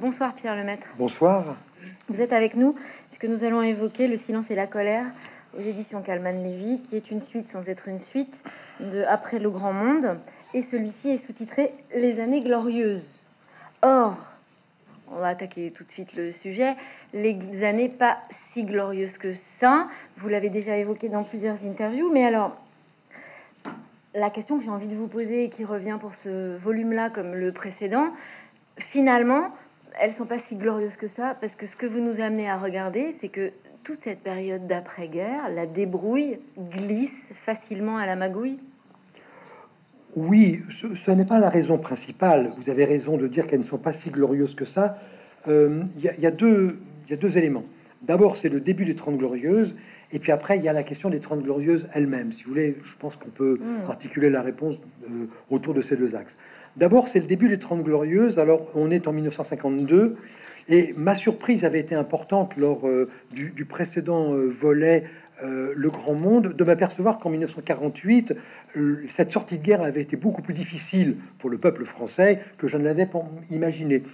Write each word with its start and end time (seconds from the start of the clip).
Bonsoir 0.00 0.32
Pierre 0.34 0.54
Lemaître. 0.54 0.86
Bonsoir. 0.96 1.56
Vous 2.08 2.20
êtes 2.20 2.32
avec 2.32 2.54
nous 2.54 2.76
puisque 3.10 3.24
nous 3.24 3.42
allons 3.42 3.62
évoquer 3.62 4.06
Le 4.06 4.14
silence 4.14 4.48
et 4.48 4.54
la 4.54 4.68
colère 4.68 5.06
aux 5.58 5.60
éditions 5.60 6.02
Calman 6.02 6.40
Lévy, 6.40 6.78
qui 6.78 6.94
est 6.94 7.10
une 7.10 7.20
suite 7.20 7.48
sans 7.48 7.68
être 7.68 7.88
une 7.88 7.98
suite 7.98 8.38
de 8.78 9.02
Après 9.08 9.40
le 9.40 9.50
grand 9.50 9.72
monde. 9.72 10.20
Et 10.54 10.60
celui-ci 10.60 11.08
est 11.08 11.16
sous-titré 11.16 11.74
Les 11.96 12.20
années 12.20 12.42
glorieuses. 12.42 13.24
Or, 13.82 14.16
on 15.10 15.16
va 15.16 15.26
attaquer 15.26 15.72
tout 15.72 15.82
de 15.82 15.90
suite 15.90 16.14
le 16.14 16.30
sujet. 16.30 16.76
Les 17.12 17.64
années 17.64 17.88
pas 17.88 18.18
si 18.30 18.62
glorieuses 18.62 19.18
que 19.18 19.32
ça. 19.58 19.88
Vous 20.18 20.28
l'avez 20.28 20.48
déjà 20.48 20.76
évoqué 20.76 21.08
dans 21.08 21.24
plusieurs 21.24 21.56
interviews, 21.64 22.12
mais 22.12 22.24
alors 22.24 22.56
la 24.14 24.30
question 24.30 24.58
que 24.58 24.64
j'ai 24.64 24.70
envie 24.70 24.86
de 24.86 24.94
vous 24.94 25.08
poser 25.08 25.42
et 25.42 25.48
qui 25.48 25.64
revient 25.64 25.98
pour 26.00 26.14
ce 26.14 26.56
volume-là 26.56 27.10
comme 27.10 27.34
le 27.34 27.50
précédent, 27.50 28.12
finalement, 28.76 29.50
elles 30.00 30.12
sont 30.12 30.26
pas 30.26 30.38
si 30.38 30.56
glorieuses 30.56 30.96
que 30.96 31.08
ça, 31.08 31.36
parce 31.40 31.54
que 31.54 31.66
ce 31.66 31.76
que 31.76 31.86
vous 31.86 32.00
nous 32.00 32.20
amenez 32.20 32.48
à 32.48 32.56
regarder, 32.56 33.14
c'est 33.20 33.28
que 33.28 33.52
toute 33.84 34.00
cette 34.02 34.20
période 34.20 34.66
d'après-guerre, 34.66 35.48
la 35.54 35.66
débrouille 35.66 36.38
glisse 36.58 37.30
facilement 37.44 37.96
à 37.96 38.06
la 38.06 38.16
magouille. 38.16 38.58
Oui, 40.16 40.60
ce, 40.70 41.10
n'est 41.10 41.24
pas 41.24 41.38
la 41.38 41.48
raison 41.48 41.78
principale. 41.78 42.52
Vous 42.58 42.70
avez 42.70 42.84
raison 42.84 43.16
de 43.16 43.26
dire 43.26 43.46
qu'elles 43.46 43.60
ne 43.60 43.64
sont 43.64 43.78
pas 43.78 43.92
si 43.92 44.10
glorieuses 44.10 44.54
que 44.54 44.64
ça. 44.64 44.96
Euh, 45.48 45.82
il 45.96 46.02
y, 46.02 46.26
a 46.26 46.30
deux, 46.30 46.78
y 47.08 47.12
a 47.12 47.16
deux 47.16 47.38
éléments. 47.38 47.64
D'abord, 48.02 48.36
c'est 48.36 48.48
le 48.48 48.60
début 48.60 48.84
des 48.84 48.94
Trente 48.94 49.18
Glorieuses, 49.18 49.74
et 50.12 50.18
puis 50.18 50.32
après, 50.32 50.56
il 50.56 50.62
y 50.62 50.68
a 50.68 50.72
la 50.72 50.82
question 50.82 51.10
des 51.10 51.20
Trente 51.20 51.42
Glorieuses 51.42 51.86
elles-mêmes. 51.92 52.32
Si 52.32 52.44
vous 52.44 52.50
voulez, 52.50 52.76
je 52.82 52.94
pense 52.98 53.16
qu'on 53.16 53.30
peut 53.30 53.58
hmm. 53.60 53.90
articuler 53.90 54.30
la 54.30 54.42
réponse 54.42 54.80
euh, 55.04 55.26
autour 55.50 55.74
de 55.74 55.82
ces 55.82 55.96
deux 55.96 56.14
axes. 56.14 56.36
D'abord, 56.78 57.08
c'est 57.08 57.18
le 57.18 57.26
début 57.26 57.48
des 57.48 57.58
Trente 57.58 57.82
Glorieuses. 57.82 58.38
Alors, 58.38 58.68
on 58.76 58.92
est 58.92 59.08
en 59.08 59.12
1952. 59.12 60.16
Et 60.68 60.94
ma 60.96 61.16
surprise 61.16 61.64
avait 61.64 61.80
été 61.80 61.96
importante 61.96 62.56
lors 62.56 62.86
euh, 62.86 63.10
du, 63.32 63.64
précédent 63.64 64.32
euh, 64.32 64.46
volet 64.46 65.02
euh, 65.42 65.72
Le 65.74 65.90
Grand 65.90 66.14
Monde 66.14 66.52
de 66.52 66.64
m'apercevoir 66.64 67.18
qu'en 67.18 67.30
1948, 67.30 68.34
cette 69.10 69.32
sortie 69.32 69.58
de 69.58 69.62
guerre 69.64 69.82
avait 69.82 70.02
été 70.02 70.16
beaucoup 70.16 70.40
plus 70.40 70.54
difficile 70.54 71.16
pour 71.40 71.50
le 71.50 71.58
peuple 71.58 71.84
français 71.84 72.42
que 72.58 72.68
je 72.68 72.76
ne 72.76 72.84
l'avais 72.84 73.08
imaginé. 73.50 74.04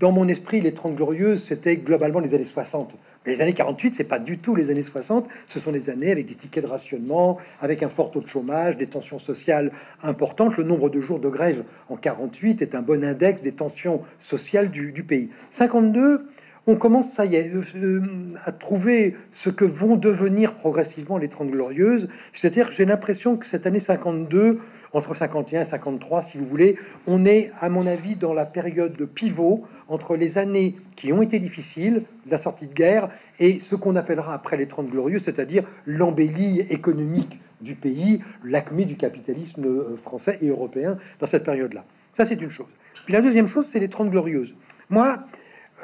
Dans 0.00 0.10
mon 0.10 0.26
esprit, 0.26 0.60
les 0.60 0.72
Trente 0.72 0.96
Glorieuses, 0.96 1.44
c'était 1.44 1.76
globalement 1.76 2.18
les 2.18 2.34
années 2.34 2.42
60 2.42 2.96
les 3.28 3.42
années 3.42 3.52
48, 3.52 3.94
c'est 3.94 4.04
pas 4.04 4.18
du 4.18 4.38
tout 4.38 4.56
les 4.56 4.70
années 4.70 4.82
60. 4.82 5.28
Ce 5.46 5.60
sont 5.60 5.70
des 5.70 5.90
années 5.90 6.10
avec 6.10 6.26
des 6.26 6.34
tickets 6.34 6.64
de 6.64 6.68
rationnement, 6.68 7.38
avec 7.60 7.82
un 7.82 7.88
fort 7.88 8.10
taux 8.10 8.20
de 8.20 8.26
chômage, 8.26 8.76
des 8.76 8.86
tensions 8.86 9.18
sociales 9.18 9.70
importantes. 10.02 10.56
Le 10.56 10.64
nombre 10.64 10.90
de 10.90 11.00
jours 11.00 11.20
de 11.20 11.28
grève 11.28 11.62
en 11.88 11.96
48 11.96 12.62
est 12.62 12.74
un 12.74 12.82
bon 12.82 13.04
index 13.04 13.42
des 13.42 13.52
tensions 13.52 14.02
sociales 14.18 14.70
du, 14.70 15.02
pays. 15.02 15.30
52, 15.50 16.26
on 16.66 16.76
commence, 16.76 17.18
euh, 17.20 17.62
euh, 17.76 18.02
à 18.44 18.52
trouver 18.52 19.16
ce 19.32 19.50
que 19.50 19.64
vont 19.64 19.96
devenir 19.96 20.54
progressivement 20.54 21.18
les 21.18 21.28
30 21.28 21.50
glorieuses. 21.50 22.08
C'est-à-dire, 22.32 22.70
j'ai 22.70 22.84
l'impression 22.84 23.36
que 23.36 23.46
cette 23.46 23.66
année 23.66 23.80
52, 23.80 24.58
entre 24.92 25.14
51 25.14 25.62
et 25.62 25.64
53, 25.64 26.22
si 26.22 26.38
vous 26.38 26.44
voulez, 26.44 26.76
on 27.06 27.24
est, 27.24 27.50
à 27.60 27.68
mon 27.68 27.86
avis, 27.86 28.16
dans 28.16 28.32
la 28.32 28.46
période 28.46 28.96
de 28.96 29.04
pivot 29.04 29.64
entre 29.88 30.16
les 30.16 30.38
années 30.38 30.76
qui 30.96 31.12
ont 31.12 31.22
été 31.22 31.38
difficiles, 31.38 32.02
la 32.28 32.38
sortie 32.38 32.66
de 32.66 32.74
guerre, 32.74 33.08
et 33.38 33.60
ce 33.60 33.74
qu'on 33.74 33.96
appellera 33.96 34.34
après 34.34 34.56
les 34.56 34.66
30 34.66 34.88
glorieux, 34.90 35.18
c'est-à-dire 35.18 35.64
l'embellie 35.86 36.60
économique 36.70 37.40
du 37.60 37.74
pays, 37.74 38.20
l'acmé 38.44 38.84
du 38.84 38.96
capitalisme 38.96 39.64
euh, 39.64 39.96
français 39.96 40.38
et 40.42 40.48
européen 40.48 40.98
dans 41.18 41.26
cette 41.26 41.44
période-là. 41.44 41.84
Ça, 42.16 42.24
c'est 42.24 42.40
une 42.40 42.50
chose. 42.50 42.68
Puis 43.04 43.14
la 43.14 43.20
deuxième 43.20 43.48
chose, 43.48 43.66
c'est 43.66 43.80
les 43.80 43.88
30 43.88 44.10
glorieuses. 44.10 44.54
Moi, 44.90 45.18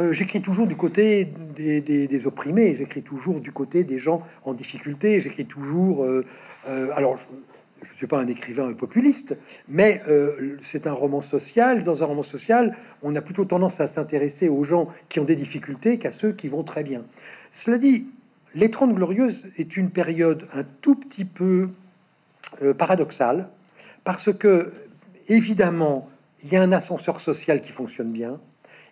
euh, 0.00 0.12
j'écris 0.12 0.40
toujours 0.40 0.66
du 0.66 0.76
côté 0.76 1.28
des, 1.56 2.26
opprimés, 2.26 2.74
j'écris 2.74 3.02
toujours 3.02 3.40
du 3.40 3.52
côté 3.52 3.84
des 3.84 3.98
gens 3.98 4.22
en 4.44 4.54
difficulté, 4.54 5.20
j'écris 5.20 5.46
toujours... 5.46 6.04
Euh, 6.04 6.24
alors, 6.96 7.18
ne 7.90 7.96
suis 7.96 8.06
pas 8.06 8.20
un 8.20 8.26
écrivain 8.26 8.72
populiste, 8.72 9.36
mais 9.68 10.02
euh, 10.08 10.56
c'est 10.62 10.86
un 10.86 10.92
roman 10.92 11.20
social. 11.20 11.82
Dans 11.82 12.02
un 12.02 12.06
roman 12.06 12.22
social, 12.22 12.76
on 13.02 13.14
a 13.16 13.20
plutôt 13.20 13.44
tendance 13.44 13.80
à 13.80 13.86
s'intéresser 13.86 14.48
aux 14.48 14.64
gens 14.64 14.88
qui 15.08 15.20
ont 15.20 15.24
des 15.24 15.36
difficultés 15.36 15.98
qu'à 15.98 16.10
ceux 16.10 16.32
qui 16.32 16.48
vont 16.48 16.64
très 16.64 16.82
bien. 16.82 17.04
Cela 17.52 17.78
dit, 17.78 18.06
Les 18.54 18.70
Trente 18.70 18.94
Glorieuses 18.94 19.46
est 19.58 19.76
une 19.76 19.90
période 19.90 20.46
un 20.52 20.64
tout 20.64 20.94
petit 20.94 21.24
peu 21.24 21.68
euh, 22.62 22.74
paradoxale, 22.74 23.48
parce 24.04 24.32
que, 24.32 24.72
évidemment, 25.28 26.08
il 26.42 26.52
y 26.52 26.56
a 26.56 26.62
un 26.62 26.72
ascenseur 26.72 27.20
social 27.20 27.60
qui 27.60 27.72
fonctionne 27.72 28.12
bien. 28.12 28.40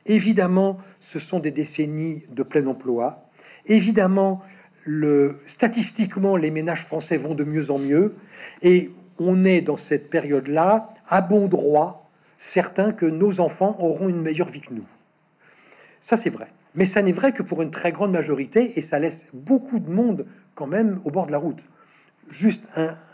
Évidemment, 0.07 0.79
ce 1.01 1.19
sont 1.19 1.39
des 1.39 1.51
décennies 1.51 2.25
de 2.31 2.43
plein 2.43 2.67
emploi. 2.67 3.29
Évidemment, 3.67 4.43
le, 4.85 5.39
statistiquement, 5.47 6.37
les 6.37 6.51
ménages 6.51 6.85
français 6.85 7.17
vont 7.17 7.35
de 7.35 7.45
mieux 7.45 7.71
en 7.71 7.79
mieux. 7.79 8.15
Et 8.63 8.91
on 9.19 9.45
est 9.45 9.61
dans 9.61 9.77
cette 9.77 10.11
période-là, 10.11 10.89
à 11.09 11.21
bon 11.21 11.49
droit, 11.49 12.11
certain 12.39 12.93
que 12.93 13.07
nos 13.07 13.41
enfants 13.41 13.77
auront 13.79 14.09
une 14.09 14.21
meilleure 14.21 14.49
vie 14.49 14.61
que 14.61 14.75
nous. 14.75 14.87
Ça, 16.01 16.17
c'est 16.17 16.31
vrai. 16.31 16.49
Mais 16.75 16.85
ça 16.85 17.03
n'est 17.03 17.13
vrai 17.13 17.33
que 17.33 17.43
pour 17.43 17.63
une 17.63 17.71
très 17.71 17.93
grande 17.93 18.13
majorité, 18.13 18.79
et 18.79 18.83
ça 18.83 18.99
laisse 18.99 19.27
beaucoup 19.33 19.79
de 19.79 19.91
monde 19.91 20.27
quand 20.55 20.67
même 20.67 21.01
au 21.05 21.11
bord 21.11 21.27
de 21.27 21.33
la 21.33 21.39
route. 21.39 21.65
Juste 22.31 22.65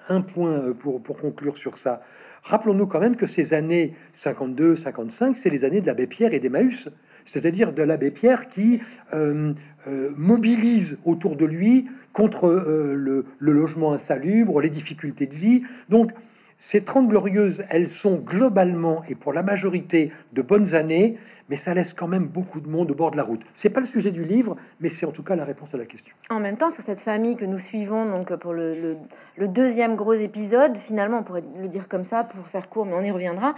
un, 0.09 0.21
point 0.23 0.73
pour, 0.73 1.03
pour 1.03 1.19
conclure 1.19 1.59
sur 1.59 1.77
ça. 1.77 2.03
Rappelons-nous 2.45 2.87
quand 2.87 3.01
même 3.01 3.17
que 3.17 3.27
ces 3.27 3.53
années 3.53 3.95
52-55, 4.15 5.35
c'est 5.35 5.51
les 5.51 5.65
années 5.65 5.81
de 5.81 5.87
l'abbé 5.87 6.07
Pierre 6.07 6.33
et 6.33 6.41
d'Emmaüs, 6.41 6.89
c'est-à-dire 7.29 7.73
de 7.73 7.83
l'abbé 7.83 8.11
Pierre 8.11 8.49
qui 8.49 8.81
euh, 9.13 9.53
euh, 9.87 10.11
mobilise 10.17 10.99
autour 11.05 11.37
de 11.37 11.45
lui 11.45 11.87
contre 12.13 12.47
euh, 12.47 12.95
le, 12.95 13.25
logement 13.39 13.93
insalubre, 13.93 14.61
les 14.61 14.71
difficultés 14.71 15.27
de 15.27 15.35
vie. 15.35 15.63
Donc, 15.89 16.13
ces 16.59 16.81
30 16.81 17.09
glorieuses, 17.09 17.63
elles 17.71 17.87
sont 17.87 18.17
globalement 18.17 19.05
et 19.09 19.15
pour 19.15 19.33
la 19.33 19.43
majorité 19.43 20.11
de 20.33 20.43
bonnes 20.43 20.75
années, 20.75 21.17
mais 21.49 21.57
ça 21.57 21.73
laisse 21.73 21.93
quand 21.93 22.09
même 22.09 22.27
beaucoup 22.27 22.61
de 22.61 22.69
monde 22.69 22.91
au 22.91 22.95
bord 22.95 23.13
de 23.13 23.17
la 23.17 23.23
route. 23.23 23.43
C'est 23.55 23.71
pas 23.71 23.81
le 23.81 23.87
sujet 23.87 24.11
du 24.11 24.25
livre, 24.25 24.57
mais 24.81 24.89
c'est 24.89 25.07
en 25.07 25.13
tout 25.13 25.23
cas 25.23 25.37
la 25.37 25.45
réponse 25.45 25.75
à 25.75 25.79
la 25.79 25.87
question. 25.87 26.13
En 26.31 26.41
même 26.41 26.57
temps, 26.57 26.71
sur 26.71 26.83
cette 26.83 27.01
famille 27.01 27.37
que 27.37 27.45
nous 27.45 27.59
suivons, 27.59 28.11
donc 28.11 28.35
pour 28.37 28.53
le, 28.53 28.97
deuxième 29.39 29.95
gros 29.95 30.15
épisode, 30.15 30.77
finalement, 30.77 31.19
on 31.19 31.23
pourrait 31.23 31.45
le 31.61 31.69
dire 31.69 31.89
comme 31.89 32.05
ça 32.05 32.25
pour 32.25 32.47
faire 32.49 32.69
court, 32.69 32.87
mais 32.87 32.95
on 32.95 33.03
y 33.03 33.11
reviendra. 33.11 33.55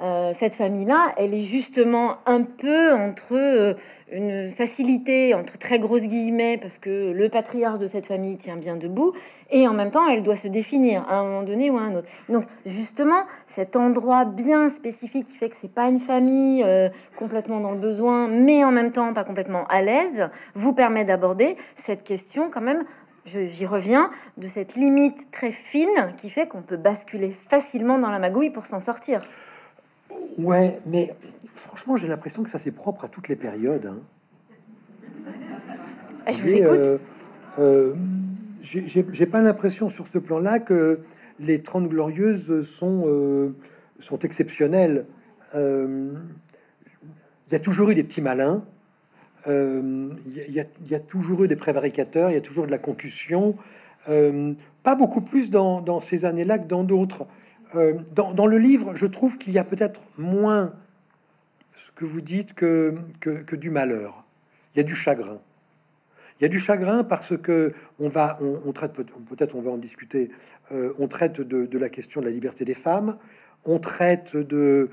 Euh, 0.00 0.32
cette 0.38 0.54
famille-là, 0.54 1.12
elle 1.18 1.34
est 1.34 1.42
justement 1.42 2.16
un 2.24 2.42
peu 2.42 2.92
entre 2.92 3.34
euh, 3.34 3.74
une 4.12 4.50
facilité 4.50 5.34
entre 5.34 5.58
très 5.58 5.78
grosses 5.78 6.02
guillemets 6.02 6.58
parce 6.58 6.78
que 6.78 7.12
le 7.12 7.28
patriarche 7.28 7.78
de 7.78 7.86
cette 7.86 8.06
famille 8.06 8.36
tient 8.36 8.56
bien 8.56 8.76
debout 8.76 9.12
et 9.50 9.68
en 9.68 9.74
même 9.74 9.90
temps 9.90 10.08
elle 10.08 10.22
doit 10.22 10.36
se 10.36 10.48
définir 10.48 11.04
à 11.08 11.20
un 11.20 11.24
moment 11.24 11.42
donné 11.42 11.70
ou 11.70 11.76
à 11.76 11.82
un 11.82 11.94
autre. 11.94 12.08
Donc 12.28 12.44
justement 12.66 13.24
cet 13.46 13.76
endroit 13.76 14.24
bien 14.24 14.68
spécifique 14.70 15.26
qui 15.26 15.36
fait 15.36 15.48
que 15.48 15.56
c'est 15.60 15.72
pas 15.72 15.88
une 15.88 16.00
famille 16.00 16.64
euh, 16.64 16.88
complètement 17.16 17.60
dans 17.60 17.72
le 17.72 17.78
besoin 17.78 18.26
mais 18.26 18.64
en 18.64 18.72
même 18.72 18.90
temps 18.90 19.12
pas 19.12 19.24
complètement 19.24 19.64
à 19.68 19.82
l'aise 19.82 20.28
vous 20.54 20.72
permet 20.72 21.04
d'aborder 21.04 21.56
cette 21.84 22.02
question 22.02 22.50
quand 22.50 22.62
même 22.62 22.84
j'y 23.26 23.66
reviens, 23.66 24.10
de 24.38 24.46
cette 24.46 24.74
limite 24.74 25.30
très 25.30 25.52
fine 25.52 26.14
qui 26.20 26.30
fait 26.30 26.48
qu'on 26.48 26.62
peut 26.62 26.76
basculer 26.76 27.30
facilement 27.48 27.98
dans 27.98 28.10
la 28.10 28.18
magouille 28.18 28.50
pour 28.50 28.66
s'en 28.66 28.80
sortir. 28.80 29.20
Ouais, 30.38 30.80
mais 30.86 31.14
franchement, 31.54 31.96
j'ai 31.96 32.08
l'impression 32.08 32.42
que 32.42 32.50
ça 32.50 32.58
c'est 32.58 32.70
propre 32.70 33.04
à 33.04 33.08
toutes 33.08 33.28
les 33.28 33.36
périodes. 33.36 33.86
Hein. 33.86 34.00
Ah, 36.26 36.32
je 36.32 36.42
vous 36.42 36.48
écoute. 36.48 36.66
Euh, 36.66 36.98
euh, 37.58 37.94
j'ai 38.62 39.26
pas 39.26 39.42
l'impression 39.42 39.88
sur 39.88 40.06
ce 40.06 40.18
plan-là 40.18 40.58
que 40.60 41.00
les 41.38 41.62
30 41.62 41.88
glorieuses 41.88 42.66
sont, 42.68 43.04
euh, 43.06 43.54
sont 43.98 44.18
exceptionnelles. 44.20 45.06
Il 45.54 46.18
y 47.50 47.54
a 47.54 47.60
toujours 47.60 47.90
eu 47.90 47.94
des 47.94 48.04
petits 48.04 48.20
malins. 48.20 48.64
Il 49.46 50.16
y, 50.26 50.64
y, 50.88 50.94
a 50.94 51.00
toujours 51.00 51.44
eu 51.44 51.48
des 51.48 51.56
prévaricateurs. 51.56 52.30
Il 52.30 52.34
y 52.34 52.36
a 52.36 52.42
toujours 52.42 52.66
de 52.66 52.70
la 52.70 52.78
concussion. 52.78 53.56
pas 54.06 54.94
beaucoup 54.94 55.22
plus 55.22 55.50
dans, 55.50 55.80
dans 55.80 56.00
ces 56.00 56.24
années-là 56.24 56.58
que 56.58 56.68
dans 56.68 56.84
d'autres. 56.84 57.26
Dans, 57.74 58.32
dans, 58.32 58.46
le 58.46 58.58
livre, 58.58 58.96
je 58.96 59.06
trouve 59.06 59.38
qu'il 59.38 59.52
y 59.52 59.58
a 59.58 59.64
peut-être 59.64 60.00
moins 60.18 60.72
que 62.00 62.06
vous 62.06 62.22
dites 62.22 62.54
que, 62.54 62.94
que, 63.20 63.56
du 63.56 63.68
malheur. 63.68 64.24
Il 64.74 64.78
y 64.78 64.80
a 64.80 64.84
du 64.84 64.94
chagrin. 64.94 65.38
Il 66.40 66.44
y 66.44 66.46
a 66.46 66.48
du 66.48 66.58
chagrin 66.58 67.04
parce 67.04 67.36
que 67.36 67.74
on 67.98 68.08
va, 68.08 68.38
traite 68.74 68.94
peut-être, 68.94 69.54
on 69.54 69.60
va 69.60 69.70
en 69.70 69.76
discuter. 69.76 70.30
Euh, 70.72 70.94
on 70.98 71.08
traite 71.08 71.42
de, 71.42 71.78
la 71.78 71.90
question 71.90 72.22
de 72.22 72.26
la 72.26 72.32
liberté 72.32 72.64
des 72.64 72.74
femmes. 72.74 73.18
On 73.66 73.78
traite 73.78 74.34
d'une 74.34 74.88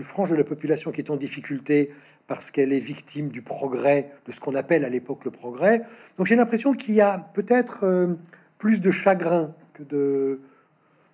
frange 0.00 0.30
de 0.30 0.36
la 0.36 0.44
population 0.44 0.90
qui 0.90 1.02
est 1.02 1.10
en 1.10 1.16
difficulté 1.16 1.90
parce 2.26 2.50
qu'elle 2.50 2.72
est 2.72 2.78
victime 2.78 3.28
du 3.28 3.42
progrès, 3.42 4.12
de 4.26 4.32
ce 4.32 4.40
qu'on 4.40 4.54
appelle 4.54 4.86
à 4.86 4.88
l'époque 4.88 5.26
le 5.26 5.30
progrès. 5.30 5.82
Donc 6.16 6.26
j'ai 6.26 6.36
l'impression 6.36 6.72
qu'il 6.72 6.94
y 6.94 7.02
a 7.02 7.18
peut-être 7.34 7.84
euh, 7.84 8.14
plus 8.56 8.80
de 8.80 8.90
chagrin 8.90 9.54
que 9.74 9.82
de 9.82 10.40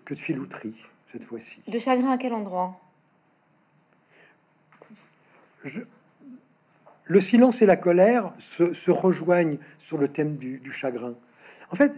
que 0.05 0.15
de 0.15 0.19
filouterie 0.19 0.77
cette 1.13 1.25
fois-ci. 1.25 1.63
De 1.69 1.79
chagrin 1.79 2.11
à 2.11 2.19
quel 2.19 2.33
endroit? 2.33 2.81
Le 7.05 7.21
silence 7.21 7.63
et 7.63 7.67
la 7.67 7.77
colère 7.77 8.35
se, 8.39 8.91
rejoignent 8.91 9.59
sur 9.79 9.99
le 9.99 10.09
thème 10.09 10.37
du, 10.37 10.73
chagrin. 10.73 11.15
En 11.71 11.77
fait, 11.77 11.93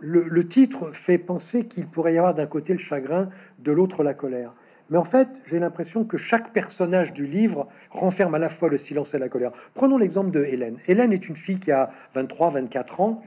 le, 0.00 0.46
titre 0.46 0.92
fait 0.92 1.18
penser 1.18 1.66
qu'il 1.66 1.86
pourrait 1.86 2.14
y 2.14 2.18
avoir 2.18 2.34
d'un 2.34 2.46
côté 2.46 2.72
le 2.72 2.78
chagrin, 2.78 3.30
de 3.58 3.72
l'autre 3.72 4.02
la 4.02 4.14
colère. 4.14 4.54
Mais 4.90 4.98
en 4.98 5.04
fait, 5.04 5.40
j'ai 5.46 5.60
l'impression 5.60 6.04
que 6.04 6.16
chaque 6.16 6.52
personnage 6.52 7.12
du 7.12 7.24
livre 7.24 7.68
renferme 7.90 8.34
à 8.34 8.38
la 8.38 8.48
fois 8.48 8.68
le 8.68 8.76
silence 8.78 9.14
et 9.14 9.18
la 9.18 9.28
colère. 9.28 9.52
Prenons 9.74 9.96
l'exemple 9.96 10.32
de 10.32 10.42
Hélène. 10.42 10.78
Hélène 10.88 11.12
est 11.12 11.28
une 11.28 11.36
fille 11.36 11.60
qui 11.60 11.70
a 11.70 11.90
23, 12.14 12.50
24 12.50 13.00
ans 13.00 13.22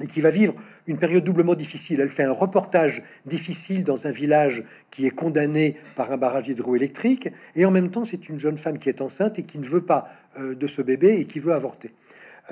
et 0.00 0.06
qui 0.06 0.20
va 0.22 0.30
vivre 0.30 0.54
une 0.90 0.98
période 0.98 1.24
doublement 1.24 1.54
difficile. 1.54 2.00
Elle 2.00 2.08
fait 2.08 2.24
un 2.24 2.32
reportage 2.32 3.02
difficile 3.24 3.84
dans 3.84 4.06
un 4.06 4.10
village 4.10 4.64
qui 4.90 5.06
est 5.06 5.10
condamné 5.10 5.76
par 5.96 6.12
un 6.12 6.16
barrage 6.16 6.48
hydroélectrique, 6.48 7.28
et 7.56 7.64
en 7.64 7.70
même 7.70 7.90
temps, 7.90 8.04
c'est 8.04 8.28
une 8.28 8.38
jeune 8.38 8.58
femme 8.58 8.78
qui 8.78 8.88
est 8.88 9.00
enceinte 9.00 9.38
et 9.38 9.44
qui 9.44 9.58
ne 9.58 9.66
veut 9.66 9.84
pas 9.84 10.08
euh, 10.38 10.54
de 10.54 10.66
ce 10.66 10.82
bébé 10.82 11.18
et 11.20 11.24
qui 11.24 11.38
veut 11.38 11.54
avorter. 11.54 11.92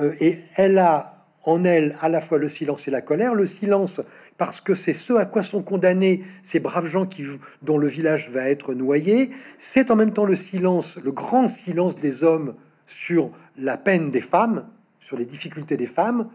Euh, 0.00 0.14
et 0.20 0.38
elle 0.56 0.78
a 0.78 1.26
en 1.44 1.64
elle 1.64 1.96
à 2.00 2.08
la 2.08 2.20
fois 2.20 2.38
le 2.38 2.48
silence 2.48 2.86
et 2.88 2.90
la 2.90 3.00
colère. 3.00 3.34
Le 3.34 3.46
silence 3.46 4.00
parce 4.36 4.60
que 4.60 4.74
c'est 4.74 4.92
ce 4.92 5.14
à 5.14 5.24
quoi 5.24 5.42
sont 5.42 5.62
condamnés 5.62 6.22
ces 6.42 6.60
braves 6.60 6.86
gens 6.86 7.06
qui, 7.06 7.24
dont 7.62 7.78
le 7.78 7.88
village 7.88 8.30
va 8.30 8.48
être 8.48 8.74
noyé. 8.74 9.30
C'est 9.56 9.90
en 9.90 9.96
même 9.96 10.12
temps 10.12 10.26
le 10.26 10.36
silence, 10.36 10.98
le 11.02 11.10
grand 11.10 11.48
silence 11.48 11.96
des 11.96 12.22
hommes 12.22 12.54
sur 12.86 13.30
la 13.56 13.76
peine 13.76 14.10
des 14.10 14.20
femmes, 14.20 14.66
sur 15.00 15.16
les 15.16 15.24
difficultés 15.24 15.76
des 15.76 15.86
femmes 15.86 16.28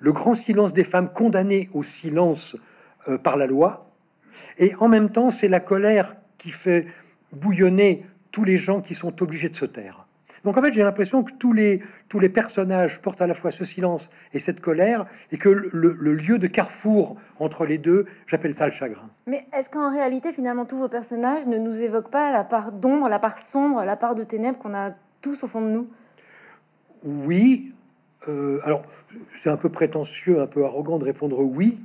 le 0.00 0.12
grand 0.12 0.34
silence 0.34 0.72
des 0.72 0.84
femmes 0.84 1.12
condamnées 1.12 1.68
au 1.72 1.82
silence 1.82 2.56
euh, 3.08 3.18
par 3.18 3.36
la 3.36 3.46
loi, 3.46 3.90
et 4.58 4.74
en 4.80 4.88
même 4.88 5.10
temps, 5.10 5.30
c'est 5.30 5.48
la 5.48 5.60
colère 5.60 6.16
qui 6.36 6.50
fait 6.50 6.86
bouillonner 7.32 8.06
tous 8.30 8.44
les 8.44 8.56
gens 8.56 8.80
qui 8.80 8.94
sont 8.94 9.22
obligés 9.22 9.48
de 9.48 9.54
se 9.54 9.64
taire. 9.64 10.06
Donc 10.44 10.56
en 10.56 10.62
fait, 10.62 10.72
j'ai 10.72 10.82
l'impression 10.82 11.24
que 11.24 11.32
tous 11.32 11.52
les, 11.52 11.82
tous 12.08 12.20
les 12.20 12.28
personnages 12.28 13.00
portent 13.00 13.20
à 13.20 13.26
la 13.26 13.34
fois 13.34 13.50
ce 13.50 13.64
silence 13.64 14.08
et 14.32 14.38
cette 14.38 14.60
colère, 14.60 15.06
et 15.32 15.38
que 15.38 15.48
le, 15.48 15.92
lieu 16.14 16.38
de 16.38 16.46
carrefour 16.46 17.16
entre 17.40 17.66
les 17.66 17.78
deux, 17.78 18.06
j'appelle 18.26 18.54
ça 18.54 18.66
le 18.66 18.72
chagrin. 18.72 19.10
Mais 19.26 19.46
est-ce 19.52 19.68
qu'en 19.68 19.90
réalité, 19.90 20.32
finalement, 20.32 20.64
tous 20.64 20.78
vos 20.78 20.88
personnages 20.88 21.46
ne 21.46 21.58
nous 21.58 21.80
évoquent 21.80 22.10
pas 22.10 22.30
la 22.32 22.44
part 22.44 22.72
d'ombre, 22.72 23.08
la 23.08 23.18
part 23.18 23.38
sombre, 23.38 23.84
la 23.84 23.96
part 23.96 24.14
de 24.14 24.22
ténèbres 24.22 24.58
qu'on 24.58 24.74
a 24.74 24.92
tous 25.20 25.42
au 25.42 25.48
fond 25.48 25.60
de 25.60 25.70
nous? 25.70 25.88
Oui. 27.04 27.74
Euh, 28.28 28.60
alors, 28.64 28.84
c'est 29.42 29.48
un 29.48 29.56
peu 29.56 29.70
prétentieux, 29.70 30.40
un 30.40 30.46
peu 30.46 30.64
arrogant 30.64 30.98
de 30.98 31.04
répondre 31.04 31.40
oui, 31.40 31.80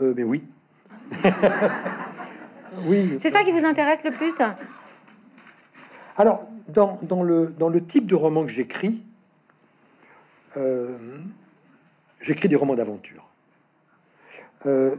euh, 0.00 0.14
mais 0.16 0.22
oui. 0.22 0.44
oui. 2.84 3.18
C'est 3.22 3.30
ça 3.30 3.42
qui 3.42 3.50
vous 3.50 3.64
intéresse 3.64 4.02
le 4.04 4.12
plus 4.12 4.34
Alors, 6.16 6.46
dans, 6.68 7.00
dans, 7.02 7.22
le, 7.22 7.48
dans 7.58 7.68
le 7.68 7.84
type 7.84 8.06
de 8.06 8.14
roman 8.14 8.44
que 8.44 8.52
j'écris, 8.52 9.02
euh, 10.56 10.96
j'écris 12.20 12.48
des 12.48 12.56
romans 12.56 12.76
d'aventure. 12.76 13.24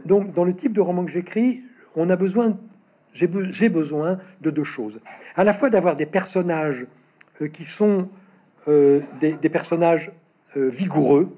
Donc, 0.06 0.32
dans 0.32 0.44
le 0.44 0.56
type 0.56 0.72
de 0.72 0.80
roman 0.80 1.04
que 1.04 1.10
j'écris, 1.10 1.62
on 1.94 2.08
a 2.08 2.16
besoin, 2.16 2.58
j'ai 3.12 3.28
besoin 3.68 4.18
de 4.40 4.50
deux 4.50 4.64
choses. 4.64 5.00
À 5.36 5.44
la 5.44 5.52
fois 5.52 5.68
d'avoir 5.68 5.96
des 5.96 6.06
personnages 6.06 6.86
qui 7.52 7.64
sont 7.64 8.08
des, 8.66 9.04
des, 9.20 9.48
personnages 9.50 10.10
vigoureux, 10.56 11.36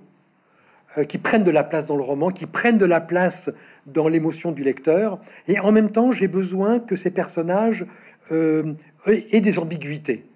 euh, 0.98 1.04
qui 1.04 1.16
prennent 1.16 1.44
de 1.44 1.50
la 1.50 1.64
place 1.64 1.86
dans 1.86 1.96
le 1.96 2.02
roman, 2.02 2.30
qui 2.30 2.44
prennent 2.44 2.76
de 2.76 2.84
la 2.84 3.00
place 3.00 3.48
dans 3.86 4.08
l'émotion 4.08 4.52
du 4.52 4.62
lecteur. 4.62 5.20
Et 5.48 5.58
en 5.58 5.72
même 5.72 5.90
temps, 5.90 6.12
j'ai 6.12 6.28
besoin 6.28 6.80
que 6.80 6.96
ces 6.96 7.10
personnages 7.10 7.86
euh, 8.30 8.74
aient 9.06 9.40
des 9.40 9.58
ambiguïtés. 9.58 10.26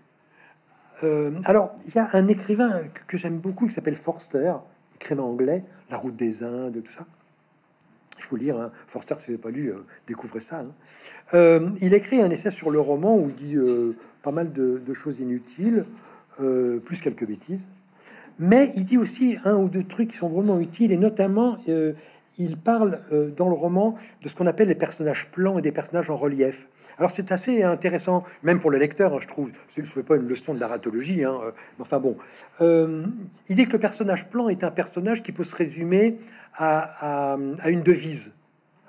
alors, 1.44 1.72
il 1.86 1.94
y 1.94 1.98
a 1.98 2.08
un 2.14 2.26
écrivain 2.26 2.80
que, 3.06 3.18
j'aime 3.18 3.36
beaucoup 3.36 3.66
qui 3.66 3.74
s'appelle 3.74 3.96
Forster, 3.96 4.54
écrivain 4.94 5.24
anglais, 5.24 5.62
La 5.90 5.98
route 5.98 6.16
des 6.16 6.42
Indes, 6.42 6.82
tout 6.82 6.92
ça. 6.92 7.04
Il 8.18 8.24
faut 8.24 8.36
lire, 8.36 8.58
hein. 8.58 8.72
Forster, 8.88 9.16
si 9.18 9.26
vous 9.26 9.32
n'avez 9.32 9.42
pas 9.42 9.50
lu, 9.50 9.74
découvrez 10.08 10.40
ça. 10.40 10.64
Hein. 11.34 11.72
il 11.82 11.92
écrit 11.92 12.22
un 12.22 12.30
essai 12.30 12.48
sur 12.48 12.70
le 12.70 12.80
roman 12.80 13.14
où 13.18 13.28
il 13.28 13.34
dit 13.34 13.58
pas 14.22 14.32
mal 14.32 14.52
de 14.54 14.94
choses 14.94 15.20
inutiles, 15.20 15.84
plus 16.38 17.00
quelques 17.02 17.26
bêtises. 17.26 17.66
Mais 18.38 18.72
il 18.76 18.84
dit 18.84 18.98
aussi 18.98 19.38
un 19.44 19.56
ou 19.56 19.68
deux 19.68 19.84
trucs 19.84 20.10
qui 20.10 20.16
sont 20.16 20.28
vraiment 20.28 20.60
utiles, 20.60 20.92
et 20.92 20.96
notamment, 20.96 21.56
euh, 21.68 21.94
il 22.38 22.58
parle 22.58 23.00
euh, 23.12 23.30
dans 23.30 23.48
le 23.48 23.54
roman 23.54 23.96
de 24.22 24.28
ce 24.28 24.34
qu'on 24.34 24.46
appelle 24.46 24.68
les 24.68 24.74
personnages 24.74 25.28
plans 25.30 25.58
et 25.58 25.62
des 25.62 25.72
personnages 25.72 26.10
en 26.10 26.16
relief. 26.16 26.68
Alors 26.98 27.10
c'est 27.10 27.32
assez 27.32 27.62
intéressant, 27.62 28.24
même 28.42 28.60
pour 28.60 28.70
le 28.70 28.78
lecteur, 28.78 29.14
hein, 29.14 29.18
je 29.20 29.26
trouve. 29.26 29.52
Je 29.74 29.80
ne 29.80 29.86
fais 29.86 30.02
pas 30.02 30.16
une 30.16 30.26
leçon 30.26 30.54
de 30.54 30.58
narratologie, 30.58 31.24
hein, 31.24 31.38
euh, 31.42 31.50
mais 31.78 31.82
enfin 31.82 31.98
bon. 31.98 32.16
il 32.60 33.56
dit 33.56 33.66
que 33.66 33.72
le 33.72 33.78
personnage 33.78 34.28
plan 34.28 34.48
est 34.48 34.64
un 34.64 34.70
personnage 34.70 35.22
qui 35.22 35.32
peut 35.32 35.44
se 35.44 35.56
résumer 35.56 36.18
à, 36.54 37.36
une 37.66 37.82
devise. 37.82 38.32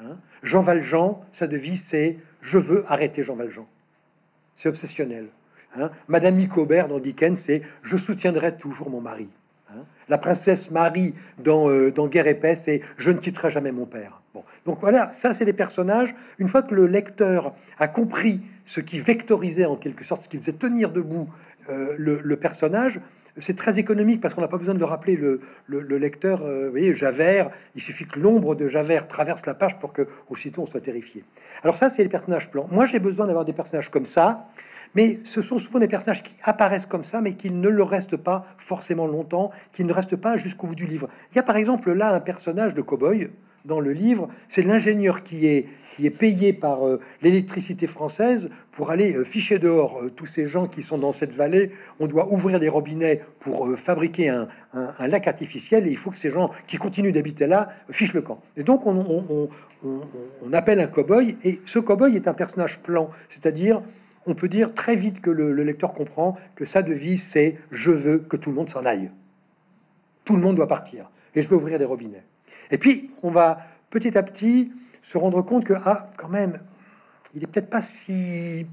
Hein. 0.02 0.18
Jean 0.44 0.62
Valjean, 0.62 1.22
sa 1.32 1.48
devise 1.48 1.84
c'est 1.84 2.18
je 2.42 2.58
veux 2.58 2.86
arrêter 2.88 3.24
Jean 3.24 3.36
Valjean. 3.36 3.66
C'est 4.56 4.70
obsessionnel. 4.70 5.28
Madame 6.08 6.36
Nicobert 6.36 6.88
dans 6.88 7.00
Dickens, 7.00 7.40
c'est 7.40 7.62
je 7.84 7.98
soutiendrai 7.98 8.58
toujours 8.58 8.90
mon 8.90 9.02
mari. 9.02 9.30
La 10.10 10.18
princesse 10.18 10.72
Marie 10.72 11.14
dans, 11.44 11.70
euh, 11.70 11.92
dans 11.92 12.08
Guerre 12.08 12.28
épaisse, 12.28 12.64
c'est 12.66 12.82
je 12.98 13.12
ne 13.12 13.18
quitterai 13.18 13.50
jamais 13.50 13.72
mon 13.72 13.86
père. 13.86 14.22
Bon. 14.34 14.44
Donc 14.66 14.80
voilà, 14.80 15.12
ça 15.12 15.34
c'est 15.34 15.46
les 15.46 15.54
personnages. 15.54 16.16
Une 16.40 16.48
fois 16.48 16.62
que 16.62 16.76
le 16.76 16.86
lecteur 16.86 17.54
a 17.80 17.88
compris 17.88 18.42
ce 18.66 18.80
qui 18.80 19.00
vectorisait 19.00 19.66
en 19.66 19.76
quelque 19.76 20.04
sorte, 20.04 20.24
ce 20.24 20.30
qui 20.30 20.38
faisait 20.38 20.54
tenir 20.54 20.92
debout 20.92 21.30
euh, 21.70 21.96
le, 21.98 22.36
personnage, 22.38 23.00
c'est 23.38 23.56
très 23.56 23.78
économique 23.78 24.22
parce 24.22 24.34
qu'on 24.34 24.42
n'a 24.42 24.48
pas 24.48 24.58
besoin 24.58 24.74
de 24.74 24.80
le 24.80 24.86
rappeler. 24.86 25.18
Le, 25.18 25.42
le, 25.68 25.98
lecteur, 25.98 26.44
euh, 26.44 26.66
vous 26.66 26.72
voyez, 26.72 26.94
Javert, 26.94 27.50
il 27.76 27.82
suffit 27.82 28.06
que 28.06 28.20
l'ombre 28.20 28.56
de 28.56 28.68
Javert 28.68 29.08
traverse 29.08 29.46
la 29.46 29.54
page 29.54 29.78
pour 29.80 29.92
que 29.92 30.08
aussitôt 30.30 30.62
on 30.62 30.66
soit 30.66 30.82
terrifié. 30.82 31.24
Alors 31.64 31.78
ça, 31.78 31.90
c'est 31.90 32.04
les 32.04 32.10
personnages 32.10 32.50
plans. 32.50 32.68
Moi, 32.72 32.86
j'ai 32.86 33.00
besoin 33.00 33.28
d'avoir 33.28 33.44
des 33.44 33.54
personnages 33.54 33.90
comme 33.90 34.06
ça 34.06 34.48
mais 34.96 35.20
ce 35.26 35.42
sont 35.42 35.58
souvent 35.58 35.80
des 35.80 35.88
personnages 35.88 36.24
qui 36.24 36.34
apparaissent 36.44 36.86
comme 36.86 37.04
ça, 37.04 37.22
mais 37.22 37.34
qui 37.34 37.52
ne 37.52 37.70
le 37.70 37.84
restent 37.84 38.18
pas 38.18 38.46
forcément 38.58 39.08
longtemps, 39.08 39.52
qui 39.74 39.84
ne 39.84 39.94
restent 39.94 40.16
pas 40.16 40.38
jusqu'au 40.38 40.68
bout 40.68 40.76
du 40.76 40.86
livre. 40.86 41.08
Il 41.32 41.36
y 41.36 41.40
a 41.40 41.44
par 41.44 41.58
exemple 41.58 41.92
là 41.94 42.14
un 42.14 42.20
personnage 42.20 42.74
de 42.74 42.82
cow-boy 42.82 43.30
dans 43.68 43.80
le 43.80 43.92
livre, 43.92 44.30
c'est 44.48 44.64
l'ingénieur 44.64 45.24
qui 45.24 45.46
est, 45.46 45.68
qui 45.96 46.06
est 46.06 46.12
payé 46.12 46.54
par 46.54 46.88
euh, 46.88 47.00
l'électricité 47.22 47.86
française 47.86 48.50
pour 48.72 48.90
aller 48.90 49.14
euh, 49.14 49.24
ficher 49.24 49.60
dehors 49.60 50.02
euh, 50.02 50.10
tous 50.10 50.26
ces 50.26 50.48
gens 50.48 50.68
qui 50.68 50.82
sont 50.82 50.98
dans 50.98 51.12
cette 51.12 51.34
vallée. 51.34 51.72
On 52.00 52.08
doit 52.08 52.32
ouvrir 52.32 52.60
des 52.60 52.70
robinets 52.70 53.22
pour 53.40 53.78
fabriquer 53.78 54.30
un, 54.30 54.48
lac 55.08 55.28
artificiel 55.28 55.86
et 55.86 55.90
il 55.90 55.98
faut 55.98 56.12
que 56.12 56.18
ces 56.18 56.30
gens 56.30 56.50
qui 56.68 56.78
continuent 56.78 57.12
d'habiter 57.12 57.46
là 57.46 57.70
fichent 57.90 58.14
le 58.14 58.22
camp. 58.22 58.42
Et 58.56 58.64
donc 58.64 58.86
on, 58.86 59.50
on 59.84 60.54
appelle 60.54 60.80
un 60.80 60.88
cow-boy 60.88 61.38
et 61.44 61.60
ce 61.66 61.80
cow-boy 61.80 62.16
est 62.16 62.28
un 62.28 62.34
personnage 62.34 62.80
plan, 62.80 63.10
c'est-à-dire 63.30 63.82
on 64.28 64.36
peut 64.36 64.50
dire 64.50 64.74
très 64.76 64.96
vite 64.96 65.22
que 65.22 65.32
le, 65.32 65.52
lecteur 65.64 65.94
comprend 65.94 66.38
que 66.56 66.66
sa 66.66 66.84
devise, 66.84 67.24
c'est 67.24 67.58
je 67.72 67.92
veux 67.92 68.20
que 68.20 68.38
tout 68.38 68.50
le 68.50 68.56
monde 68.56 68.70
s'en 68.70 68.86
aille. 68.86 69.12
Tout 70.26 70.36
le 70.36 70.42
monde 70.42 70.58
doit 70.58 70.68
partir. 70.68 71.10
Et 71.34 71.42
je 71.42 71.48
veux 71.48 71.56
ouvrir 71.56 71.80
des 71.80 71.86
robinets. 71.86 72.24
Et 72.70 72.78
puis, 72.78 73.10
on 73.24 73.32
va 73.32 73.60
petit 73.90 74.18
à 74.18 74.24
petit 74.24 74.72
se 75.02 75.18
rendre 75.18 75.42
compte 75.42 75.64
que, 75.64 75.74
ah, 75.86 76.10
quand 76.18 76.28
même, 76.28 76.60
il 77.34 77.44
est 77.44 77.48
peut-être 77.48 77.70
pas 77.70 77.82
si, 77.82 78.68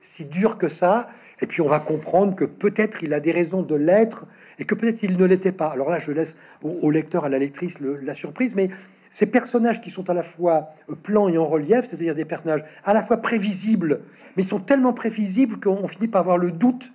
si 0.00 0.24
dur 0.24 0.58
que 0.58 0.68
ça. 0.68 1.08
Et 1.40 1.46
puis, 1.46 1.62
on 1.62 1.68
va 1.68 1.78
comprendre 1.78 2.34
que 2.34 2.44
peut-être 2.44 3.02
il 3.04 3.14
a 3.14 3.20
des 3.20 3.30
raisons 3.30 3.62
de 3.62 3.76
l'être 3.76 4.26
et 4.58 4.64
que 4.64 4.74
peut-être 4.74 5.04
il 5.04 5.16
ne 5.16 5.24
l'était 5.24 5.52
pas. 5.52 5.68
Alors 5.68 5.88
là, 5.88 6.00
je 6.00 6.10
laisse 6.10 6.36
au, 6.62 6.90
lecteur, 6.90 7.24
à 7.24 7.28
la 7.28 7.38
lectrice, 7.38 7.78
la 7.80 8.14
surprise, 8.14 8.56
mais 8.56 8.70
ces 9.10 9.26
personnages 9.26 9.80
qui 9.80 9.90
sont 9.90 10.08
à 10.08 10.14
la 10.14 10.22
fois 10.22 10.68
plans 11.02 11.28
et 11.28 11.36
en 11.36 11.46
relief, 11.46 11.88
c'est-à-dire 11.90 12.14
des 12.14 12.24
personnages 12.24 12.64
à 12.84 12.94
la 12.94 13.02
fois 13.02 13.18
prévisibles, 13.18 14.02
mais 14.36 14.44
ils 14.44 14.48
sont 14.48 14.60
tellement 14.60 14.92
prévisibles 14.92 15.58
qu'on 15.60 15.88
finit 15.88 16.08
par 16.08 16.22
avoir 16.22 16.38
le 16.38 16.52
doute 16.52 16.92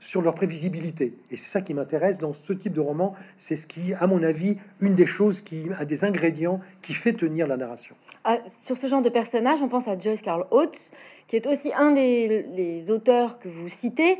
sur 0.00 0.22
leur 0.22 0.34
prévisibilité. 0.34 1.14
Et 1.30 1.36
c'est 1.36 1.50
ça 1.50 1.60
qui 1.60 1.74
m'intéresse 1.74 2.16
dans 2.16 2.32
ce 2.32 2.54
type 2.54 2.72
de 2.72 2.80
roman. 2.80 3.14
C'est 3.36 3.56
ce 3.56 3.66
qui, 3.66 3.92
à 3.92 4.06
mon 4.06 4.22
avis, 4.22 4.56
une 4.80 4.94
des 4.94 5.04
choses 5.04 5.42
qui 5.42 5.66
a 5.78 5.84
des 5.84 6.04
ingrédients 6.04 6.60
qui 6.80 6.94
fait 6.94 7.12
tenir 7.12 7.46
la 7.46 7.58
narration. 7.58 7.94
Ah, 8.24 8.38
sur 8.48 8.78
ce 8.78 8.86
genre 8.86 9.02
de 9.02 9.10
personnage, 9.10 9.60
on 9.60 9.68
pense 9.68 9.86
à 9.88 9.98
Joyce 9.98 10.22
Carl 10.22 10.46
Oates, 10.50 10.90
qui 11.28 11.36
est 11.36 11.46
aussi 11.46 11.70
un 11.76 11.92
des 11.92 12.90
auteurs 12.90 13.38
que 13.38 13.48
vous 13.48 13.68
citez. 13.68 14.18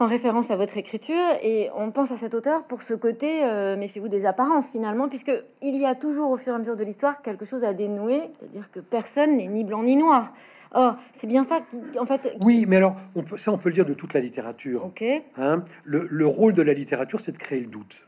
En 0.00 0.06
référence 0.06 0.50
à 0.50 0.56
votre 0.56 0.76
écriture 0.76 1.14
et 1.42 1.70
on 1.76 1.90
pense 1.90 2.10
à 2.10 2.16
cet 2.16 2.34
auteur 2.34 2.64
pour 2.64 2.82
ce 2.82 2.94
côté 2.94 3.44
euh, 3.44 3.76
méfiez-vous 3.76 4.08
des 4.08 4.26
apparences 4.26 4.70
finalement 4.70 5.08
puisque 5.08 5.32
il 5.62 5.76
y 5.76 5.84
a 5.84 5.94
toujours 5.94 6.30
au 6.30 6.36
fur 6.36 6.52
et 6.52 6.56
à 6.56 6.58
mesure 6.58 6.76
de 6.76 6.82
l'histoire 6.82 7.22
quelque 7.22 7.44
chose 7.44 7.62
à 7.62 7.72
dénouer 7.72 8.22
c'est-à-dire 8.38 8.70
que 8.72 8.80
personne 8.80 9.36
n'est 9.36 9.46
ni 9.46 9.64
blanc 9.64 9.82
ni 9.82 9.96
noir 9.96 10.32
Oh, 10.76 10.90
c'est 11.16 11.28
bien 11.28 11.44
ça, 11.44 11.60
en 12.00 12.04
fait. 12.04 12.36
Oui, 12.40 12.64
mais 12.66 12.78
alors, 12.78 12.96
on 13.14 13.22
peut, 13.22 13.38
ça, 13.38 13.52
on 13.52 13.58
peut 13.58 13.68
le 13.68 13.76
dire 13.76 13.84
de 13.84 13.94
toute 13.94 14.12
la 14.12 14.18
littérature. 14.18 14.86
Ok. 14.86 15.04
Hein. 15.36 15.62
le, 15.84 16.26
rôle 16.26 16.52
de 16.52 16.62
la 16.62 16.72
littérature, 16.72 17.20
c'est 17.20 17.30
de 17.30 17.38
créer 17.38 17.60
le 17.60 17.68
doute. 17.68 18.04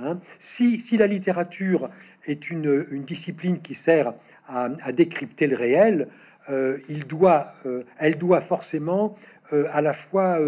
Hein. 0.00 0.18
si, 0.36 0.80
si, 0.80 0.96
la 0.96 1.06
littérature 1.06 1.88
est 2.26 2.50
une, 2.50 2.86
une 2.90 3.04
discipline 3.04 3.60
qui 3.60 3.74
sert 3.74 4.14
à, 4.48 4.68
décrypter 4.90 5.46
le 5.46 5.54
réel, 5.54 6.08
euh, 6.50 6.78
il 6.88 7.06
doit, 7.06 7.52
euh, 7.66 7.84
elle 7.98 8.18
doit 8.18 8.40
forcément 8.40 9.14
à 9.72 9.80
la 9.80 9.92
fois 9.92 10.40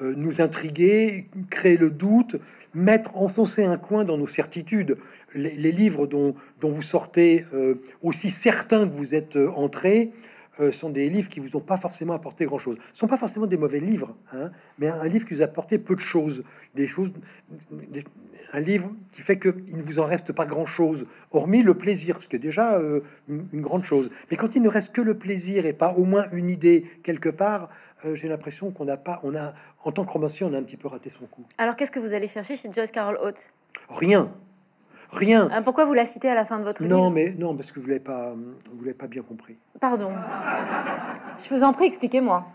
nous 0.00 0.40
intriguer, 0.40 1.26
créer 1.50 1.76
le 1.76 1.90
doute, 1.90 2.36
mettre, 2.74 3.16
enfoncer 3.16 3.64
un 3.64 3.76
coin 3.76 4.04
dans 4.04 4.16
nos 4.16 4.26
certitudes. 4.26 4.96
Les, 5.34 5.72
livres 5.72 6.06
dont, 6.06 6.34
dont, 6.60 6.70
vous 6.70 6.82
sortez 6.82 7.44
aussi 8.02 8.30
certains 8.30 8.88
que 8.88 8.92
vous 8.92 9.14
êtes 9.14 9.36
entrés, 9.36 10.10
euh, 10.60 10.72
sont 10.72 10.90
des 10.90 11.08
livres 11.08 11.28
qui 11.28 11.40
vous 11.40 11.56
ont 11.56 11.60
pas 11.60 11.78
forcément 11.78 12.12
apporté 12.12 12.44
grand 12.44 12.58
chose. 12.58 12.76
Ce 12.92 12.98
sont 12.98 13.06
pas 13.06 13.16
forcément 13.16 13.46
des 13.46 13.56
mauvais 13.56 13.80
livres, 13.80 14.14
hein, 14.32 14.50
mais 14.78 14.88
un, 14.88 15.06
livre 15.06 15.26
qui 15.26 15.32
vous 15.32 15.40
a 15.40 15.44
apporté 15.44 15.78
peu 15.78 15.94
de 15.94 16.00
choses, 16.00 16.42
des 16.74 16.86
choses, 16.86 17.12
un 18.52 18.60
livre 18.60 18.92
qui 19.12 19.22
fait 19.22 19.38
qu'il 19.38 19.78
ne 19.78 19.82
vous 19.82 20.00
en 20.00 20.04
reste 20.04 20.32
pas 20.32 20.44
grand 20.44 20.66
chose, 20.66 21.06
hormis 21.30 21.62
le 21.62 21.74
plaisir, 21.74 22.20
ce 22.20 22.28
qui 22.28 22.36
est 22.36 22.40
déjà 22.40 22.76
euh, 22.78 23.00
une, 23.28 23.62
grande 23.62 23.84
chose. 23.84 24.10
Mais 24.30 24.36
quand 24.36 24.54
il 24.54 24.60
ne 24.60 24.68
reste 24.68 24.92
que 24.92 25.00
le 25.00 25.16
plaisir 25.16 25.64
et 25.64 25.72
pas 25.72 25.92
au 25.92 26.04
moins 26.04 26.26
une 26.32 26.50
idée 26.50 26.84
quelque 27.04 27.30
part, 27.30 27.70
euh, 28.04 28.14
j'ai 28.14 28.28
l'impression 28.28 28.70
qu'on 28.70 28.84
n'a 28.84 28.96
pas, 28.96 29.20
on 29.22 29.34
a, 29.34 29.52
en 29.84 29.92
tant 29.92 30.04
que 30.04 30.10
romancier, 30.10 30.46
on 30.46 30.52
a 30.54 30.58
un 30.58 30.62
petit 30.62 30.76
peu 30.76 30.88
raté 30.88 31.10
son 31.10 31.26
coup. 31.26 31.44
Alors 31.58 31.76
qu'est-ce 31.76 31.90
que 31.90 32.00
vous 32.00 32.12
allez 32.12 32.28
chercher 32.28 32.56
chez 32.56 32.72
Joyce 32.72 32.90
Carol 32.90 33.18
Oates 33.22 33.52
Rien. 33.88 34.32
Rien. 35.12 35.48
Ah, 35.50 35.60
pourquoi 35.62 35.84
vous 35.84 35.94
la 35.94 36.06
citez 36.06 36.28
à 36.28 36.34
la 36.34 36.44
fin 36.44 36.58
de 36.58 36.64
votre 36.64 36.82
livre? 36.82 36.96
Non, 36.96 37.10
mais 37.10 37.34
non, 37.34 37.56
parce 37.56 37.72
que 37.72 37.80
vous 37.80 37.86
l'avez 37.86 38.00
pas, 38.00 38.32
vous 38.32 38.80
l'avez 38.82 38.94
pas 38.94 39.08
bien 39.08 39.22
compris. 39.22 39.56
Pardon. 39.80 40.12
Je 41.42 41.52
vous 41.52 41.62
en 41.64 41.72
prie, 41.72 41.86
expliquez-moi. 41.86 42.46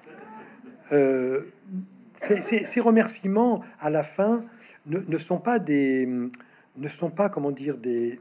Euh, 0.94 1.52
ces, 2.22 2.80
remerciements 2.80 3.62
à 3.82 3.90
la 3.90 4.04
fin 4.04 4.42
ne, 4.86 5.18
sont 5.18 5.40
pas 5.40 5.60
des, 5.60 6.08
ne 6.78 6.88
sont 6.88 7.10
pas 7.10 7.28
comment 7.30 7.52
dire 7.52 7.78
des, 7.78 8.20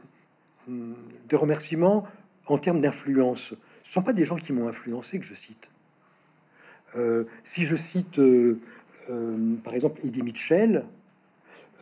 des 0.67 1.37
remerciements 1.37 2.07
en 2.47 2.59
termes 2.59 2.81
d'influence. 2.81 3.55
Ce 3.85 3.93
sont 3.93 4.03
pas 4.03 4.13
des 4.13 4.25
gens 4.25 4.37
qui 4.37 4.53
m'ont 4.53 4.67
influencé 4.67 5.19
que 5.19 5.25
je 5.25 5.35
cite. 5.35 5.71
Euh, 6.97 7.25
si 7.43 7.67
je 7.67 7.77
cite 7.77 8.19
euh, 8.19 8.59
par 9.65 9.75
exemple 9.75 10.01
Eddie 10.05 10.23
Mitchell, 10.23 10.85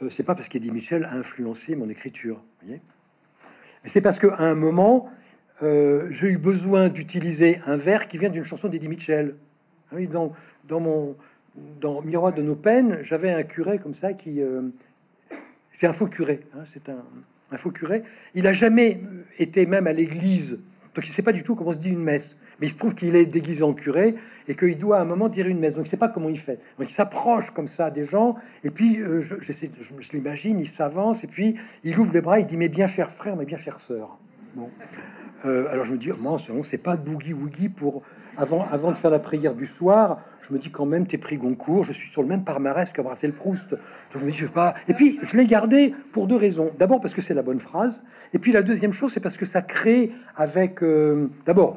euh, 0.03 0.11
c'est 0.11 0.23
pas 0.23 0.35
parce 0.35 0.49
qu'Eddie 0.49 0.71
Mitchell 0.71 1.05
a 1.05 1.15
influencé 1.15 1.77
mon 1.77 1.89
écriture, 1.89 2.43
voyez 2.63 2.81
c'est 3.85 4.01
parce 4.01 4.19
qu'à 4.19 4.39
un 4.39 4.55
moment, 4.55 5.11
euh, 5.63 6.07
j'ai 6.11 6.29
eu 6.29 6.39
besoin 6.39 6.89
d'utiliser 6.89 7.61
un 7.67 7.77
vers 7.77 8.09
qui 8.09 8.19
vient 8.19 8.31
d'une 8.31 8.45
chanson 8.45 8.69
d'Eddie 8.69 8.89
Mitchell. 8.89 9.37
Ah 9.91 9.97
dans, 10.07 10.33
dans 10.69 10.81
mon 10.81 11.17
dans 11.81 12.01
Miroir 12.01 12.33
de 12.33 12.41
nos 12.41 12.57
peines, 12.57 13.01
j'avais 13.03 13.31
un 13.31 13.43
curé 13.43 13.79
comme 13.79 13.95
ça 13.95 14.15
qui 14.15 14.41
euh, 14.41 14.63
c'est 15.69 15.87
un 15.87 15.93
faux 15.93 16.07
curé, 16.07 16.41
hein, 16.55 16.63
c'est 16.65 16.89
un, 16.89 17.05
un, 17.51 17.57
faux 17.59 17.71
curé. 17.71 18.03
Il 18.35 18.47
a 18.47 18.55
jamais 18.55 19.01
été 19.39 19.67
même 19.67 19.87
à 19.87 19.93
l'église, 19.93 20.61
donc 20.95 21.07
il 21.07 21.13
sait 21.13 21.23
pas 21.23 21.33
du 21.33 21.43
tout 21.43 21.55
comment 21.55 21.75
se 21.75 21.79
dit 21.79 21.91
une 21.91 22.03
messe 22.03 22.39
mais 22.63 22.69
il 22.69 22.71
se 22.71 22.77
trouve 22.77 22.95
qu'il 22.95 23.17
est 23.17 23.27
déguisé 23.27 23.65
en 23.65 23.73
curé 23.73 24.15
et 24.47 24.55
qu'il 24.55 24.79
doit 24.79 24.99
à 24.99 25.03
un 25.03 25.05
moment 25.05 25.29
dire 25.29 25.49
une 25.49 25.59
messe. 25.59 25.75
Donc, 25.75 25.87
il 25.87 25.89
sait 25.89 25.97
pas 25.97 26.09
comment 26.09 26.29
il 26.29 26.39
fait. 26.39 26.61
Donc, 26.79 26.89
il 26.89 26.93
s'approche 26.93 27.51
comme 27.51 27.67
ça 27.67 27.91
des 27.91 28.05
gens, 28.05 28.37
et 28.63 28.71
puis 28.71 29.01
euh, 29.01 29.21
je, 29.21 29.35
je, 29.41 30.13
l'imagine, 30.13 30.61
il 30.61 30.69
s'avance, 30.69 31.25
et 31.25 31.27
puis 31.27 31.57
il 31.83 31.99
ouvre 31.99 32.13
les 32.13 32.21
bras, 32.21 32.39
il 32.39 32.47
dit 32.47 32.57
Mais 32.57 32.69
bien 32.69 32.87
cher 32.87 33.11
frère, 33.11 33.35
mais 33.35 33.47
bien 33.47 33.57
chère 33.59 33.81
sœur. 33.81 34.17
Bon. 34.55 34.71
Euh, 35.45 35.67
alors, 35.73 35.85
je 35.85 35.91
me 35.91 35.99
dis 35.99 36.11
Moi, 36.21 36.39
c'est 36.63 36.79
pas 36.79 36.97
boogie 36.97 37.33
woogie 37.33 37.69
pour. 37.69 38.03
Avant, 38.35 38.65
avant 38.71 38.93
de 38.93 38.97
faire 38.97 39.11
la 39.11 39.19
prière 39.19 39.55
du 39.55 39.67
soir, 39.67 40.19
je 40.41 40.55
me 40.55 40.59
dis 40.59 40.71
quand 40.71 40.87
même, 40.87 41.07
t'es 41.07 41.19
pris 41.19 41.37
Goncourt, 41.37 41.85
je 41.85 41.93
suis 41.93 42.09
sur 42.09 42.23
le 42.23 42.29
même 42.29 42.45
palmarès 42.45 42.91
que 42.91 43.03
Marcel 43.03 43.33
Proust. 43.35 43.73
Donc, 43.73 43.81
je 44.21 44.25
me 44.25 44.31
dis, 44.31 44.37
je 44.37 44.47
pas. 44.47 44.73
Et 44.89 44.95
puis, 44.95 45.19
je 45.21 45.37
l'ai 45.37 45.45
gardé 45.45 45.93
pour 46.13 46.29
deux 46.29 46.37
raisons. 46.37 46.71
D'abord, 46.79 47.01
parce 47.01 47.13
que 47.13 47.21
c'est 47.21 47.35
la 47.35 47.43
bonne 47.43 47.59
phrase. 47.59 48.01
Et 48.33 48.39
puis, 48.39 48.53
la 48.53 48.63
deuxième 48.63 48.95
chose, 48.95 49.13
c'est 49.13 49.21
parce 49.21 49.37
que 49.37 49.45
ça 49.45 49.61
crée 49.61 50.13
avec. 50.35 50.83
Euh, 50.83 51.29
d'abord, 51.45 51.77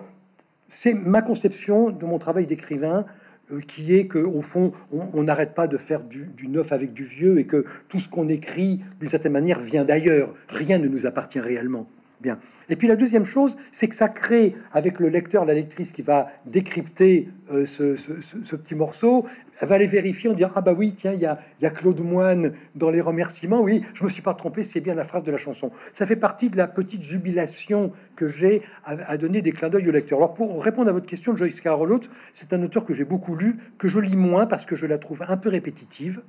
c'est 0.67 0.93
ma 0.93 1.21
conception 1.21 1.91
de 1.91 2.05
mon 2.05 2.19
travail 2.19 2.45
d'écrivain 2.45 3.05
euh, 3.51 3.59
qui 3.59 3.95
est 3.95 4.07
que 4.07 4.17
au 4.17 4.41
fond 4.41 4.71
on 4.91 5.23
n'arrête 5.23 5.53
pas 5.53 5.67
de 5.67 5.77
faire 5.77 6.01
du, 6.01 6.47
neuf 6.47 6.71
avec 6.71 6.93
du 6.93 7.03
vieux 7.03 7.37
et 7.37 7.45
que 7.45 7.63
tout 7.87 7.99
ce 7.99 8.09
qu'on 8.09 8.27
écrit 8.27 8.79
d'une 8.99 9.09
certaine 9.09 9.33
manière 9.33 9.59
vient 9.59 9.85
d'ailleurs. 9.85 10.33
Rien 10.49 10.79
ne 10.79 10.87
nous 10.87 11.05
appartient 11.05 11.39
réellement. 11.39 11.87
Bien. 12.21 12.39
Et 12.69 12.75
puis 12.75 12.87
la 12.87 12.95
deuxième 12.95 13.25
chose, 13.25 13.55
c'est 13.71 13.87
que 13.87 13.95
ça 13.95 14.07
crée 14.07 14.55
avec 14.71 14.99
le 14.99 15.09
lecteur, 15.09 15.45
la 15.45 15.53
lectrice 15.53 15.91
qui 15.91 16.01
va 16.01 16.27
décrypter 16.45 17.29
euh, 17.51 17.65
ce, 17.65 18.55
petit 18.55 18.73
morceau, 18.73 19.27
elle 19.59 19.67
va 19.67 19.75
aller 19.75 19.87
vérifier, 19.87 20.29
on 20.29 20.33
dire 20.33 20.51
ah 20.55 20.61
bah 20.61 20.73
oui 20.77 20.93
tiens 20.93 21.13
il 21.13 21.19
y 21.19 21.25
a, 21.25 21.39
y 21.61 21.65
a, 21.65 21.69
Claude 21.69 22.01
Moine 22.01 22.53
dans 22.75 22.89
les 22.89 23.01
remerciements, 23.01 23.61
oui 23.61 23.83
je 23.93 24.03
me 24.03 24.09
suis 24.09 24.21
pas 24.21 24.33
trompé, 24.33 24.63
c'est 24.63 24.81
bien 24.81 24.95
la 24.95 25.03
phrase 25.03 25.23
de 25.23 25.31
la 25.31 25.37
chanson. 25.37 25.71
Ça 25.93 26.05
fait 26.05 26.15
partie 26.15 26.49
de 26.49 26.57
la 26.57 26.67
petite 26.67 27.01
jubilation 27.01 27.91
que 28.15 28.27
j'ai 28.27 28.61
à, 28.85 29.17
donner 29.17 29.41
des 29.41 29.51
clins 29.51 29.69
d'œil 29.69 29.87
au 29.89 29.91
lecteur. 29.91 30.17
Alors 30.19 30.33
pour 30.33 30.63
répondre 30.63 30.89
à 30.89 30.93
votre 30.93 31.07
question, 31.07 31.35
Joyce 31.35 31.61
Carol 31.61 31.91
Oates, 31.91 32.09
c'est 32.33 32.53
un 32.53 32.61
auteur 32.63 32.85
que 32.85 32.93
j'ai 32.93 33.05
beaucoup 33.05 33.35
lu, 33.35 33.57
que 33.77 33.87
je 33.87 33.99
lis 33.99 34.15
moins 34.15 34.45
parce 34.45 34.65
que 34.65 34.75
je 34.75 34.85
la 34.85 34.97
trouve 34.97 35.23
un 35.27 35.37
peu 35.37 35.49
répétitive 35.49 36.21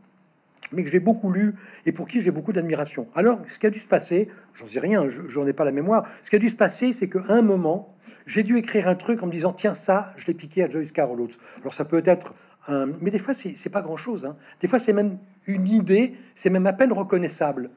mais 0.73 0.83
que 0.83 0.91
j'ai 0.91 1.01
beaucoup 1.01 1.31
lu 1.31 1.55
et 1.85 1.93
pour 1.93 2.09
qui 2.09 2.21
j'ai 2.21 2.31
beaucoup 2.31 2.53
d'admiration. 2.53 3.07
Alors, 3.15 3.41
ce 3.51 3.59
qui 3.59 3.67
a 3.67 3.71
dû 3.71 3.79
se 3.79 3.87
passer, 3.87 4.29
j'en 4.55 4.67
sais 4.67 4.81
rien, 4.81 5.05
j'en 5.29 5.47
ai 5.47 5.53
pas 5.53 5.65
la 5.65 5.73
mémoire, 5.73 6.09
ce 6.23 6.31
qui 6.31 6.37
a 6.37 6.39
dû 6.39 6.49
se 6.49 6.55
passer, 6.55 6.93
c'est 6.93 7.09
qu'à 7.09 7.23
un 7.29 7.43
moment, 7.43 7.95
j'ai 8.27 8.43
dû 8.43 8.57
écrire 8.59 8.89
un 8.89 8.97
truc 8.97 9.23
en 9.23 9.27
me 9.27 9.33
disant, 9.33 9.53
tiens, 9.53 9.75
ça, 9.75 10.13
je 10.17 10.27
l'ai 10.27 10.35
piqué 10.35 10.65
à 10.65 10.69
Joyce 10.69 10.93
Carol 10.93 11.21
Oates. 11.21 11.39
Alors, 11.61 11.75
ça 11.75 11.85
peut 11.85 12.03
être 12.05 12.35
un... 12.69 12.87
Mais 13.01 13.11
des 13.11 13.19
fois, 13.19 13.35
c'est 13.35 13.69
pas 13.69 13.83
grand-chose. 13.83 14.25
Hein. 14.25 14.35
Des 14.61 14.69
fois, 14.69 14.79
c'est 14.79 14.93
même 14.93 15.19
une 15.47 15.69
idée, 15.69 16.15
c'est 16.35 16.51
même 16.51 16.67
à 16.67 16.73
peine 16.73 16.93
reconnaissable. 16.93 17.71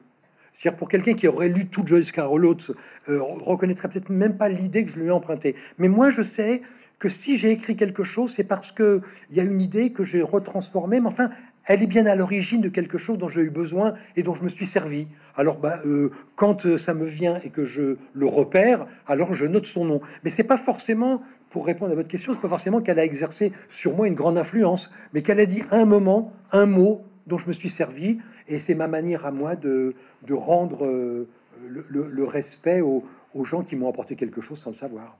C'est-à-dire, 0.60 0.78
pour 0.78 0.88
quelqu'un 0.88 1.14
qui 1.14 1.26
aurait 1.26 1.48
lu 1.48 1.66
tout 1.66 1.86
Joyce 1.86 2.12
Carol 2.12 2.44
Oates, 2.44 2.72
euh, 3.08 3.22
reconnaîtrait 3.22 3.88
peut-être 3.88 4.10
même 4.10 4.36
pas 4.36 4.48
l'idée 4.48 4.84
que 4.84 4.90
je 4.90 4.98
lui 4.98 5.06
ai 5.06 5.10
empruntée. 5.10 5.54
Mais 5.78 5.88
moi, 5.88 6.10
je 6.10 6.22
sais 6.22 6.62
que 6.98 7.08
si 7.08 7.36
j'ai 7.36 7.50
écrit 7.50 7.76
quelque 7.76 8.04
chose, 8.04 8.34
c'est 8.36 8.44
parce 8.44 8.72
que 8.72 9.00
il 9.30 9.36
y 9.36 9.40
a 9.40 9.42
une 9.42 9.62
idée 9.62 9.90
que 9.90 10.04
j'ai 10.04 10.20
retransformée, 10.20 11.00
mais 11.00 11.08
enfin, 11.08 11.30
elle 11.64 11.82
est 11.82 11.86
bien 11.86 12.06
à 12.06 12.14
l'origine 12.14 12.60
de 12.60 12.68
quelque 12.68 12.98
chose 12.98 13.16
dont 13.16 13.28
j'ai 13.28 13.42
eu 13.42 13.50
besoin 13.50 13.94
et 14.16 14.22
dont 14.22 14.34
je 14.34 14.42
me 14.42 14.48
suis 14.48 14.66
servi. 14.66 15.08
Alors, 15.34 15.58
bah, 15.58 15.80
euh, 15.86 16.10
quand 16.36 16.66
euh, 16.66 16.76
ça 16.76 16.92
me 16.92 17.06
vient 17.06 17.40
et 17.42 17.50
que 17.50 17.64
je 17.64 17.96
le 18.12 18.26
repère, 18.26 18.86
alors 19.06 19.32
je 19.32 19.46
note 19.46 19.64
son 19.64 19.84
nom. 19.86 20.00
Mais 20.24 20.30
c'est 20.30 20.44
pas 20.44 20.58
forcément, 20.58 21.22
pour 21.50 21.66
répondre 21.66 21.92
à 21.92 21.94
votre 21.94 22.08
question, 22.08 22.32
c'est 22.32 22.40
pas 22.40 22.48
forcément 22.48 22.80
qu'elle 22.80 22.98
a 22.98 23.04
exercé 23.04 23.52
sur 23.68 23.94
moi 23.94 24.06
une 24.06 24.14
grande 24.14 24.38
influence, 24.38 24.90
mais 25.12 25.22
qu'elle 25.22 25.40
a 25.40 25.46
dit 25.46 25.62
un 25.70 25.84
moment, 25.84 26.32
un 26.52 26.66
mot 26.66 27.02
dont 27.26 27.38
je 27.38 27.48
me 27.48 27.52
suis 27.52 27.70
servi, 27.70 28.18
et 28.48 28.58
c'est 28.58 28.74
ma 28.74 28.88
manière 28.88 29.26
à 29.26 29.30
moi 29.30 29.56
de, 29.56 29.94
de 30.26 30.34
rendre 30.34 30.86
euh, 30.86 31.28
le, 31.68 32.24
respect 32.24 32.80
aux, 32.80 33.04
aux 33.34 33.44
gens 33.44 33.62
qui 33.62 33.76
m'ont 33.76 33.88
apporté 33.88 34.16
quelque 34.16 34.40
chose 34.40 34.58
sans 34.58 34.70
le 34.70 34.76
savoir. 34.76 35.16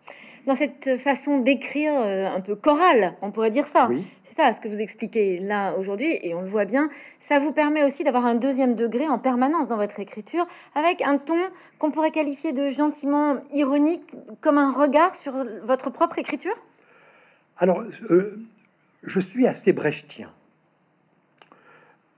Dans 0.47 0.55
cette 0.55 0.97
façon 0.99 1.41
d'écrire 1.41 1.93
un 1.93 2.41
peu 2.41 2.57
chorale, 2.57 3.13
on 3.21 3.31
pourrait 3.31 3.51
dire 3.51 3.67
ça. 3.67 3.89
Oui 3.91 4.07
ça, 4.37 4.53
ce 4.53 4.61
que 4.61 4.69
vous 4.69 4.81
expliquez 4.81 5.39
là 5.39 5.75
aujourd'hui, 5.79 6.19
et 6.23 6.35
on 6.35 6.41
le 6.41 6.49
voit 6.49 6.65
bien, 6.65 6.89
ça 7.21 7.39
vous 7.39 7.53
permet 7.53 7.85
aussi 7.85 8.05
d'avoir 8.05 8.27
un 8.27 8.35
deuxième 8.35 8.75
degré 8.75 9.09
en 9.09 9.19
permanence 9.19 9.69
dans 9.69 9.77
votre 9.77 10.01
écriture, 10.01 10.47
avec 10.75 11.03
un 11.03 11.19
ton 11.19 11.39
qu'on 11.79 11.91
pourrait 11.91 12.11
qualifier 12.11 12.53
de 12.53 12.69
gentiment 12.69 13.37
ironique, 13.53 14.03
comme 14.41 14.59
un 14.59 14.73
regard 14.73 15.15
sur 15.15 15.33
votre 15.65 15.91
propre 15.91 16.19
écriture? 16.19 16.55
Alors, 17.59 17.83
euh, 18.11 18.37
je 19.03 19.21
suis 19.21 19.47
assez 19.47 19.73
brechtien. 19.73 20.31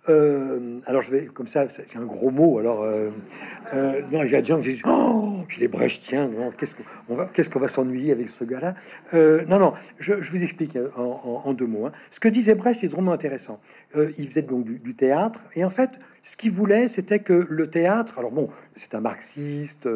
Euh, 0.09 0.81
alors 0.87 1.01
je 1.03 1.13
vais 1.13 1.27
comme 1.27 1.47
ça, 1.47 1.69
c'est 1.69 1.97
un 1.97 2.05
gros 2.05 2.31
mot. 2.31 2.59
Alors 2.59 2.83
euh, 2.83 3.11
euh, 3.73 4.03
non, 4.11 4.21
a 4.21 4.25
des 4.25 4.45
gens 4.45 4.59
qui 4.59 4.71
disent 4.73 4.83
oh, 4.85 5.45
il 5.57 5.63
est 5.63 5.69
brechtien. 5.69 6.29
Qu'est-ce 6.59 6.75
qu'on 7.07 7.15
va, 7.15 7.27
qu'est-ce 7.27 7.49
qu'on 7.49 7.61
va 7.61 7.69
s'ennuyer 7.69 8.11
avec 8.11 8.29
ce 8.29 8.45
gars-là? 8.45 8.75
Non, 9.47 9.59
non. 9.59 9.75
Je, 10.01 10.15
vous 10.15 10.43
explique 10.43 10.77
en, 10.97 11.55
deux 11.55 11.67
mots. 11.67 11.87
Hein. 11.87 11.93
Ce 12.11 12.19
que 12.19 12.29
disait 12.29 12.55
Brecht 12.55 12.83
est 12.83 12.89
vraiment 12.89 13.13
intéressant. 13.13 13.61
il 13.95 14.29
faisait 14.29 14.43
donc 14.43 14.65
du, 14.65 14.95
théâtre 14.95 15.41
et 15.55 15.65
en 15.65 15.71
fait, 15.71 16.01
ce 16.23 16.37
qu'il 16.37 16.53
voulait, 16.53 16.89
c'était 16.89 17.19
que 17.19 17.47
le 17.49 17.69
théâtre. 17.69 18.19
Alors 18.19 18.31
bon, 18.31 18.49
c'est 18.77 18.95
un 18.95 19.01
marxiste. 19.01 19.89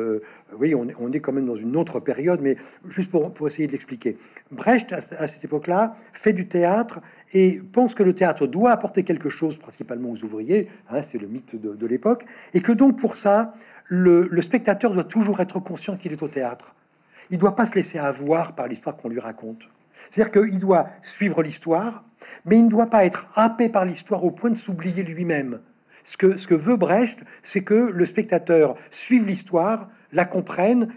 oui, 0.59 0.75
on, 0.75 1.13
est 1.13 1.21
quand 1.21 1.33
même 1.33 1.47
dans 1.47 1.57
une 1.57 1.77
autre 1.77 2.01
période, 2.01 2.41
mais 2.43 2.57
juste 2.89 3.11
pour, 3.11 3.47
essayer 3.47 3.67
de 3.67 3.73
l'expliquer. 3.73 4.19
Brecht 4.51 4.93
à 4.93 5.01
cette 5.01 5.45
époque-là 5.45 5.93
fait 6.13 6.33
du 6.33 6.49
théâtre 6.49 7.01
et 7.33 7.61
pense 7.73 7.95
que 7.95 8.03
le 8.03 8.15
théâtre 8.15 8.47
doit 8.47 8.71
apporter 8.71 9.03
quelque 9.03 9.29
chose, 9.29 9.57
principalement 9.57 10.11
aux 10.11 10.23
ouvriers, 10.23 10.69
hein, 10.91 11.03
c'est 11.03 11.19
le 11.19 11.27
mythe 11.27 11.57
de, 11.61 11.87
l'époque, 11.87 12.25
et 12.55 12.61
que 12.61 12.73
donc 12.73 12.99
pour 12.99 13.17
ça, 13.17 13.55
le, 13.87 14.31
spectateur 14.43 14.93
doit 14.93 15.05
toujours 15.05 15.41
être 15.41 15.61
conscient 15.61 15.97
qu'il 15.97 16.13
est 16.13 16.23
au 16.23 16.29
théâtre. 16.29 16.75
Il 17.31 17.39
doit 17.39 17.55
pas 17.55 17.67
se 17.67 17.75
laisser 17.75 17.99
avoir 17.99 18.55
par 18.55 18.69
l'histoire 18.69 18.97
qu'on 18.97 19.09
lui 19.09 19.21
raconte. 19.21 19.69
C'est-à-dire 20.11 20.43
qu'il 20.43 20.61
doit 20.61 20.87
suivre 21.03 21.43
l'histoire, 21.43 22.05
mais 22.45 22.59
il 22.59 22.65
ne 22.65 22.71
doit 22.71 22.87
pas 22.87 23.05
être 23.05 23.27
happé 23.35 23.69
par 23.69 23.85
l'histoire 23.85 24.25
au 24.25 24.31
point 24.31 24.51
de 24.51 24.57
s'oublier 24.57 25.03
lui-même. 25.03 25.61
Ce 26.07 26.17
que, 26.17 26.55
veut 26.55 26.77
Brecht, 26.77 27.19
c'est 27.43 27.63
que 27.63 27.75
le 27.75 28.07
spectateur 28.07 28.77
suive 28.93 29.27
l'histoire, 29.27 29.91
la 30.13 30.25
comprenne, 30.25 30.93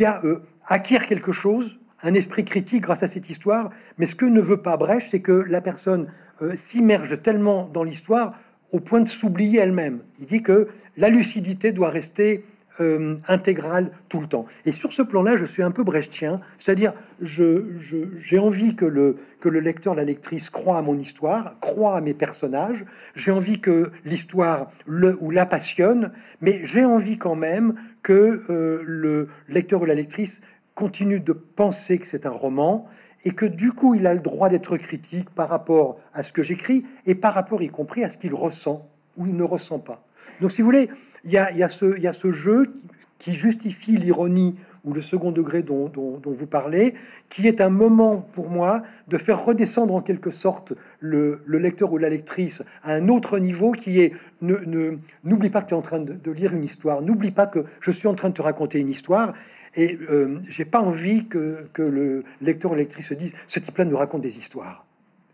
euh, 0.00 0.38
acquiert 0.66 1.06
quelque 1.06 1.32
chose, 1.32 1.80
un 2.02 2.14
esprit 2.14 2.44
critique 2.44 2.84
grâce 2.84 3.02
à 3.02 3.08
cette 3.08 3.28
histoire. 3.28 3.70
Mais 3.98 4.06
ce 4.06 4.14
que 4.14 4.24
ne 4.24 4.40
veut 4.40 4.62
pas 4.62 4.76
Brecht, 4.76 5.08
c'est 5.10 5.20
que 5.20 5.32
la 5.32 5.60
personne 5.60 6.06
euh, 6.42 6.54
s'immerge 6.54 7.20
tellement 7.22 7.68
dans 7.68 7.82
l'histoire 7.82 8.38
au 8.70 8.78
point 8.78 9.00
de 9.00 9.08
s'oublier 9.08 9.58
elle-même. 9.58 10.04
Il 10.20 10.26
dit 10.26 10.42
que 10.42 10.68
la 10.96 11.08
lucidité 11.08 11.72
doit 11.72 11.90
rester 11.90 12.44
euh, 12.80 13.16
intégrale 13.28 13.90
tout 14.08 14.20
le 14.20 14.26
temps. 14.26 14.46
Et 14.64 14.72
sur 14.72 14.92
ce 14.92 15.02
plan-là, 15.02 15.36
je 15.36 15.44
suis 15.44 15.62
un 15.62 15.70
peu 15.70 15.84
brechtien, 15.84 16.40
c'est-à-dire 16.58 16.92
j'ai 17.20 18.38
envie 18.38 18.74
que 18.76 18.84
le, 18.84 19.16
que 19.40 19.48
le 19.48 19.60
lecteur, 19.60 19.94
la 19.94 20.04
lectrice 20.04 20.50
croit 20.50 20.78
à 20.78 20.82
mon 20.82 20.98
histoire, 20.98 21.58
croit 21.60 21.96
à 21.96 22.00
mes 22.00 22.14
personnages, 22.14 22.84
j'ai 23.14 23.32
envie 23.32 23.60
que 23.60 23.90
l'histoire 24.04 24.70
le 24.86 25.18
ou 25.20 25.30
la 25.30 25.46
passionne, 25.46 26.12
mais 26.40 26.60
j'ai 26.64 26.84
envie 26.84 27.18
quand 27.18 27.36
même 27.36 27.74
que 28.02 28.42
euh, 28.50 28.82
le 28.86 29.28
lecteur 29.48 29.82
ou 29.82 29.84
la 29.84 29.94
lectrice 29.94 30.40
continue 30.74 31.20
de 31.20 31.32
penser 31.32 31.98
que 31.98 32.06
c'est 32.06 32.24
un 32.24 32.30
roman 32.30 32.88
et 33.24 33.32
que 33.32 33.44
du 33.44 33.72
coup 33.72 33.94
il 33.94 34.06
a 34.06 34.14
le 34.14 34.20
droit 34.20 34.48
d'être 34.48 34.76
critique 34.76 35.28
par 35.30 35.48
rapport 35.48 35.98
à 36.14 36.22
ce 36.22 36.32
que 36.32 36.42
j'écris 36.42 36.84
et 37.06 37.14
par 37.14 37.34
rapport 37.34 37.62
y 37.62 37.68
compris 37.68 38.04
à 38.04 38.08
ce 38.08 38.16
qu'il 38.16 38.34
ressent 38.34 38.88
ou 39.16 39.26
il 39.26 39.36
ne 39.36 39.42
ressent 39.42 39.78
pas. 39.78 40.02
Donc 40.40 40.52
si 40.52 40.62
vous 40.62 40.66
voulez, 40.66 40.88
il 41.24 41.32
y 41.32 41.36
a, 41.36 41.68
ce, 41.68 42.32
jeu 42.32 42.72
qui 43.18 43.32
justifie 43.32 43.96
l'ironie 43.96 44.56
ou 44.84 44.94
le 44.94 45.02
second 45.02 45.30
degré 45.30 45.62
dont, 45.62 45.90
vous 46.24 46.46
parlez, 46.46 46.94
qui 47.28 47.46
est 47.46 47.60
un 47.60 47.68
moment 47.68 48.22
pour 48.32 48.48
moi 48.48 48.82
de 49.08 49.18
faire 49.18 49.44
redescendre 49.44 49.94
en 49.94 50.00
quelque 50.00 50.30
sorte 50.30 50.72
le, 51.00 51.42
lecteur 51.46 51.92
ou 51.92 51.98
la 51.98 52.08
lectrice 52.08 52.62
à 52.82 52.94
un 52.94 53.08
autre 53.08 53.38
niveau 53.38 53.72
qui 53.72 54.00
est 54.00 54.14
n'oublie 54.40 55.50
pas 55.50 55.60
que 55.60 55.68
tu 55.68 55.74
es 55.74 55.76
en 55.76 55.82
train 55.82 56.00
de, 56.00 56.30
lire 56.30 56.54
une 56.54 56.64
histoire, 56.64 57.02
n'oublie 57.02 57.30
pas 57.30 57.46
que 57.46 57.64
je 57.80 57.90
suis 57.90 58.08
en 58.08 58.14
train 58.14 58.30
de 58.30 58.34
te 58.34 58.42
raconter 58.42 58.80
une 58.80 58.88
histoire. 58.88 59.34
Et 59.76 59.98
euh, 60.10 60.40
j'ai 60.48 60.64
pas 60.64 60.80
envie 60.80 61.26
que, 61.28 61.68
le 61.76 62.24
lecteur 62.40 62.72
ou 62.72 62.74
lectrice 62.74 63.06
se 63.06 63.14
dise 63.14 63.32
ce 63.46 63.60
type-là 63.60 63.84
nous 63.84 63.96
raconte 63.96 64.22
des 64.22 64.38
histoires, 64.38 64.84